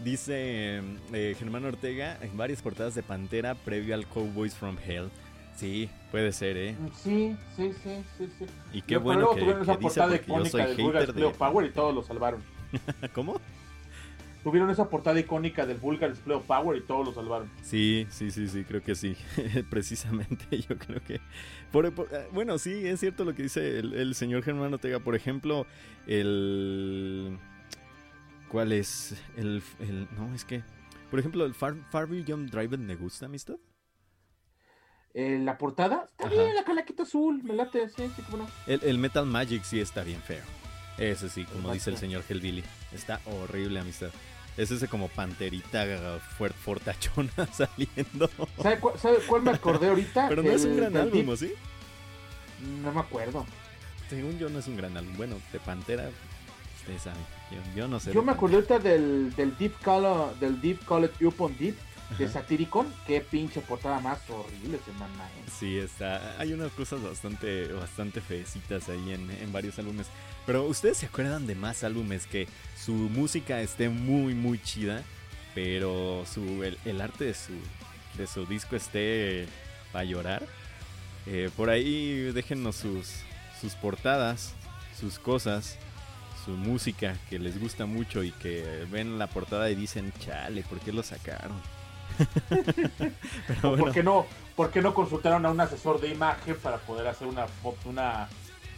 Dice 0.03 0.81
eh, 1.13 1.35
Germán 1.37 1.63
Ortega 1.65 2.17
en 2.21 2.35
varias 2.35 2.61
portadas 2.61 2.95
de 2.95 3.03
Pantera 3.03 3.55
previo 3.55 3.93
al 3.95 4.07
Cowboys 4.07 4.55
from 4.55 4.77
Hell. 4.85 5.09
Sí, 5.55 5.89
puede 6.11 6.31
ser, 6.31 6.57
¿eh? 6.57 6.75
Sí, 7.03 7.35
sí, 7.55 7.71
sí, 7.83 8.03
sí, 8.17 8.27
sí. 8.39 8.45
Y 8.73 8.81
qué 8.81 8.87
Pero 8.95 9.01
bueno 9.01 9.29
que, 9.33 9.39
tuvieron 9.41 9.61
esa 9.61 9.73
que 9.77 9.81
portada 9.81 10.15
icónica 10.15 10.65
del 10.67 10.75
Pleo 11.13 11.29
de... 11.31 11.35
Power 11.37 11.65
y 11.67 11.69
todos 11.71 11.93
lo 11.93 12.03
salvaron. 12.03 12.41
¿Cómo? 13.13 13.39
Tuvieron 14.43 14.71
esa 14.71 14.89
portada 14.89 15.19
icónica 15.19 15.67
del 15.67 15.77
Vulgar 15.77 16.13
Pleo 16.13 16.41
Power 16.41 16.75
y 16.77 16.81
todos 16.81 17.05
lo 17.05 17.13
salvaron. 17.13 17.47
Sí, 17.61 18.07
sí, 18.09 18.31
sí, 18.31 18.47
sí, 18.47 18.63
creo 18.63 18.81
que 18.81 18.95
sí. 18.95 19.15
Precisamente, 19.69 20.45
yo 20.67 20.77
creo 20.79 20.99
que. 21.03 21.21
por- 21.71 21.91
por- 21.93 22.07
eh, 22.11 22.27
bueno, 22.31 22.57
sí, 22.57 22.87
es 22.87 22.99
cierto 22.99 23.23
lo 23.23 23.35
que 23.35 23.43
dice 23.43 23.77
el, 23.77 23.93
el 23.93 24.15
señor 24.15 24.41
Germán 24.41 24.73
Ortega. 24.73 24.99
Por 24.99 25.15
ejemplo, 25.15 25.67
el. 26.07 27.37
¿Cuál 28.49 28.71
es? 28.71 29.15
El. 29.37 29.61
el- 29.79 30.07
no, 30.17 30.33
es 30.33 30.43
que. 30.43 30.63
Por 31.11 31.19
ejemplo, 31.19 31.45
el 31.45 31.53
Far, 31.53 31.75
Far 31.91 32.07
Beyond 32.07 32.49
Driven 32.49 32.83
me 32.85 32.95
gusta, 32.95 33.27
amistad. 33.27 33.57
Eh, 35.13 35.39
la 35.43 35.57
portada 35.57 36.07
está 36.11 36.27
Ajá. 36.27 36.35
bien, 36.35 36.55
la 36.55 36.63
calaquita 36.63 37.03
azul, 37.03 37.43
me 37.43 37.53
late, 37.53 37.89
sí, 37.89 38.09
sí, 38.15 38.21
cómo 38.29 38.43
no. 38.43 38.49
El, 38.65 38.81
el 38.83 38.97
Metal 38.97 39.25
Magic 39.25 39.63
sí 39.63 39.79
está 39.79 40.03
bien 40.03 40.21
feo. 40.21 40.43
Ese 40.97 41.29
sí, 41.29 41.45
como 41.45 41.71
dice 41.73 41.89
el 41.89 41.97
señor 41.97 42.23
Hellbilly. 42.29 42.63
Está 42.93 43.19
horrible, 43.25 43.79
amistad. 43.79 44.09
Es 44.57 44.69
ese 44.71 44.87
como 44.87 45.07
panterita 45.07 46.19
fuert, 46.37 46.55
fortachona 46.55 47.31
saliendo. 47.53 48.29
¿Sabe, 48.61 48.79
cuál, 48.79 48.99
sabe 48.99 49.17
cuál 49.27 49.41
me 49.41 49.51
acordé 49.51 49.87
ahorita? 49.89 50.25
Pero 50.29 50.43
no 50.43 50.51
es 50.51 50.63
un 50.65 50.77
gran 50.77 50.95
álbum, 50.97 51.19
Deep- 51.21 51.29
¿o 51.29 51.35
sí? 51.37 51.53
No 52.83 52.91
me 52.91 52.99
acuerdo. 52.99 53.45
Según 54.09 54.37
yo 54.37 54.49
no 54.49 54.59
es 54.59 54.67
un 54.67 54.77
gran 54.77 54.95
álbum. 54.97 55.15
Bueno, 55.17 55.37
de 55.51 55.59
Pantera, 55.59 56.09
ustedes 56.79 57.01
saben. 57.01 57.21
Yo, 57.49 57.57
yo 57.75 57.87
no 57.87 57.99
sé. 57.99 58.13
Yo 58.13 58.21
me 58.23 58.33
acordé 58.33 58.55
ahorita 58.55 58.79
del, 58.79 59.33
del 59.35 59.57
Deep 59.57 59.73
Color, 59.83 60.35
del 60.39 60.59
Deep 60.61 60.83
Colored 60.85 61.11
Upon 61.25 61.57
Deep 61.57 61.75
de 62.17 62.25
Ajá. 62.25 62.33
Satyricon. 62.33 62.93
Qué 63.07 63.21
pinche 63.21 63.61
portada 63.61 63.99
más 63.99 64.19
horrible, 64.29 64.79
semana. 64.85 65.25
¿eh? 65.27 65.49
Sí, 65.59 65.77
está. 65.77 66.39
Hay 66.39 66.53
unas 66.53 66.71
cosas 66.71 67.01
bastante, 67.01 67.67
bastante 67.73 68.21
feecitas 68.21 68.89
ahí 68.89 69.13
en, 69.13 69.29
en 69.31 69.51
varios 69.51 69.77
álbumes. 69.79 70.07
Pero 70.45 70.65
ustedes 70.65 70.97
se 70.97 71.05
acuerdan 71.05 71.47
de 71.47 71.55
más 71.55 71.83
álbumes 71.83 72.25
que 72.25 72.47
su 72.77 72.93
música 72.93 73.61
esté 73.61 73.89
muy, 73.89 74.33
muy 74.33 74.61
chida, 74.61 75.03
pero 75.53 76.25
su, 76.31 76.63
el, 76.63 76.77
el 76.85 76.99
arte 77.01 77.25
de 77.25 77.33
su, 77.33 77.53
de 78.17 78.27
su 78.27 78.45
disco 78.45 78.75
esté 78.75 79.47
para 79.91 80.03
llorar. 80.05 80.45
Eh, 81.27 81.49
por 81.55 81.69
ahí 81.69 82.31
déjennos 82.33 82.75
sus, 82.77 83.09
sus 83.59 83.75
portadas, 83.75 84.55
sus 84.99 85.19
cosas, 85.19 85.77
su 86.43 86.51
música 86.51 87.15
que 87.29 87.37
les 87.37 87.59
gusta 87.59 87.85
mucho 87.85 88.23
y 88.23 88.31
que 88.31 88.87
ven 88.91 89.19
la 89.19 89.27
portada 89.27 89.69
y 89.69 89.75
dicen, 89.75 90.11
chale, 90.19 90.63
¿por 90.63 90.79
qué 90.79 90.91
lo 90.91 91.03
sacaron? 91.03 91.61
pero 93.47 93.59
¿O 93.63 93.69
bueno. 93.69 93.83
¿Por, 93.85 93.93
qué 93.93 94.03
no, 94.03 94.25
¿Por 94.55 94.71
qué 94.71 94.81
no 94.81 94.93
consultaron 94.93 95.45
a 95.45 95.51
un 95.51 95.59
asesor 95.59 95.99
de 96.01 96.09
imagen 96.09 96.55
para 96.57 96.77
poder 96.77 97.07
hacer 97.07 97.27
una, 97.27 97.45
una 97.85 98.27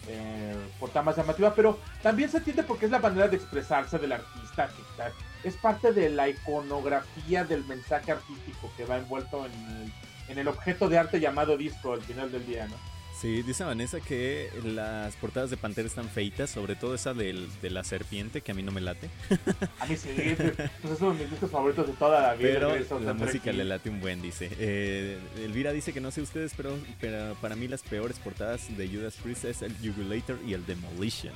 eh, 0.08 0.56
portada 0.80 1.04
más 1.04 1.18
llamativa? 1.18 1.54
Pero 1.54 1.80
también 2.02 2.30
se 2.30 2.38
entiende 2.38 2.64
porque 2.64 2.86
es 2.86 2.92
la 2.92 3.00
manera 3.00 3.28
de 3.28 3.36
expresarse 3.38 3.98
del 4.00 4.12
artista. 4.14 4.68
que 4.68 4.82
está- 4.82 5.12
es 5.44 5.58
parte 5.58 5.92
de 5.92 6.10
la 6.10 6.30
iconografía 6.30 7.44
del 7.44 7.66
mensaje 7.66 8.14
artístico 8.14 8.72
que 8.78 8.86
va 8.86 8.98
envuelto 8.98 9.46
en 9.46 9.52
el, 9.52 9.94
en 10.30 10.38
el 10.38 10.48
objeto 10.48 10.88
de 10.88 10.98
arte 10.98 11.20
llamado 11.20 11.58
disco 11.58 11.92
al 11.94 12.02
final 12.02 12.32
del 12.32 12.46
día, 12.46 12.66
¿no? 12.68 12.76
Sí, 13.20 13.42
dice 13.44 13.64
Vanessa 13.64 14.00
que 14.02 14.50
las 14.66 15.16
portadas 15.16 15.50
de 15.50 15.58
Pantera 15.58 15.88
están 15.88 16.10
feitas, 16.10 16.50
sobre 16.50 16.76
todo 16.76 16.96
esa 16.96 17.14
del, 17.14 17.48
de 17.62 17.70
la 17.70 17.84
serpiente, 17.84 18.42
que 18.42 18.52
a 18.52 18.56
mí 18.56 18.64
no 18.64 18.72
me 18.72 18.82
late. 18.82 19.10
A 19.80 19.86
mí 19.86 19.96
sí, 19.96 20.10
es, 20.18 20.36
pues 20.82 20.94
es 20.94 21.02
uno 21.02 21.14
de 21.14 21.20
mis 21.20 21.32
discos 21.32 21.52
favoritos 21.52 21.88
de 21.88 21.94
toda 21.94 22.22
la 22.22 22.34
vida. 22.34 22.50
Pero 22.54 23.00
la 23.00 23.14
música 23.14 23.52
le 23.52 23.64
late 23.64 23.90
un 23.90 24.02
buen, 24.02 24.22
dice. 24.22 24.50
Eh, 24.60 25.18
Elvira 25.38 25.72
dice 25.72 25.94
que 25.94 26.02
no 26.02 26.12
sé 26.12 26.22
ustedes, 26.22 26.54
pero, 26.58 26.78
pero 27.00 27.36
para 27.36 27.56
mí 27.56 27.68
las 27.68 27.84
peores 27.84 28.20
portadas 28.20 28.76
de 28.76 28.88
Judas 28.88 29.16
Priest 29.22 29.46
es 29.46 29.62
el 29.62 29.76
Jugulator 29.78 30.40
y 30.46 30.54
el 30.54 30.66
Demolition. 30.66 31.34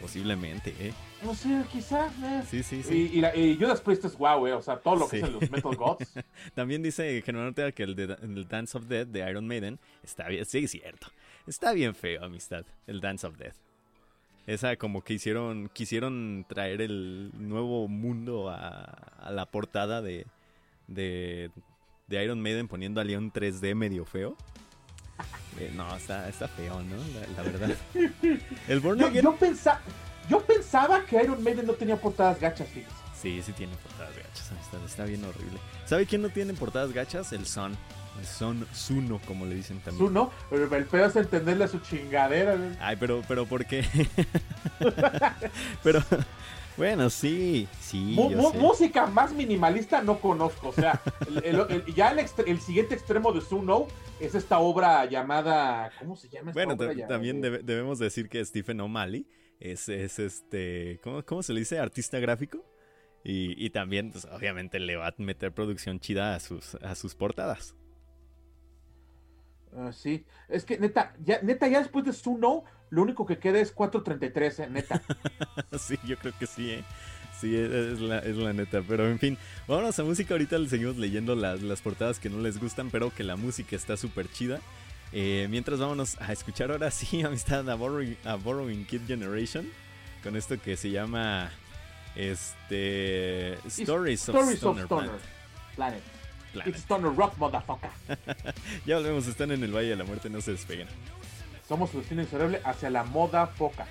Posiblemente, 0.00 0.74
¿eh? 0.78 0.92
No 1.22 1.34
sé, 1.34 1.64
quizá. 1.72 2.06
eh. 2.22 2.42
Sí, 2.48 2.62
sí, 2.62 2.82
sí. 2.82 3.10
Y, 3.12 3.18
y, 3.18 3.20
la- 3.20 3.34
y 3.36 3.56
Judas 3.56 3.80
Priest 3.80 4.04
es 4.04 4.16
guau, 4.16 4.46
eh. 4.46 4.52
O 4.52 4.62
sea, 4.62 4.76
todo 4.78 4.96
lo 4.96 5.08
que 5.08 5.20
Sí. 5.20 5.30
los 5.30 5.50
Metal 5.50 5.74
Gods. 5.74 6.08
También 6.54 6.82
dice 6.82 7.20
Germán 7.22 7.46
Ortega 7.48 7.72
que 7.72 7.82
el, 7.82 7.94
de, 7.96 8.16
el 8.22 8.46
Dance 8.48 8.78
of 8.78 8.84
Death 8.86 9.08
de 9.08 9.28
Iron 9.28 9.46
Maiden 9.46 9.78
está 10.04 10.28
bien, 10.28 10.44
sí, 10.46 10.58
es 10.64 10.70
cierto. 10.70 11.08
Está 11.46 11.72
bien 11.72 11.94
feo, 11.94 12.24
amistad, 12.24 12.64
el 12.86 13.00
Dance 13.00 13.26
of 13.26 13.36
Death. 13.36 13.56
Esa 14.46 14.76
como 14.76 15.02
que 15.02 15.14
hicieron, 15.14 15.68
quisieron 15.74 16.46
traer 16.48 16.80
el 16.80 17.30
nuevo 17.34 17.86
mundo 17.88 18.48
a, 18.48 18.84
a 19.18 19.30
la 19.30 19.44
portada 19.46 20.00
de, 20.00 20.26
de, 20.86 21.50
de 22.06 22.24
Iron 22.24 22.40
Maiden 22.40 22.66
poniendo 22.68 23.00
a 23.00 23.04
Leon 23.04 23.30
3D 23.32 23.74
medio 23.74 24.04
feo. 24.06 24.36
Eh, 25.60 25.72
no, 25.74 25.96
está, 25.96 26.28
está 26.28 26.46
feo, 26.46 26.80
¿no? 26.84 26.94
La, 26.96 27.42
la 27.42 27.50
verdad. 27.50 27.76
El 28.68 28.78
Born 28.78 29.00
Yo, 29.00 29.08
Again- 29.08 29.22
yo, 29.24 29.36
pensa- 29.36 29.80
yo 30.28 30.40
pensaba 30.40 31.04
que 31.04 31.20
Iron 31.20 31.42
Maiden 31.42 31.66
no 31.66 31.72
tenía 31.72 31.96
portadas 31.96 32.38
gachas. 32.38 32.68
Sí, 33.20 33.42
sí 33.42 33.52
tiene 33.52 33.74
portadas 33.76 34.14
gachas, 34.14 34.52
amistad. 34.52 34.78
Está 34.86 35.04
bien 35.04 35.24
horrible. 35.24 35.58
¿Sabe 35.84 36.06
quién 36.06 36.22
no 36.22 36.28
tiene 36.28 36.54
portadas 36.54 36.92
gachas? 36.92 37.32
El 37.32 37.44
Son. 37.44 37.76
El 38.20 38.26
Son 38.26 38.66
Suno, 38.72 39.20
como 39.26 39.46
le 39.46 39.56
dicen 39.56 39.80
también. 39.80 40.06
Tú 40.06 40.12
no, 40.12 40.30
pero 40.48 40.72
el 40.76 40.84
pedo 40.84 41.06
es 41.06 41.16
entenderle 41.16 41.64
a 41.64 41.68
su 41.68 41.80
chingadera. 41.80 42.54
güey. 42.54 42.70
Ay, 42.80 42.94
pero, 42.94 43.22
pero, 43.26 43.44
¿por 43.46 43.64
qué? 43.66 43.84
pero, 45.82 46.02
bueno, 46.78 47.10
sí, 47.10 47.68
sí, 47.80 48.14
yo 48.16 48.50
sé. 48.52 48.58
música 48.58 49.06
más 49.06 49.32
minimalista 49.32 50.00
no 50.00 50.18
conozco. 50.18 50.68
O 50.68 50.72
sea, 50.72 51.00
el- 51.28 51.44
el- 51.44 51.70
el- 51.86 51.94
ya 51.94 52.10
el, 52.46 52.60
siguiente 52.60 52.94
extremo 52.94 53.32
de 53.32 53.40
Suno 53.42 53.86
es 54.20 54.34
esta 54.34 54.58
obra 54.60 55.04
llamada. 55.04 55.90
¿Cómo 55.98 56.16
se 56.16 56.28
llama 56.28 56.52
esta 56.52 56.64
Bueno, 56.64 56.74
obra? 56.74 57.06
también 57.06 57.38
eh, 57.38 57.40
debe- 57.50 57.62
debemos 57.62 57.98
decir 57.98 58.28
que 58.28 58.44
Stephen 58.44 58.80
O'Malley 58.80 59.26
es, 59.60 59.88
es 59.88 60.18
este, 60.18 61.00
¿cómo, 61.02 61.22
cómo 61.24 61.42
se 61.42 61.52
le 61.52 61.60
dice? 61.60 61.78
Artista 61.78 62.18
gráfico. 62.18 62.64
Y, 63.24 63.62
y 63.62 63.70
también, 63.70 64.12
pues, 64.12 64.24
obviamente, 64.26 64.78
le 64.78 64.96
va 64.96 65.08
a 65.08 65.14
meter 65.18 65.52
producción 65.52 65.98
chida 66.00 66.34
a 66.36 66.40
sus, 66.40 66.76
a 66.76 66.94
sus 66.94 67.14
portadas. 67.16 67.74
Ah, 69.78 69.92
sí, 69.92 70.24
es 70.48 70.64
que 70.64 70.78
neta 70.78 71.14
ya, 71.24 71.40
neta, 71.42 71.68
ya 71.68 71.78
después 71.80 72.04
de 72.04 72.12
Suno, 72.12 72.64
lo 72.90 73.02
único 73.02 73.26
que 73.26 73.38
queda 73.38 73.60
es 73.60 73.72
433, 73.72 74.58
eh, 74.58 74.70
neta. 74.70 75.02
sí, 75.78 75.98
yo 76.04 76.16
creo 76.18 76.32
que 76.38 76.46
sí, 76.46 76.70
¿eh? 76.70 76.84
Sí, 77.40 77.54
es, 77.54 77.70
es 77.70 78.00
la, 78.00 78.18
es 78.18 78.36
la 78.36 78.52
neta. 78.52 78.82
Pero 78.86 79.08
en 79.08 79.18
fin, 79.18 79.38
vámonos 79.68 79.98
a 79.98 80.04
música. 80.04 80.34
Ahorita 80.34 80.58
les 80.58 80.70
seguimos 80.70 80.96
leyendo 80.96 81.36
las, 81.36 81.62
las 81.62 81.80
portadas 81.80 82.18
que 82.18 82.30
no 82.30 82.38
les 82.40 82.58
gustan, 82.58 82.90
pero 82.90 83.14
que 83.14 83.22
la 83.22 83.36
música 83.36 83.76
está 83.76 83.96
súper 83.96 84.30
chida. 84.30 84.60
Eh, 85.12 85.46
mientras 85.48 85.78
vámonos 85.78 86.20
a 86.20 86.32
escuchar 86.32 86.70
ahora 86.70 86.90
sí, 86.90 87.22
amistad, 87.24 87.68
a 87.70 87.74
Borrowing, 87.74 88.16
a 88.24 88.34
Borrowing 88.34 88.84
Kid 88.84 89.02
Generation. 89.06 89.70
Con 90.22 90.36
esto 90.36 90.60
que 90.60 90.76
se 90.76 90.90
llama 90.90 91.50
este 92.16 93.54
Stories 93.68 94.28
of 94.28 94.34
Stories 94.34 94.56
Stoner, 94.58 94.84
of 94.84 94.86
Stoner 94.86 94.86
Planet. 94.88 95.20
Planet. 95.76 96.17
It's 96.66 96.80
Stoner 96.80 97.10
Rock, 97.10 97.36
motherfucker. 97.38 97.90
Ya 98.86 98.96
volvemos, 98.96 99.26
están 99.26 99.50
en 99.52 99.62
el 99.62 99.74
Valle 99.74 99.90
de 99.90 99.96
la 99.96 100.04
Muerte, 100.04 100.30
no 100.30 100.40
se 100.40 100.52
despeguen. 100.52 100.88
Somos 101.66 101.90
su 101.90 101.98
destino 101.98 102.22
inexorable 102.22 102.60
hacia 102.64 102.90
la 102.90 103.04
moda 103.04 103.46
foca. 103.46 103.86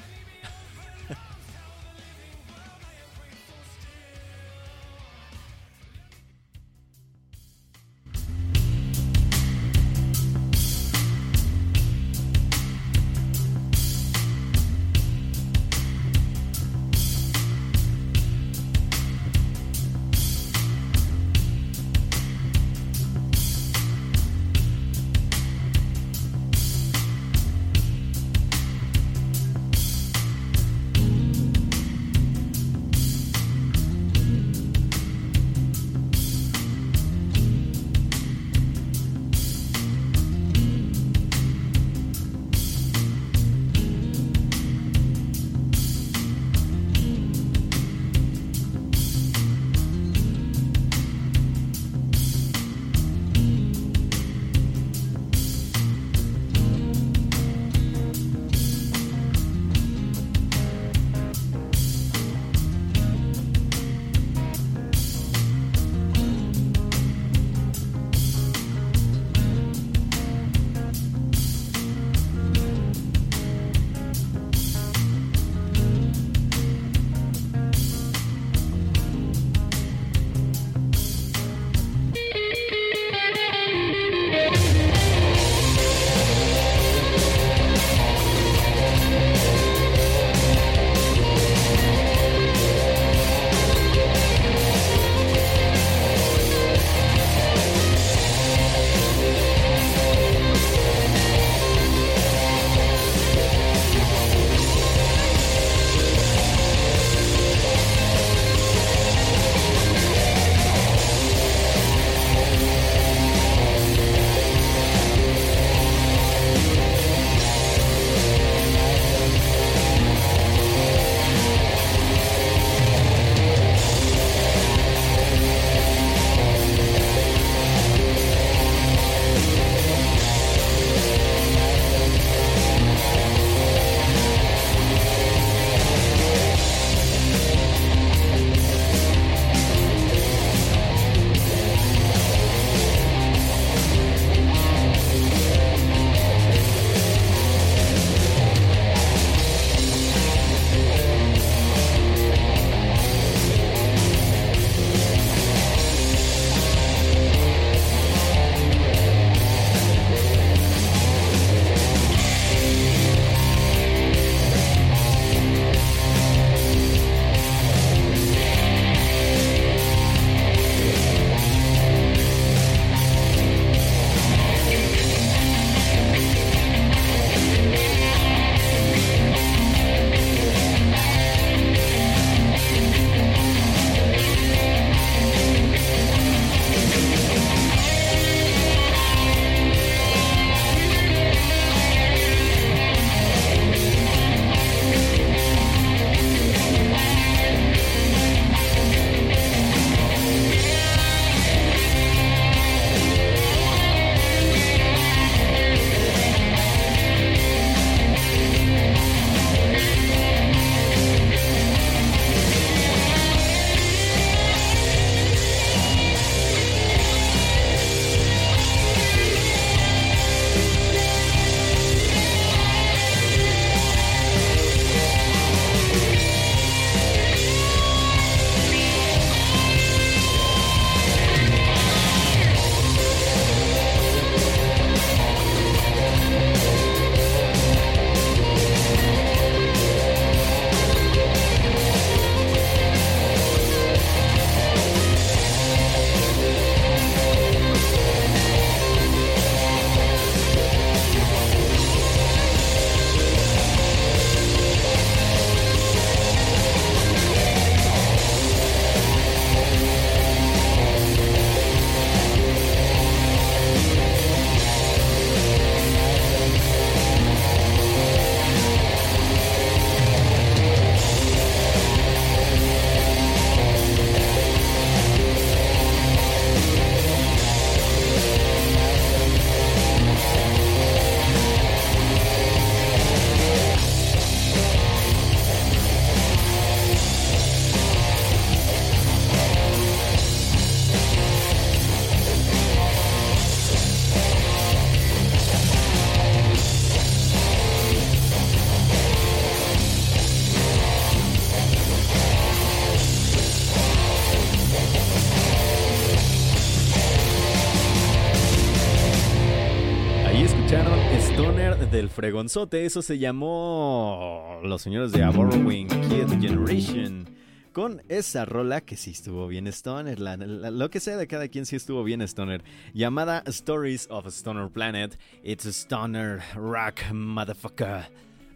Fregonzote, 312.17 312.83
eso 312.83 313.03
se 313.03 313.19
llamó 313.19 314.59
Los 314.63 314.81
Señores 314.81 315.11
de 315.11 315.21
A 315.23 315.29
Borrowing 315.29 315.85
Kid 315.85 316.41
Generation. 316.41 317.29
Con 317.73 318.01
esa 318.09 318.43
rola 318.43 318.81
que 318.81 318.97
sí 318.97 319.11
estuvo 319.11 319.47
bien 319.47 319.67
Stoner, 319.67 320.19
la- 320.19 320.35
la- 320.35 320.71
lo 320.71 320.89
que 320.89 320.99
sea 320.99 321.15
de 321.15 321.27
cada 321.27 321.47
quien 321.47 321.67
sí 321.67 321.75
estuvo 321.75 322.03
bien 322.03 322.23
Stoner, 322.23 322.63
llamada 322.95 323.43
Stories 323.45 324.07
of 324.09 324.25
a 324.25 324.29
Stoner 324.29 324.67
Planet. 324.67 325.15
It's 325.43 325.67
a 325.67 325.69
Stoner 325.69 326.39
Rock 326.55 327.01
Motherfucker. 327.13 328.05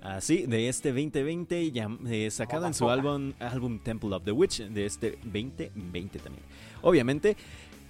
Así, 0.01 0.47
de 0.47 0.67
este 0.67 0.89
2020, 0.91 1.71
llam- 1.71 1.99
eh, 2.09 2.31
sacado 2.31 2.65
en 2.65 2.73
su 2.73 2.89
álbum, 2.89 3.33
álbum 3.39 3.77
Temple 3.77 4.15
of 4.15 4.23
the 4.23 4.31
Witch, 4.31 4.61
de 4.69 4.87
este 4.87 5.19
2020 5.23 6.17
también. 6.17 6.43
Obviamente, 6.81 7.37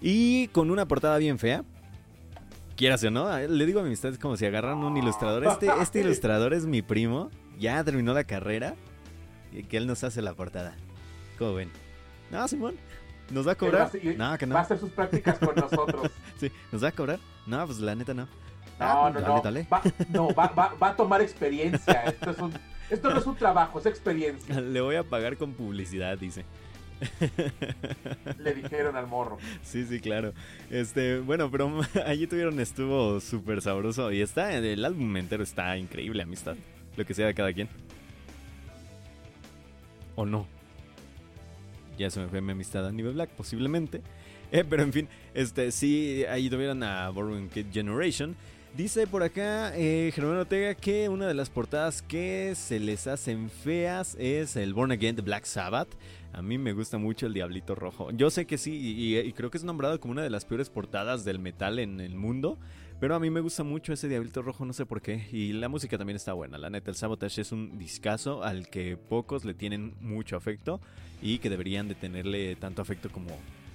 y 0.01 0.49
con 0.49 0.69
una 0.69 0.85
portada 0.85 1.17
bien 1.17 1.39
fea. 1.39 1.63
Quieras 2.81 3.03
o 3.03 3.11
no, 3.11 3.37
le 3.37 3.65
digo 3.67 3.79
a 3.79 3.83
mi 3.83 3.89
amistad, 3.89 4.11
es 4.11 4.17
como 4.17 4.35
si 4.37 4.43
agarraran 4.47 4.79
un 4.79 4.97
ilustrador. 4.97 5.45
Este, 5.45 5.67
este 5.83 5.99
ilustrador 6.03 6.51
es 6.51 6.65
mi 6.65 6.81
primo, 6.81 7.29
ya 7.59 7.83
terminó 7.83 8.11
la 8.11 8.23
carrera, 8.23 8.73
y 9.51 9.61
que 9.65 9.77
él 9.77 9.85
nos 9.85 10.03
hace 10.03 10.19
la 10.23 10.33
portada. 10.33 10.75
¿Cómo 11.37 11.53
ven? 11.53 11.69
No, 12.31 12.47
Simón, 12.47 12.73
¿nos 13.29 13.47
va 13.47 13.51
a 13.51 13.55
cobrar? 13.55 13.91
ser- 13.91 14.17
No, 14.17 14.35
que 14.35 14.47
Va 14.47 14.53
a 14.53 14.53
no. 14.55 14.57
hacer 14.57 14.79
sus 14.79 14.89
prácticas 14.89 15.37
con 15.37 15.53
nosotros. 15.57 16.09
Sí, 16.39 16.51
¿nos 16.71 16.83
va 16.83 16.87
a 16.87 16.91
cobrar? 16.91 17.19
No, 17.45 17.63
pues 17.67 17.77
la 17.81 17.93
neta 17.93 18.15
no. 18.15 18.23
No, 18.23 18.27
Ah, 18.79 19.11
no, 19.13 19.21
dale, 19.21 19.27
no. 19.35 19.41
dale. 19.43 19.67
Va, 19.71 19.81
no, 20.09 20.33
va, 20.33 20.47
va, 20.47 20.73
va 20.81 20.87
a 20.89 20.95
tomar 20.95 21.21
experiencia. 21.21 22.01
Esto, 22.05 22.31
es 22.31 22.39
un- 22.39 22.53
esto 22.89 23.11
no 23.11 23.19
es 23.19 23.27
un 23.27 23.35
trabajo, 23.35 23.77
es 23.77 23.85
experiencia. 23.85 24.59
Le 24.59 24.81
voy 24.81 24.95
a 24.95 25.03
pagar 25.03 25.37
con 25.37 25.53
publicidad, 25.53 26.17
dice. 26.17 26.45
Le 28.39 28.53
dijeron 28.53 28.95
al 28.95 29.07
morro. 29.07 29.37
Sí, 29.63 29.85
sí, 29.85 29.99
claro. 29.99 30.33
Este, 30.69 31.19
bueno, 31.19 31.49
pero 31.49 31.81
allí 32.05 32.27
tuvieron, 32.27 32.59
estuvo 32.59 33.19
súper 33.19 33.61
sabroso. 33.61 34.11
Y 34.11 34.21
está, 34.21 34.55
el 34.55 34.85
álbum 34.85 35.15
entero 35.17 35.43
está 35.43 35.77
increíble, 35.77 36.23
amistad. 36.23 36.55
Lo 36.95 37.05
que 37.05 37.13
sea 37.13 37.27
de 37.27 37.33
cada 37.33 37.53
quien. 37.53 37.69
¿O 40.15 40.25
no? 40.25 40.45
Ya 41.97 42.09
se 42.09 42.19
me 42.19 42.27
fue 42.27 42.41
mi 42.41 42.51
amistad 42.51 42.85
a 42.85 42.91
nivel 42.91 43.13
black, 43.13 43.29
posiblemente. 43.31 44.01
Eh, 44.53 44.65
pero 44.69 44.83
en 44.83 44.91
fin, 44.91 45.07
este, 45.33 45.71
sí, 45.71 46.25
ahí 46.29 46.49
tuvieron 46.49 46.83
a 46.83 47.09
Borrowing 47.09 47.47
Kid 47.47 47.67
Generation. 47.71 48.35
Dice 48.75 49.05
por 49.05 49.21
acá 49.21 49.73
eh, 49.75 50.11
Germán 50.15 50.37
Ortega 50.37 50.75
que 50.75 51.09
una 51.09 51.27
de 51.27 51.33
las 51.33 51.49
portadas 51.49 52.01
que 52.01 52.53
se 52.55 52.79
les 52.79 53.05
hacen 53.05 53.49
feas 53.49 54.15
es 54.19 54.55
el 54.55 54.73
Born 54.73 54.91
Again 54.91 55.17
de 55.17 55.21
Black 55.21 55.43
Sabbath. 55.43 55.89
A 56.33 56.41
mí 56.41 56.57
me 56.57 56.71
gusta 56.73 56.97
mucho 56.97 57.27
el 57.27 57.33
Diablito 57.33 57.75
Rojo. 57.75 58.09
Yo 58.11 58.29
sé 58.29 58.45
que 58.45 58.57
sí, 58.57 58.71
y, 58.73 59.31
creo 59.33 59.51
que 59.51 59.57
es 59.57 59.63
nombrado 59.63 59.99
como 59.99 60.13
una 60.13 60.23
de 60.23 60.29
las 60.29 60.45
peores 60.45 60.69
portadas 60.69 61.25
del 61.25 61.39
metal 61.39 61.77
en 61.79 61.99
el 61.99 62.15
mundo. 62.15 62.57
Pero 63.01 63.15
a 63.15 63.19
mí 63.19 63.29
me 63.29 63.39
gusta 63.41 63.63
mucho 63.63 63.93
ese 63.93 64.07
Diablito 64.07 64.41
Rojo, 64.43 64.63
no 64.63 64.73
sé 64.73 64.85
por 64.85 65.01
qué. 65.01 65.27
Y 65.31 65.53
la 65.53 65.67
música 65.69 65.97
también 65.97 66.15
está 66.15 66.33
buena. 66.33 66.57
La 66.57 66.69
neta, 66.69 66.91
el 66.91 66.95
Sabotage 66.95 67.41
es 67.41 67.51
un 67.51 67.77
discazo 67.79 68.43
al 68.43 68.69
que 68.69 68.95
pocos 68.95 69.43
le 69.43 69.53
tienen 69.55 69.95
mucho 70.01 70.37
afecto. 70.37 70.79
Y 71.21 71.39
que 71.39 71.49
deberían 71.49 71.87
de 71.87 71.95
tenerle 71.95 72.55
tanto 72.55 72.81
afecto 72.81 73.09
como, 73.11 73.29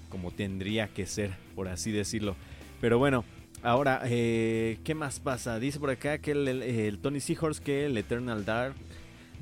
como 0.09 0.31
tendría 0.31 0.89
que 0.89 1.07
ser, 1.07 1.33
por 1.55 1.69
así 1.69 1.91
decirlo. 1.91 2.37
Pero 2.81 2.99
bueno, 2.99 3.25
ahora, 3.63 4.01
eh, 4.05 4.79
¿qué 4.85 4.95
más 4.95 5.21
pasa? 5.21 5.59
Dice 5.59 5.79
por 5.81 5.91
acá 5.91 6.19
que 6.19 6.31
el- 6.33 6.49
el 6.63 6.99
Tony 6.99 7.21
Seahorse 7.21 7.63
que 7.63 7.87
el 7.87 7.97
Eternal 7.99 8.45
Dark 8.45 8.75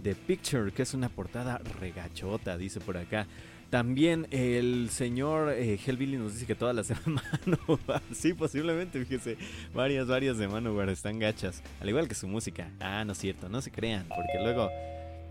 The 0.05 0.15
Picture, 0.15 0.71
que 0.71 0.83
es 0.83 0.93
una 0.93 1.09
portada 1.09 1.63
regachota, 1.81 2.59
dice 2.59 2.79
por 2.79 2.99
acá. 2.99 3.27
También 3.71 4.29
el 4.31 4.91
señor 4.91 5.51
eh, 5.55 5.79
Hellbilly 5.85 6.19
nos 6.19 6.35
dice 6.35 6.45
que 6.45 6.55
todas 6.55 6.77
las 6.77 6.89
de 6.89 6.97
Manowar, 7.07 8.03
sí, 8.13 8.35
posiblemente, 8.35 9.03
fíjese, 9.03 9.39
varias, 9.73 10.07
varias 10.07 10.37
de 10.37 10.47
Manowar 10.47 10.91
están 10.91 11.19
gachas, 11.19 11.63
al 11.81 11.89
igual 11.89 12.07
que 12.07 12.15
su 12.15 12.29
música. 12.29 12.71
Ah, 12.81 13.03
no 13.07 13.13
es 13.13 13.19
cierto, 13.19 13.49
no 13.49 13.63
se 13.63 13.71
crean, 13.71 14.07
porque 14.07 14.45
luego, 14.45 14.69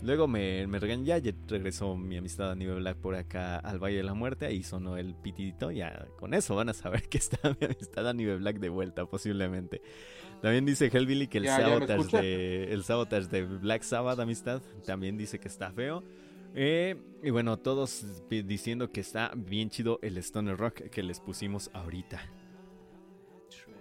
luego 0.02 0.26
me, 0.26 0.66
me 0.66 0.80
regañan, 0.80 1.22
ya, 1.22 1.32
regresó 1.46 1.96
mi 1.96 2.16
amistad 2.16 2.50
a 2.50 2.56
nivel 2.56 2.80
black 2.80 2.96
por 2.96 3.14
acá 3.14 3.58
al 3.60 3.78
Valle 3.78 3.98
de 3.98 4.02
la 4.02 4.14
Muerte, 4.14 4.46
ahí 4.46 4.64
sonó 4.64 4.96
el 4.96 5.14
pitidito, 5.14 5.70
ya 5.70 6.04
con 6.18 6.34
eso 6.34 6.56
van 6.56 6.68
a 6.68 6.74
saber 6.74 7.02
que 7.08 7.18
está 7.18 7.56
mi 7.60 7.66
amistad 7.66 8.08
a 8.08 8.12
nivel 8.12 8.38
black 8.38 8.58
de 8.58 8.70
vuelta, 8.70 9.06
posiblemente. 9.06 9.80
También 10.40 10.66
dice 10.66 10.90
Hellbilly 10.92 11.26
que 11.28 11.38
el 11.38 11.44
Ya, 11.44 11.58
ya 11.60 11.66
sabotage 11.66 11.98
escucha. 12.00 12.20
de 12.20 12.72
el 12.72 12.84
sabotage 12.84 13.28
de 13.28 13.42
Black 13.44 13.82
Sabbath 13.82 14.18
amistad 14.20 14.60
también 14.84 15.16
dice 15.16 15.38
que 15.38 15.48
está 15.48 15.72
feo. 15.72 16.02
Eh, 16.54 16.96
y 17.22 17.30
bueno, 17.30 17.58
todos 17.58 18.04
diciendo 18.28 18.92
que 18.92 19.00
está 19.00 19.32
bien 19.34 19.70
chido 19.70 19.98
el 20.02 20.18
Stoner 20.18 20.56
Rock 20.56 20.82
que 20.90 21.02
les 21.02 21.18
pusimos 21.20 21.70
ahorita. 21.72 22.20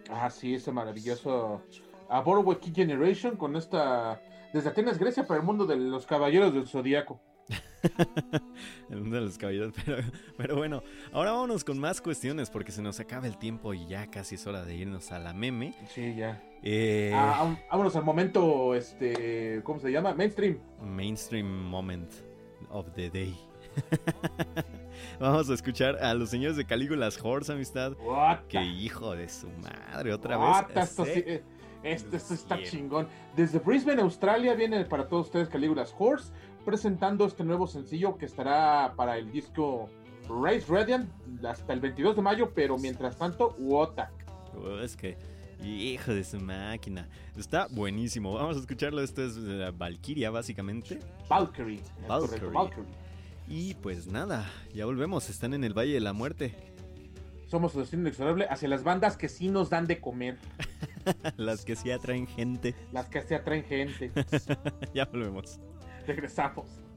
Ah, 0.10 0.30
sí, 0.30 0.56
ese 0.56 0.72
maravilloso 0.72 1.62
a 2.10 2.22
Borrowing 2.22 2.58
Kid 2.58 2.74
Generation 2.76 3.36
con 3.38 3.56
esta 3.56 4.22
desde 4.54 4.70
Atenas, 4.70 5.00
Grecia 5.00 5.26
para 5.26 5.40
el 5.40 5.46
mundo 5.46 5.66
de 5.66 5.76
los 5.76 6.06
caballeros 6.06 6.54
del 6.54 6.68
zodiaco. 6.68 7.20
El 8.90 9.02
mundo 9.02 9.16
de 9.18 9.22
los 9.24 9.38
caballeros. 9.38 9.74
Pero, 9.86 9.98
pero 10.38 10.56
bueno, 10.56 10.84
ahora 11.12 11.32
vámonos 11.32 11.64
con 11.64 11.80
más 11.80 12.02
cuestiones 12.02 12.50
porque 12.50 12.72
se 12.72 12.82
nos 12.82 13.00
acaba 13.00 13.28
el 13.28 13.38
tiempo 13.38 13.74
y 13.74 13.86
ya 13.88 14.08
casi 14.10 14.36
es 14.36 14.46
hora 14.48 14.64
de 14.64 14.76
irnos 14.76 15.12
a 15.12 15.20
la 15.20 15.34
meme. 15.34 15.74
Sí, 15.94 16.16
ya. 16.16 16.42
Eh, 16.64 17.12
Ah, 17.14 17.42
am- 17.42 17.58
vámonos 17.70 17.96
al 17.96 18.04
momento, 18.04 18.74
este, 18.76 19.62
¿cómo 19.64 19.80
se 19.80 19.92
llama? 19.92 20.14
Mainstream. 20.14 20.58
mainstream 20.82 21.48
moment 21.48 22.10
of 22.70 22.88
the 22.96 23.10
day. 23.10 23.36
Vamos 25.20 25.50
a 25.50 25.54
escuchar 25.54 25.98
a 26.04 26.14
los 26.14 26.30
señores 26.30 26.56
de 26.58 26.66
Calígulas 26.66 27.20
Horse, 27.22 27.52
amistad. 27.52 27.94
Que 28.48 28.60
the- 28.60 28.64
hijo 28.66 29.16
de 29.16 29.28
su 29.30 29.48
madre, 29.50 30.14
otra 30.14 30.38
what 30.38 30.68
vez. 30.74 30.90
esto, 30.90 31.06
sí, 31.06 31.12
eh, 31.26 31.44
esto- 31.84 32.16
esto 32.16 32.34
está 32.34 32.62
chingón. 32.64 33.08
Desde 33.36 33.60
Brisbane, 33.60 34.02
Australia, 34.02 34.54
viene 34.54 34.86
para 34.86 35.08
todos 35.08 35.28
ustedes 35.28 35.50
Calígulas 35.50 35.94
Horse 35.98 36.32
presentando 36.64 37.26
este 37.26 37.44
nuevo 37.44 37.68
sencillo 37.68 38.18
que 38.18 38.26
estará 38.26 38.94
para 38.96 39.18
el 39.18 39.32
disco 39.32 39.90
Race 40.28 40.66
Radiant 40.68 41.10
hasta 41.46 41.74
el 41.74 41.80
22 41.82 42.16
de 42.16 42.22
mayo, 42.22 42.52
pero 42.56 42.78
mientras 42.78 43.18
tanto, 43.18 43.56
Wota. 43.60 44.12
Oh, 44.56 44.80
es 44.80 44.96
que, 44.96 45.18
hijo 45.64 46.14
de 46.14 46.24
su 46.24 46.40
máquina. 46.40 47.08
Está 47.38 47.68
buenísimo. 47.70 48.34
Vamos 48.34 48.58
a 48.58 48.60
escucharlo. 48.60 49.02
Esto 49.02 49.24
es 49.24 49.36
la 49.38 49.72
Valkyria, 49.72 50.30
básicamente. 50.30 51.00
Valkyrie. 51.30 51.82
correcto, 52.08 52.52
Valkyrie. 52.52 52.54
Valkyrie. 52.54 53.04
Y 53.48 53.74
pues 53.76 54.08
nada, 54.08 54.50
ya 54.74 54.86
volvemos. 54.86 55.30
Están 55.30 55.54
en 55.54 55.64
el 55.64 55.74
Valle 55.78 55.94
de 55.94 56.00
la 56.00 56.14
Muerte. 56.14 56.56
Somos 57.48 57.76
destino 57.76 58.04
inexorable 58.04 58.48
hacia 58.50 58.68
las 58.68 58.84
bandas 58.84 59.16
que 59.18 59.30
sí 59.30 59.50
nos 59.50 59.70
dan 59.70 59.86
de 59.86 60.00
comer, 60.02 60.38
Las 61.38 61.66
que 61.66 61.76
sí 61.76 61.92
atraen 61.92 62.26
gente. 62.26 62.74
las 62.92 63.10
que 63.10 63.22
se 63.22 63.36
atraen 63.36 63.64
gente. 63.64 64.12
ya 64.96 65.06
volvemos. 65.06 65.60
Regresamos. 66.08 66.68
Thank 66.68 66.93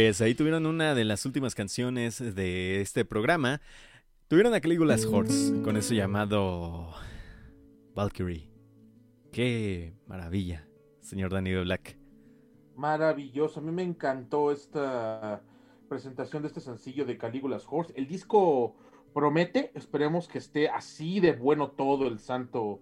Pues 0.00 0.22
ahí 0.22 0.34
tuvieron 0.34 0.64
una 0.64 0.94
de 0.94 1.04
las 1.04 1.26
últimas 1.26 1.54
canciones 1.54 2.34
de 2.34 2.80
este 2.80 3.04
programa. 3.04 3.60
Tuvieron 4.28 4.54
a 4.54 4.60
Caligula's 4.62 5.04
Horse 5.04 5.60
con 5.62 5.76
eso 5.76 5.92
llamado 5.92 6.94
Valkyrie. 7.94 8.50
Qué 9.30 9.92
maravilla, 10.06 10.66
señor 11.02 11.34
de 11.34 11.60
Black. 11.64 11.98
Maravilloso, 12.76 13.60
a 13.60 13.62
mí 13.62 13.72
me 13.72 13.82
encantó 13.82 14.50
esta 14.50 15.42
presentación 15.86 16.44
de 16.44 16.48
este 16.48 16.60
sencillo 16.60 17.04
de 17.04 17.18
Calígulas 17.18 17.66
Horse. 17.68 17.92
El 17.94 18.08
disco 18.08 18.76
promete, 19.12 19.70
esperemos 19.74 20.28
que 20.28 20.38
esté 20.38 20.70
así 20.70 21.20
de 21.20 21.32
bueno 21.32 21.72
todo 21.72 22.08
el 22.08 22.20
santo 22.20 22.80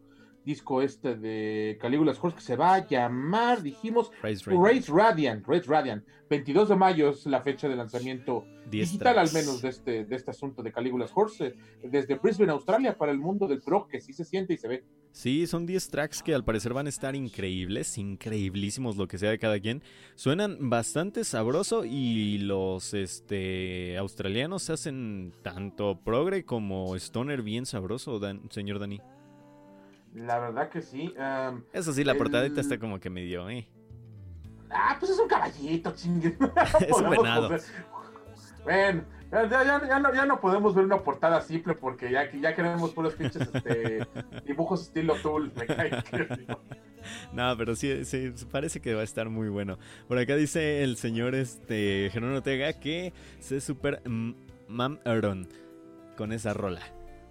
disco 0.49 0.81
este 0.81 1.15
de 1.15 1.77
Calígulas 1.79 2.19
Horse 2.23 2.37
que 2.37 2.43
se 2.43 2.57
va 2.57 2.75
a 2.75 2.87
llamar, 2.89 3.63
dijimos, 3.63 4.11
Praise 4.23 4.47
Radiant. 4.47 4.65
Race 4.67 4.91
Radiant, 4.93 5.47
Race 5.47 5.65
Radiant. 5.69 6.05
22 6.31 6.69
de 6.71 6.77
mayo 6.77 7.11
es 7.11 7.27
la 7.27 7.43
fecha 7.43 7.69
de 7.69 7.77
lanzamiento 7.77 8.45
digital 8.71 9.15
tracks. 9.15 9.35
al 9.35 9.41
menos 9.43 9.63
de 9.63 9.69
este, 9.69 10.05
de 10.07 10.17
este 10.17 10.31
asunto 10.31 10.63
de 10.63 10.73
Calígulas 10.73 11.11
Horse, 11.15 11.55
desde 11.83 12.15
Brisbane, 12.17 12.53
Australia, 12.53 12.97
para 12.97 13.13
el 13.13 13.19
mundo 13.19 13.47
del 13.47 13.61
rock, 13.65 13.91
que 13.91 14.01
sí 14.01 14.13
se 14.15 14.25
siente 14.25 14.55
y 14.55 14.57
se 14.59 14.69
ve. 14.69 14.85
Sí, 15.13 15.47
son 15.47 15.67
10 15.67 15.89
tracks 15.89 16.23
que 16.23 16.35
al 16.35 16.45
parecer 16.45 16.73
van 16.75 16.87
a 16.87 16.91
estar 16.91 17.15
increíbles, 17.15 17.97
increíblísimos 17.99 18.97
lo 18.97 19.07
que 19.07 19.19
sea 19.19 19.31
de 19.31 19.39
cada 19.39 19.59
quien. 19.61 19.83
Suenan 20.17 20.71
bastante 20.71 21.25
sabroso 21.25 21.85
y 21.85 22.39
los 22.39 22.95
este 22.95 23.97
australianos 23.99 24.69
hacen 24.71 25.33
tanto 25.43 25.99
progre 26.03 26.45
como 26.45 26.95
stoner 26.97 27.43
bien 27.43 27.67
sabroso, 27.67 28.19
Dan- 28.19 28.43
señor 28.51 28.79
Dani. 28.79 29.01
La 30.19 30.39
verdad 30.39 30.69
que 30.69 30.83
sí. 30.83 31.15
am, 31.19 31.65
Eso 31.73 31.93
sí, 31.93 32.05
la 32.05 32.13
El- 32.13 32.19
portadita 32.19 32.61
está 32.61 32.79
como 32.79 32.99
que 33.01 33.11
medio, 33.11 33.49
eh. 33.49 33.69
Ah, 34.71 34.97
pues 34.99 35.13
es 35.13 35.19
un 35.19 35.29
caballito, 35.29 35.93
chingue. 35.95 36.37
Es 36.87 36.93
un 36.97 37.11
venado. 37.11 37.51
ya, 38.67 38.93
ya, 39.49 39.65
ya- 39.65 39.89
ya 39.89 39.99
no, 39.99 40.15
ya 40.15 40.27
no 40.27 40.41
podemos 40.41 40.75
ver 40.75 40.85
una 40.85 40.99
portada 41.03 41.41
simple 41.41 41.75
porque 41.75 42.11
ya, 42.11 42.31
ya 42.33 42.55
queremos 42.55 42.91
puros 42.93 43.15
pinches 43.15 43.49
este, 43.55 44.07
dibujos 44.47 44.83
estilo 44.83 45.15
Tool. 45.23 45.53
Me 45.57 45.67
cae 45.67 45.91
No, 47.33 47.57
pero 47.57 47.75
sí, 47.77 48.05
sí, 48.05 48.33
parece 48.51 48.81
que 48.81 48.95
va 48.95 49.01
a 49.03 49.05
estar 49.05 49.29
muy 49.31 49.49
bueno. 49.49 49.79
Por 50.07 50.19
acá 50.19 50.37
dice 50.37 50.83
el 50.83 50.97
señor 50.97 51.35
este 51.35 52.11
Jerónimo 52.13 52.39
Ortega 52.39 52.73
que 52.75 53.13
se 53.41 53.61
super 53.61 54.03
mamaron 54.69 55.49
con 56.17 56.33
esa 56.33 56.53
rola. 56.53 56.83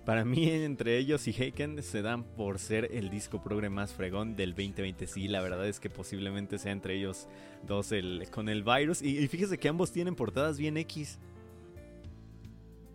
Para 0.08 0.24
mí, 0.24 0.50
entre 0.50 0.98
ellos 0.98 1.28
y 1.28 1.32
Heiken 1.32 1.84
se 1.84 2.02
dan 2.02 2.24
por 2.24 2.60
ser 2.60 2.88
el 2.94 3.10
disco 3.10 3.44
progre 3.44 3.70
más 3.70 3.94
fregón 3.94 4.38
del 4.38 4.52
2020. 4.52 5.06
Sí, 5.06 5.28
la 5.28 5.42
verdad 5.42 5.68
es 5.68 5.82
que 5.82 5.90
posiblemente 5.90 6.58
sea 6.60 6.72
entre 6.72 6.96
ellos 6.96 7.28
dos 7.68 7.92
el, 7.92 8.26
con 8.32 8.48
el 8.48 8.64
virus. 8.64 9.02
Y, 9.02 9.18
y 9.20 9.28
fíjese 9.28 9.58
que 9.58 9.68
ambos 9.68 9.92
tienen 9.92 10.16
portadas 10.16 10.58
bien 10.58 10.78
X. 10.78 11.20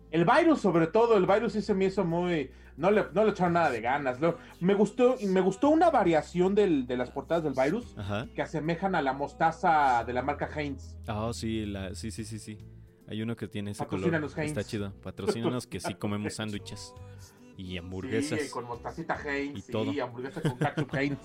El 0.09 0.25
virus, 0.25 0.59
sobre 0.61 0.87
todo, 0.87 1.15
el 1.15 1.27
virus 1.27 1.53
sí 1.53 1.61
se 1.61 1.75
me 1.75 1.85
hizo 1.85 2.03
muy. 2.03 2.49
No 2.77 2.89
le, 2.89 3.05
no 3.13 3.23
le 3.23 3.29
echaron 3.29 3.53
nada 3.53 3.69
de 3.69 3.79
ganas. 3.81 4.19
Lo- 4.19 4.39
me 4.59 4.73
gustó, 4.73 5.15
me 5.27 5.41
gustó 5.41 5.69
una 5.69 5.91
variación 5.91 6.55
del- 6.55 6.87
de 6.87 6.97
las 6.97 7.11
portadas 7.11 7.43
del 7.43 7.53
virus 7.53 7.95
Ajá. 7.95 8.27
que 8.33 8.41
asemejan 8.41 8.95
a 8.95 9.03
la 9.03 9.13
mostaza 9.13 10.03
de 10.03 10.13
la 10.13 10.23
marca 10.23 10.49
Heinz. 10.55 10.95
Ah, 11.07 11.29
sí, 11.31 11.67
la, 11.67 11.93
sí, 11.93 12.09
sí, 12.09 12.23
sí, 12.25 12.39
sí. 12.39 12.57
Hay 13.07 13.21
uno 13.21 13.35
que 13.35 13.47
tiene 13.47 13.71
ese 13.71 13.85
color. 13.85 14.13
Está 14.39 14.63
chido. 14.63 14.93
Patrocínanos 15.01 15.67
que 15.67 15.79
sí 15.79 15.93
comemos 15.95 16.33
sándwiches 16.35 16.93
y 17.57 17.77
hamburguesas. 17.77 18.41
Sí, 18.41 18.49
con 18.49 18.65
mostacita 18.65 19.17
Heinz. 19.23 19.57
Y 19.57 19.61
sí, 19.61 19.71
todo. 19.71 19.91
hamburguesa 20.03 20.41
con 20.41 20.57
ketchup 20.57 20.93
Heinz. 20.95 21.19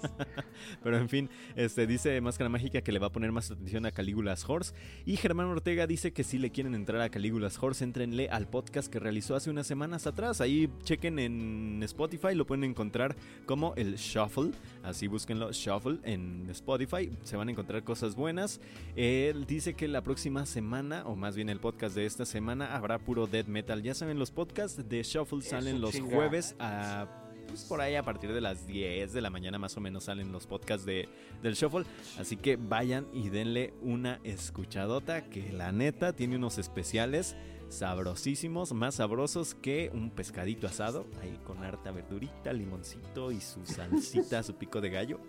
Pero 0.82 0.98
en 0.98 1.08
fin, 1.08 1.30
este 1.56 1.86
dice 1.86 2.20
Máscara 2.20 2.48
Mágica 2.48 2.80
que 2.80 2.92
le 2.92 2.98
va 2.98 3.08
a 3.08 3.12
poner 3.12 3.32
más 3.32 3.50
atención 3.50 3.86
a 3.86 3.90
Calígulas 3.92 4.48
Horse. 4.48 4.74
Y 5.06 5.16
Germán 5.16 5.46
Ortega 5.46 5.86
dice 5.86 6.12
que 6.12 6.24
si 6.24 6.38
le 6.38 6.50
quieren 6.50 6.74
entrar 6.74 7.00
a 7.00 7.08
Calígulas 7.08 7.62
Horse, 7.62 7.84
entrenle 7.84 8.28
al 8.28 8.48
podcast 8.48 8.90
que 8.92 8.98
realizó 8.98 9.34
hace 9.36 9.50
unas 9.50 9.66
semanas 9.66 10.06
atrás. 10.06 10.40
Ahí 10.40 10.70
chequen 10.84 11.18
en 11.18 11.82
Spotify, 11.84 12.34
lo 12.34 12.46
pueden 12.46 12.64
encontrar 12.64 13.16
como 13.46 13.74
el 13.76 13.96
Shuffle. 13.96 14.52
Así 14.82 15.06
búsquenlo, 15.06 15.52
Shuffle 15.52 15.98
en 16.04 16.48
Spotify. 16.50 17.10
Se 17.24 17.36
van 17.36 17.48
a 17.48 17.52
encontrar 17.52 17.82
cosas 17.84 18.14
buenas. 18.14 18.60
Él 18.96 19.46
dice 19.46 19.74
que 19.74 19.88
la 19.88 20.02
próxima 20.02 20.46
semana, 20.46 21.02
o 21.06 21.16
más 21.16 21.36
bien 21.36 21.48
el 21.48 21.60
podcast 21.60 21.94
de 21.94 22.06
esta 22.06 22.24
semana, 22.26 22.74
habrá 22.76 22.98
puro 22.98 23.26
death 23.26 23.46
metal. 23.46 23.82
Ya 23.82 23.94
saben, 23.94 24.18
los 24.18 24.30
podcasts 24.30 24.88
de 24.88 25.02
Shuffle 25.02 25.42
salen 25.42 25.76
Eso, 25.76 25.86
los. 25.86 25.94
Jueves 26.18 26.56
a 26.58 27.06
pues 27.48 27.64
por 27.64 27.80
ahí 27.80 27.94
a 27.94 28.02
partir 28.02 28.32
de 28.32 28.40
las 28.40 28.66
10 28.66 29.12
de 29.12 29.20
la 29.22 29.30
mañana 29.30 29.58
más 29.58 29.76
o 29.76 29.80
menos 29.80 30.04
salen 30.04 30.32
los 30.32 30.46
podcasts 30.46 30.84
de, 30.84 31.08
del 31.42 31.54
Shuffle. 31.54 31.84
Así 32.18 32.36
que 32.36 32.56
vayan 32.56 33.06
y 33.14 33.30
denle 33.30 33.72
una 33.80 34.20
escuchadota 34.22 35.24
que 35.30 35.50
la 35.52 35.72
neta 35.72 36.12
tiene 36.12 36.36
unos 36.36 36.58
especiales 36.58 37.36
sabrosísimos, 37.68 38.72
más 38.72 38.96
sabrosos 38.96 39.54
que 39.54 39.90
un 39.92 40.10
pescadito 40.10 40.66
asado, 40.66 41.06
ahí 41.22 41.38
con 41.44 41.64
harta 41.64 41.90
verdurita, 41.90 42.52
limoncito 42.52 43.32
y 43.32 43.40
su 43.40 43.64
salsita, 43.64 44.42
su 44.42 44.54
pico 44.54 44.80
de 44.80 44.90
gallo. 44.90 45.20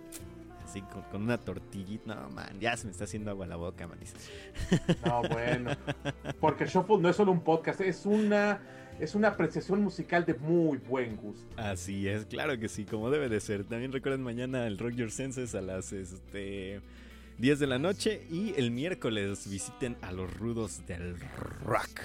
Así 0.63 0.81
con, 0.83 1.01
con 1.03 1.23
una 1.23 1.37
tortillita. 1.39 2.13
No, 2.13 2.29
man, 2.29 2.59
ya 2.59 2.77
se 2.77 2.85
me 2.85 2.91
está 2.91 3.05
haciendo 3.05 3.31
agua 3.31 3.47
la 3.47 3.55
boca, 3.55 3.87
manis. 3.87 4.13
No, 5.03 5.23
bueno. 5.23 5.71
Porque 6.39 6.65
Shuffle 6.67 6.99
no 6.99 7.09
es 7.09 7.15
solo 7.15 7.31
un 7.31 7.41
podcast, 7.41 7.81
es 7.81 8.05
una, 8.05 8.61
es 8.99 9.15
una 9.15 9.29
apreciación 9.29 9.81
musical 9.81 10.25
de 10.25 10.33
muy 10.33 10.77
buen 10.77 11.15
gusto. 11.15 11.45
Así 11.57 12.07
es, 12.07 12.25
claro 12.25 12.59
que 12.59 12.67
sí, 12.67 12.85
como 12.85 13.09
debe 13.09 13.29
de 13.29 13.39
ser. 13.39 13.63
También 13.63 13.91
recuerden 13.91 14.21
mañana 14.21 14.67
el 14.67 14.77
Rock 14.77 14.93
Your 14.93 15.11
Senses 15.11 15.55
a 15.55 15.61
las 15.61 15.93
este 15.93 16.81
10 17.37 17.59
de 17.59 17.67
la 17.67 17.79
noche. 17.79 18.21
Y 18.29 18.53
el 18.57 18.71
miércoles 18.71 19.49
visiten 19.49 19.95
a 20.01 20.11
los 20.11 20.33
rudos 20.37 20.85
del 20.85 21.15
rock. 21.61 22.01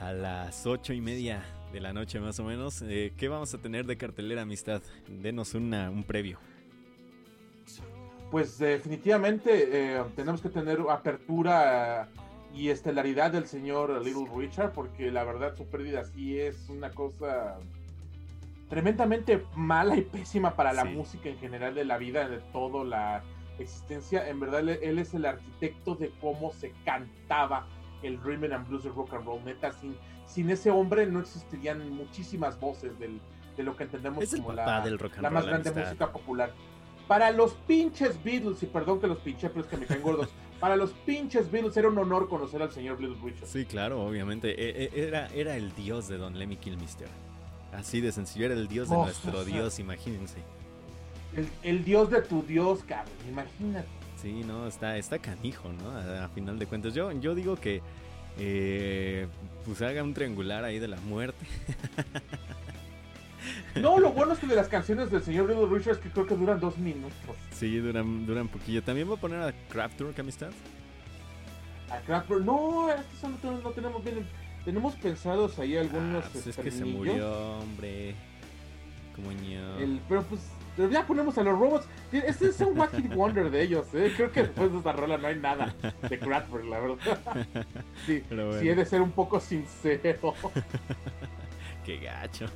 A 0.00 0.12
las 0.12 0.66
8 0.66 0.92
y 0.92 1.00
media 1.00 1.42
de 1.72 1.80
la 1.80 1.92
noche 1.92 2.20
más 2.20 2.38
o 2.38 2.44
menos. 2.44 2.82
Eh, 2.82 3.12
¿Qué 3.16 3.28
vamos 3.28 3.54
a 3.54 3.58
tener 3.58 3.86
de 3.86 3.96
cartelera, 3.96 4.42
amistad? 4.42 4.82
Denos 5.08 5.54
una, 5.54 5.90
un 5.90 6.04
previo. 6.04 6.38
Pues 8.30 8.58
definitivamente 8.58 9.68
eh, 9.96 10.02
tenemos 10.16 10.42
que 10.42 10.48
tener 10.48 10.80
apertura 10.90 12.08
y 12.54 12.70
estelaridad 12.70 13.32
del 13.32 13.46
señor 13.46 14.02
Little 14.04 14.28
Richard, 14.34 14.72
porque 14.72 15.10
la 15.10 15.24
verdad 15.24 15.54
su 15.56 15.66
pérdida 15.66 16.04
sí 16.04 16.38
es 16.38 16.68
una 16.68 16.90
cosa 16.90 17.58
tremendamente 18.68 19.44
mala 19.54 19.96
y 19.96 20.02
pésima 20.02 20.54
para 20.56 20.72
la 20.72 20.82
Sí. 20.82 20.88
música 20.90 21.28
en 21.28 21.38
general 21.38 21.74
de 21.74 21.84
la 21.84 21.98
vida, 21.98 22.28
de 22.28 22.38
toda 22.52 22.84
la 22.84 23.22
existencia. 23.58 24.28
En 24.28 24.40
verdad, 24.40 24.60
él, 24.60 24.68
él 24.82 24.98
es 24.98 25.14
el 25.14 25.26
arquitecto 25.26 25.94
de 25.94 26.10
cómo 26.20 26.52
se 26.52 26.72
cantaba 26.84 27.66
el 28.02 28.20
rhythm 28.22 28.52
and 28.52 28.68
blues 28.68 28.84
rock 28.84 29.14
and 29.14 29.24
roll. 29.26 29.44
Neta, 29.44 29.72
sin, 29.72 29.96
sin 30.26 30.50
ese 30.50 30.70
hombre 30.70 31.06
no 31.06 31.20
existirían 31.20 31.90
muchísimas 31.90 32.58
voces 32.58 32.98
del, 32.98 33.20
de 33.56 33.62
lo 33.62 33.76
que 33.76 33.84
entendemos 33.84 34.24
Es 34.24 34.34
como 34.36 34.52
la, 34.52 34.80
del 34.80 34.98
rock 34.98 35.14
and 35.14 35.22
la 35.22 35.30
más 35.30 35.42
roll, 35.44 35.50
grande 35.50 35.68
amistad. 35.70 35.88
música 35.90 36.12
popular. 36.12 36.52
Para 37.06 37.30
los 37.30 37.52
pinches 37.66 38.22
Beatles, 38.24 38.62
y 38.62 38.66
perdón 38.66 38.98
que 39.00 39.06
los 39.06 39.18
pinche, 39.18 39.48
pero 39.50 39.60
es 39.60 39.66
que 39.66 39.76
me 39.76 39.86
caen 39.86 40.02
gordos. 40.02 40.30
Para 40.64 40.76
los 40.76 40.92
pinches 40.92 41.50
Beatles 41.50 41.76
era 41.76 41.88
un 41.88 41.98
honor 41.98 42.26
conocer 42.26 42.62
al 42.62 42.72
señor 42.72 42.98
Little 42.98 43.18
Richard. 43.22 43.46
Sí, 43.46 43.66
claro, 43.66 44.02
obviamente. 44.02 44.48
E- 44.58 44.84
e- 44.94 45.06
Era, 45.08 45.26
era 45.34 45.56
el 45.58 45.74
dios 45.74 46.08
de 46.08 46.16
Don 46.16 46.38
Lemmy 46.38 46.56
Kilmister. 46.56 47.06
Así 47.74 48.00
de 48.00 48.10
sencillo, 48.12 48.46
era 48.46 48.54
el 48.54 48.66
dios 48.66 48.88
de 48.88 48.96
Oh, 48.96 49.04
nuestro 49.04 49.44
dios, 49.44 49.78
imagínense. 49.78 50.38
El, 51.36 51.46
el 51.64 51.84
dios 51.84 52.08
de 52.08 52.22
tu 52.22 52.42
dios, 52.44 52.82
cabrón, 52.82 53.12
imagínate. 53.28 53.86
Sí, 54.16 54.42
no, 54.46 54.66
está, 54.66 54.96
está 54.96 55.18
canijo, 55.18 55.68
¿no? 55.70 55.90
A, 55.90 56.24
a 56.24 56.28
final 56.30 56.58
de 56.58 56.64
cuentas. 56.64 56.94
Yo, 56.94 57.12
yo 57.12 57.34
digo 57.34 57.56
que 57.56 57.82
eh, 58.38 59.26
pues 59.66 59.82
haga 59.82 60.02
un 60.02 60.14
triangular 60.14 60.64
ahí 60.64 60.78
de 60.78 60.88
la 60.88 60.96
muerte. 61.02 61.44
No, 63.76 63.98
lo 63.98 64.12
bueno 64.12 64.32
es 64.32 64.38
que 64.38 64.46
de 64.46 64.56
las 64.56 64.68
canciones 64.68 65.10
del 65.10 65.22
señor 65.22 65.48
Little 65.48 65.66
Richard 65.66 65.94
es 65.94 65.98
que 65.98 66.10
creo 66.10 66.26
que 66.26 66.36
duran 66.36 66.60
dos 66.60 66.78
minutos. 66.78 67.36
Sí, 67.50 67.78
duran, 67.78 68.26
duran 68.26 68.48
poquillo. 68.48 68.82
También 68.82 69.08
voy 69.08 69.16
a 69.16 69.20
poner 69.20 69.40
a 69.40 69.52
Kraftwerk, 69.68 70.18
amistad. 70.18 70.50
A 71.90 71.98
Kraftwerk, 72.00 72.44
no, 72.44 72.90
es 72.90 73.00
que 73.20 73.46
no, 73.46 73.60
no 73.60 73.70
tenemos 73.70 74.04
bien. 74.04 74.26
Tenemos 74.64 74.94
pensados 74.94 75.58
ahí 75.58 75.76
algunos. 75.76 76.24
Ah, 76.24 76.28
pues 76.32 76.46
es 76.46 76.56
que 76.56 76.62
se 76.62 76.68
esternillos. 76.68 76.98
murió, 76.98 77.58
hombre. 77.58 78.14
Coño. 79.14 79.78
El, 79.78 80.00
pero 80.08 80.22
pues 80.22 80.40
pero 80.76 80.90
ya 80.90 81.06
ponemos 81.06 81.38
a 81.38 81.42
los 81.42 81.58
robots. 81.58 81.86
Este 82.12 82.48
es 82.48 82.60
un 82.60 82.76
wacky 82.78 83.02
wonder 83.08 83.50
de 83.50 83.62
ellos, 83.62 83.86
¿eh? 83.94 84.12
Creo 84.16 84.32
que 84.32 84.42
después 84.42 84.72
de 84.72 84.78
esta 84.78 84.92
rola 84.92 85.18
no 85.18 85.28
hay 85.28 85.38
nada 85.38 85.74
de 86.08 86.18
Kraftwerk, 86.18 86.66
la 86.66 86.80
verdad. 86.80 87.44
Sí, 88.06 88.22
bueno. 88.28 88.60
sí 88.60 88.68
he 88.68 88.74
de 88.74 88.84
ser 88.84 89.00
un 89.00 89.12
poco 89.12 89.40
sincero. 89.40 90.34
Qué 91.84 91.98
gacho. 91.98 92.46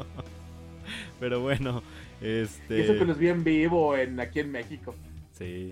Pero 1.20 1.40
bueno, 1.40 1.82
este. 2.20 2.78
Y 2.78 2.80
eso 2.82 2.94
que 2.94 3.04
los 3.04 3.18
vi 3.18 3.28
en 3.28 3.44
vivo 3.44 3.96
en, 3.96 4.18
aquí 4.18 4.40
en 4.40 4.50
México. 4.50 4.94
Sí. 5.32 5.70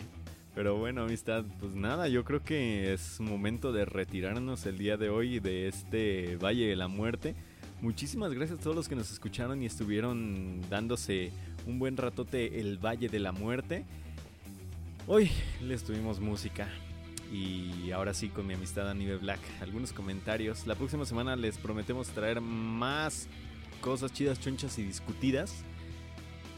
Pero 0.54 0.76
bueno, 0.76 1.02
amistad, 1.04 1.44
pues 1.60 1.74
nada, 1.74 2.08
yo 2.08 2.24
creo 2.24 2.42
que 2.42 2.92
es 2.92 3.20
momento 3.20 3.72
de 3.72 3.84
retirarnos 3.84 4.66
el 4.66 4.76
día 4.76 4.96
de 4.96 5.08
hoy 5.08 5.38
de 5.38 5.68
este 5.68 6.36
Valle 6.36 6.66
de 6.66 6.76
la 6.76 6.88
Muerte. 6.88 7.36
Muchísimas 7.80 8.34
gracias 8.34 8.58
a 8.58 8.62
todos 8.62 8.74
los 8.74 8.88
que 8.88 8.96
nos 8.96 9.12
escucharon 9.12 9.62
y 9.62 9.66
estuvieron 9.66 10.60
dándose 10.68 11.30
un 11.64 11.78
buen 11.78 11.96
ratote 11.96 12.58
el 12.58 12.78
Valle 12.84 13.08
de 13.08 13.20
la 13.20 13.30
Muerte. 13.30 13.84
Hoy 15.06 15.30
les 15.62 15.84
tuvimos 15.84 16.18
música 16.18 16.68
y 17.32 17.90
ahora 17.92 18.14
sí 18.14 18.28
con 18.28 18.46
mi 18.46 18.54
amistad 18.54 18.88
Anibe 18.88 19.16
Black, 19.16 19.40
algunos 19.60 19.92
comentarios. 19.92 20.66
La 20.66 20.74
próxima 20.74 21.04
semana 21.04 21.36
les 21.36 21.58
prometemos 21.58 22.08
traer 22.08 22.40
más 22.40 23.28
cosas 23.80 24.12
chidas, 24.12 24.40
chonchas 24.40 24.78
y 24.78 24.84
discutidas. 24.84 25.64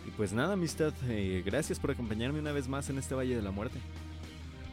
Y 0.07 0.11
pues 0.13 0.33
nada, 0.33 0.55
amistad, 0.55 0.93
eh, 1.09 1.43
gracias 1.45 1.79
por 1.79 1.91
acompañarme 1.91 2.39
una 2.39 2.53
vez 2.53 2.69
más 2.69 2.89
en 2.89 2.99
este 2.99 3.15
Valle 3.15 3.37
de 3.37 3.43
la 3.43 3.51
Muerte. 3.51 3.79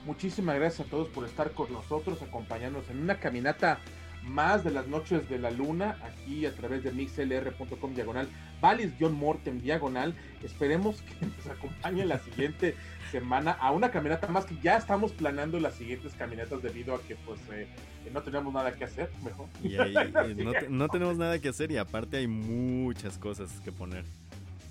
Muchísimas 0.05 0.55
gracias 0.55 0.87
a 0.87 0.89
todos 0.89 1.09
por 1.09 1.25
estar 1.25 1.51
con 1.51 1.71
nosotros, 1.73 2.21
acompañarnos 2.21 2.89
en 2.89 2.99
una 3.01 3.19
caminata 3.19 3.79
más 4.27 4.63
de 4.63 4.71
las 4.71 4.87
noches 4.87 5.29
de 5.29 5.39
la 5.39 5.51
luna, 5.51 5.97
aquí 6.03 6.45
a 6.45 6.53
través 6.53 6.83
de 6.83 6.91
mixlr.com 6.91 7.93
diagonal, 7.93 8.27
Valis-Mortem 8.61 9.61
diagonal. 9.61 10.13
Esperemos 10.43 11.01
que 11.01 11.25
nos 11.37 11.47
acompañe 11.47 12.05
la 12.05 12.19
siguiente 12.19 12.75
semana 13.11 13.51
a 13.51 13.71
una 13.71 13.91
caminata 13.91 14.27
más 14.27 14.45
que 14.45 14.57
ya 14.61 14.77
estamos 14.77 15.11
planeando 15.11 15.59
las 15.59 15.75
siguientes 15.75 16.13
caminatas 16.13 16.61
debido 16.61 16.95
a 16.95 17.01
que 17.01 17.15
pues 17.15 17.39
eh, 17.51 17.67
no 18.13 18.21
tenemos 18.21 18.53
nada 18.53 18.73
que 18.73 18.83
hacer, 18.83 19.09
mejor. 19.23 19.47
Y 19.63 19.77
ahí, 19.77 19.95
eh, 19.97 20.35
no, 20.35 20.51
no 20.69 20.89
tenemos 20.89 21.17
nada 21.17 21.39
que 21.39 21.49
hacer 21.49 21.71
y 21.71 21.77
aparte 21.77 22.17
hay 22.17 22.27
muchas 22.27 23.17
cosas 23.17 23.59
que 23.61 23.71
poner. 23.71 24.03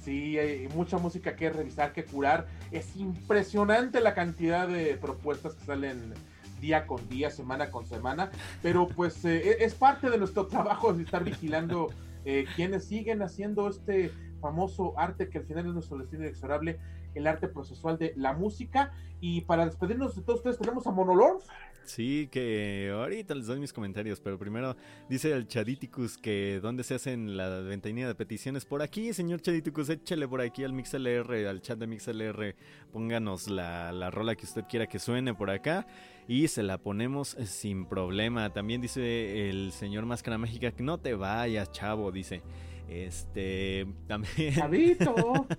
Sí, 0.05 0.39
hay 0.39 0.69
mucha 0.69 0.99
música 0.99 1.35
que 1.35 1.51
revisar, 1.51 1.93
que 1.93 2.05
curar. 2.05 2.47
Es 2.71 2.97
impresionante 2.97 4.01
la 4.01 4.15
cantidad 4.15 4.69
de 4.69 4.97
propuestas 4.97 5.55
que 5.55 5.65
salen 5.65 6.15
día 6.61 6.87
con 6.87 7.09
día, 7.09 7.31
semana 7.31 7.71
con 7.71 7.87
semana. 7.87 8.31
Pero 8.63 8.89
pues 8.89 9.25
eh, 9.25 9.65
es 9.65 9.75
parte 9.75 10.11
de 10.11 10.19
nuestro 10.19 10.47
trabajo 10.49 10.93
de 10.93 11.03
estar 11.03 11.25
vigilando 11.25 11.93
eh, 12.25 12.47
quienes 12.57 12.85
siguen 12.85 13.23
haciendo 13.23 13.69
este 13.69 14.11
famoso 14.41 14.99
arte 14.99 15.29
que 15.29 15.39
al 15.39 15.45
final 15.45 15.67
es 15.67 15.75
nuestro 15.75 15.99
destino 15.99 16.25
inexorable, 16.25 16.79
el 17.15 17.27
arte 17.27 17.49
procesual 17.49 17.99
de 17.99 18.13
la 18.17 18.33
música. 18.33 18.93
Y 19.21 19.43
para 19.43 19.65
despedirnos 19.65 20.15
de 20.15 20.23
todos 20.23 20.41
ustedes 20.41 20.59
tenemos 20.59 20.87
a 20.87 20.91
Monolord. 20.91 21.43
Sí, 21.87 22.29
que 22.33 22.91
ahorita 22.93 23.35
les 23.37 23.47
doy 23.47 23.61
mis 23.61 23.73
comentarios, 23.73 24.21
pero 24.21 24.39
primero 24.39 24.77
dice 25.09 25.31
el 25.31 25.47
Chaditicus 25.47 26.19
que 26.19 26.59
dónde 26.61 26.83
se 26.83 26.97
hacen 26.97 27.37
la 27.37 27.61
ventanilla 27.61 28.09
de 28.09 28.15
peticiones. 28.17 28.65
Por 28.65 28.83
aquí, 28.83 29.13
señor 29.13 29.41
Chaditicus, 29.41 29.89
échale 29.89 30.27
por 30.27 30.41
aquí 30.41 30.65
al 30.65 30.73
MixLR, 30.73 31.47
al 31.47 31.61
chat 31.63 31.79
de 31.79 31.87
MixLR, 31.87 32.57
pónganos 32.93 33.49
la, 33.49 33.93
la 33.93 34.11
rola 34.11 34.35
que 34.35 34.47
usted 34.47 34.65
quiera 34.69 34.89
que 34.89 34.99
suene 34.99 35.33
por 35.33 35.49
acá 35.49 35.87
y 36.29 36.49
se 36.49 36.63
la 36.63 36.79
ponemos 36.79 37.37
sin 37.45 37.87
problema. 37.87 38.53
También 38.53 38.81
dice 38.81 39.49
el 39.49 39.73
señor 39.73 40.07
Máscara 40.07 40.39
Mágica 40.39 40.73
que 40.73 40.83
no 40.83 40.99
te 40.99 41.15
vayas, 41.15 41.71
chavo, 41.73 42.11
dice. 42.13 42.43
Este, 42.89 43.87
también... 44.07 44.55
Chavito. 44.55 45.47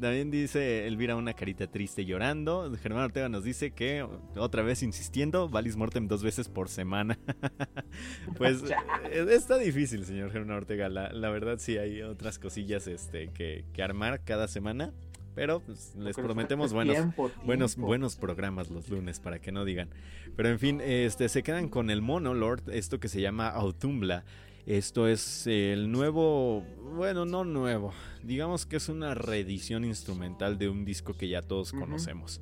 También 0.00 0.30
dice 0.30 0.86
Elvira 0.86 1.16
una 1.16 1.34
carita 1.34 1.66
triste 1.66 2.04
llorando. 2.04 2.74
Germán 2.80 3.04
Ortega 3.04 3.28
nos 3.28 3.44
dice 3.44 3.72
que, 3.72 4.06
otra 4.36 4.62
vez 4.62 4.82
insistiendo, 4.82 5.48
Valis 5.48 5.76
Mortem 5.76 6.08
dos 6.08 6.22
veces 6.22 6.48
por 6.48 6.68
semana. 6.68 7.18
pues 8.38 8.62
eh, 8.62 9.26
está 9.30 9.58
difícil, 9.58 10.04
señor 10.04 10.30
Germán 10.30 10.56
Ortega. 10.56 10.88
La, 10.88 11.12
la 11.12 11.30
verdad 11.30 11.58
sí 11.58 11.76
hay 11.76 12.02
otras 12.02 12.38
cosillas 12.38 12.86
este, 12.86 13.28
que, 13.28 13.64
que 13.72 13.82
armar 13.82 14.24
cada 14.24 14.48
semana. 14.48 14.92
Pero 15.38 15.60
pues, 15.60 15.94
les 15.96 16.16
Pero 16.16 16.26
prometemos 16.26 16.72
buenos, 16.72 16.96
tiempo, 16.96 17.30
buenos, 17.44 17.74
tiempo. 17.76 17.86
buenos 17.86 18.16
programas 18.16 18.70
los 18.70 18.88
lunes 18.88 19.20
para 19.20 19.38
que 19.38 19.52
no 19.52 19.64
digan. 19.64 19.88
Pero 20.34 20.48
en 20.48 20.58
fin, 20.58 20.80
este, 20.80 21.28
se 21.28 21.44
quedan 21.44 21.68
con 21.68 21.90
el 21.90 22.02
Mono 22.02 22.34
Lord, 22.34 22.62
esto 22.72 22.98
que 22.98 23.06
se 23.06 23.20
llama 23.20 23.48
Autumbla. 23.48 24.24
Esto 24.66 25.06
es 25.06 25.46
el 25.46 25.92
nuevo, 25.92 26.66
bueno, 26.96 27.24
no 27.24 27.44
nuevo, 27.44 27.94
digamos 28.24 28.66
que 28.66 28.76
es 28.76 28.88
una 28.88 29.14
reedición 29.14 29.84
instrumental 29.84 30.58
de 30.58 30.68
un 30.68 30.84
disco 30.84 31.14
que 31.14 31.28
ya 31.28 31.40
todos 31.40 31.70
conocemos. 31.70 32.40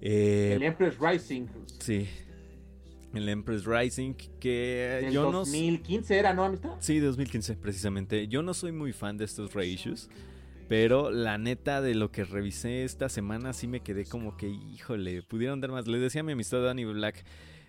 Eh, 0.00 0.54
el 0.56 0.62
Empress 0.62 0.96
Rising. 0.98 1.48
sí, 1.80 2.08
el 3.12 3.28
Empress 3.28 3.66
Rising, 3.66 4.14
que 4.40 5.00
Del 5.02 5.12
yo 5.12 5.30
no... 5.30 5.40
2015 5.40 6.18
era, 6.18 6.32
¿no, 6.32 6.44
amistad? 6.44 6.70
Sí, 6.80 6.98
2015 6.98 7.56
precisamente. 7.56 8.26
Yo 8.26 8.42
no 8.42 8.54
soy 8.54 8.72
muy 8.72 8.92
fan 8.92 9.18
de 9.18 9.26
estos 9.26 9.52
reissues, 9.52 10.08
pero 10.70 11.10
la 11.10 11.36
neta 11.36 11.80
de 11.80 11.96
lo 11.96 12.12
que 12.12 12.22
revisé 12.22 12.84
esta 12.84 13.08
semana 13.08 13.52
sí 13.52 13.66
me 13.66 13.80
quedé 13.80 14.04
como 14.04 14.36
que, 14.36 14.46
híjole, 14.46 15.20
pudieron 15.20 15.60
dar 15.60 15.72
más. 15.72 15.88
Le 15.88 15.98
decía 15.98 16.20
a 16.20 16.22
mi 16.22 16.30
amistad 16.30 16.62
Danny 16.62 16.84
Black, 16.84 17.24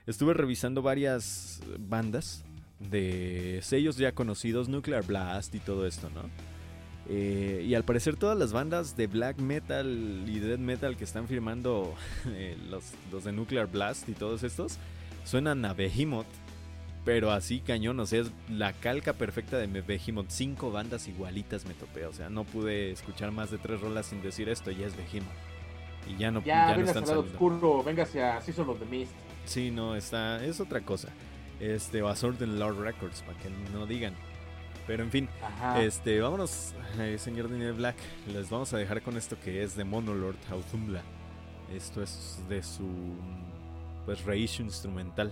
estuve 0.05 0.35
revisando 0.35 0.83
varias 0.83 1.61
bandas 1.79 2.43
de 2.79 3.57
sellos 3.63 3.97
ya 3.97 4.11
conocidos, 4.11 4.69
Nuclear 4.69 5.03
Blast 5.03 5.55
y 5.55 5.59
todo 5.59 5.87
esto, 5.87 6.11
¿no? 6.11 6.29
Eh, 7.09 7.65
y 7.67 7.73
al 7.73 7.85
parecer 7.85 8.17
todas 8.17 8.37
las 8.37 8.53
bandas 8.53 8.95
de 8.95 9.07
black 9.07 9.39
metal 9.39 10.23
y 10.27 10.37
death 10.37 10.59
metal 10.59 10.95
que 10.95 11.03
están 11.03 11.27
firmando 11.27 11.95
eh, 12.27 12.55
los, 12.69 12.83
los 13.11 13.23
de 13.23 13.31
Nuclear 13.31 13.65
Blast 13.65 14.09
y 14.09 14.13
todos 14.13 14.43
estos 14.43 14.77
suenan 15.23 15.65
a 15.65 15.73
Behemoth, 15.73 16.27
pero 17.03 17.31
así 17.31 17.59
cañón, 17.61 17.99
o 17.99 18.05
sea, 18.05 18.21
es 18.21 18.31
la 18.49 18.73
calca 18.73 19.13
perfecta 19.13 19.57
de 19.57 19.67
Behemoth. 19.81 20.29
Cinco 20.29 20.71
bandas 20.71 21.07
igualitas 21.07 21.65
me 21.65 21.73
topé, 21.73 22.05
o 22.05 22.13
sea, 22.13 22.29
no 22.29 22.43
pude 22.43 22.91
escuchar 22.91 23.31
más 23.31 23.51
de 23.51 23.57
tres 23.57 23.81
rolas 23.81 24.05
sin 24.07 24.21
decir 24.21 24.49
esto, 24.49 24.71
ya 24.71 24.87
es 24.87 24.95
Behemoth. 24.95 25.31
Y 26.07 26.17
ya 26.17 26.31
no, 26.31 26.43
Ya, 26.43 26.69
ya 26.69 26.77
no 26.77 26.85
están 26.85 27.05
saliendo. 27.05 27.31
oscuro, 27.31 27.83
venga 27.83 28.03
hacia 28.03 28.39
Season 28.41 28.67
of 28.69 28.79
the 28.79 28.85
Mist. 28.85 29.11
Sí, 29.45 29.71
no, 29.71 29.95
está, 29.95 30.43
es 30.43 30.59
otra 30.59 30.81
cosa. 30.81 31.09
Este, 31.59 32.01
o 32.01 32.07
a 32.07 32.15
Lord 32.15 32.79
Records, 32.79 33.21
para 33.21 33.37
que 33.39 33.49
no 33.71 33.85
digan. 33.85 34.15
Pero 34.87 35.03
en 35.03 35.11
fin, 35.11 35.29
Ajá. 35.43 35.81
este, 35.81 36.19
vámonos, 36.19 36.73
eh, 36.99 37.17
señor 37.19 37.49
Daniel 37.49 37.73
Black. 37.73 37.95
Les 38.27 38.49
vamos 38.49 38.73
a 38.73 38.77
dejar 38.77 39.01
con 39.03 39.15
esto 39.15 39.37
que 39.39 39.63
es 39.63 39.75
de 39.75 39.83
Monolord 39.83 40.37
Autumnla. 40.49 41.03
Esto 41.73 42.01
es 42.01 42.43
de 42.49 42.63
su 42.63 42.87
pues 44.05 44.23
reissue 44.25 44.63
instrumental. 44.65 45.31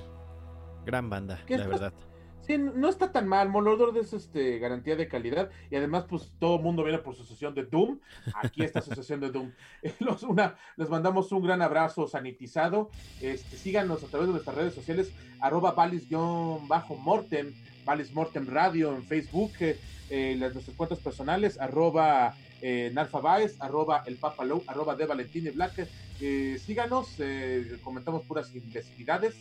Gran 0.90 1.08
banda, 1.08 1.40
¿Qué 1.46 1.56
la 1.56 1.68
verdad. 1.68 1.94
Sí, 2.42 2.58
no 2.58 2.90
está 2.90 3.12
tan 3.12 3.28
mal. 3.28 3.48
Molodor 3.50 3.96
es 3.96 4.12
este, 4.12 4.58
garantía 4.58 4.96
de 4.96 5.08
calidad. 5.08 5.52
Y 5.70 5.76
además, 5.76 6.06
pues 6.10 6.34
todo 6.40 6.56
el 6.56 6.64
mundo 6.64 6.84
viene 6.84 6.98
por 6.98 7.16
su 7.16 7.24
sesión 7.24 7.54
de 7.54 7.64
Doom. 7.64 8.00
Aquí 8.34 8.64
está 8.64 8.82
su 8.82 8.92
sesión 8.96 9.20
de 9.20 9.30
Doom. 9.30 9.52
Eh, 9.84 9.94
Los, 10.00 10.24
una, 10.24 10.56
les 10.76 10.90
mandamos 10.90 11.32
un 11.32 11.44
gran 11.44 11.62
abrazo 11.62 12.08
sanitizado. 12.08 12.90
Este, 13.22 13.56
síganos 13.56 14.04
a 14.04 14.08
través 14.08 14.30
de 14.30 14.34
nuestras 14.34 14.56
redes 14.56 14.74
sociales, 14.74 15.14
arroba 15.40 15.76
valis-mortem, 15.76 17.54
Valis 17.86 18.12
Mortem 18.14 18.48
Radio 18.48 18.96
en 18.96 19.04
Facebook, 19.04 19.52
eh, 19.60 19.80
eh, 20.10 20.36
las, 20.40 20.56
nuestras 20.56 20.76
cuentas 20.76 20.98
personales, 20.98 21.60
arroba 21.60 22.34
eh, 22.62 22.90
Narfa 22.96 23.20
Baez, 23.20 23.62
arroba 23.62 24.04
el 24.08 24.16
Papa 24.16 24.44
Low, 24.44 24.64
arroba 24.66 24.96
de 24.96 25.06
Valentine 25.06 25.52
Black. 25.52 25.88
Eh, 26.20 26.60
síganos, 26.66 27.14
eh, 27.20 27.78
comentamos 27.84 28.24
puras 28.24 28.54
imbecilidades 28.56 29.36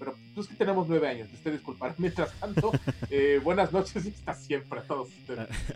pero 0.00 0.16
pues 0.34 0.48
que 0.48 0.54
tenemos 0.54 0.88
nueve 0.88 1.06
años, 1.06 1.28
usted 1.32 1.52
disculpar. 1.52 1.94
Mientras 1.98 2.32
tanto, 2.40 2.72
eh, 3.10 3.38
buenas 3.44 3.70
noches 3.72 4.04
y 4.06 4.08
hasta 4.08 4.34
siempre 4.34 4.80
a 4.80 4.82
todos. 4.82 5.10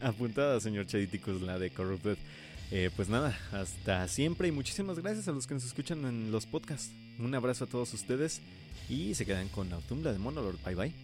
Apuntada, 0.02 0.58
señor 0.58 0.86
Chediticus, 0.86 1.42
la 1.42 1.58
de 1.58 1.70
Corrupted. 1.70 2.16
Eh, 2.72 2.90
pues 2.96 3.08
nada, 3.08 3.38
hasta 3.52 4.08
siempre 4.08 4.48
y 4.48 4.52
muchísimas 4.52 4.98
gracias 4.98 5.28
a 5.28 5.32
los 5.32 5.46
que 5.46 5.54
nos 5.54 5.64
escuchan 5.64 6.04
en 6.06 6.32
los 6.32 6.46
podcasts. 6.46 6.92
Un 7.18 7.34
abrazo 7.34 7.64
a 7.64 7.68
todos 7.68 7.92
ustedes 7.92 8.40
y 8.88 9.14
se 9.14 9.26
quedan 9.26 9.48
con 9.48 9.72
Autumna 9.72 10.12
de 10.12 10.18
Monolord. 10.18 10.56
Bye 10.64 10.74
bye. 10.74 11.03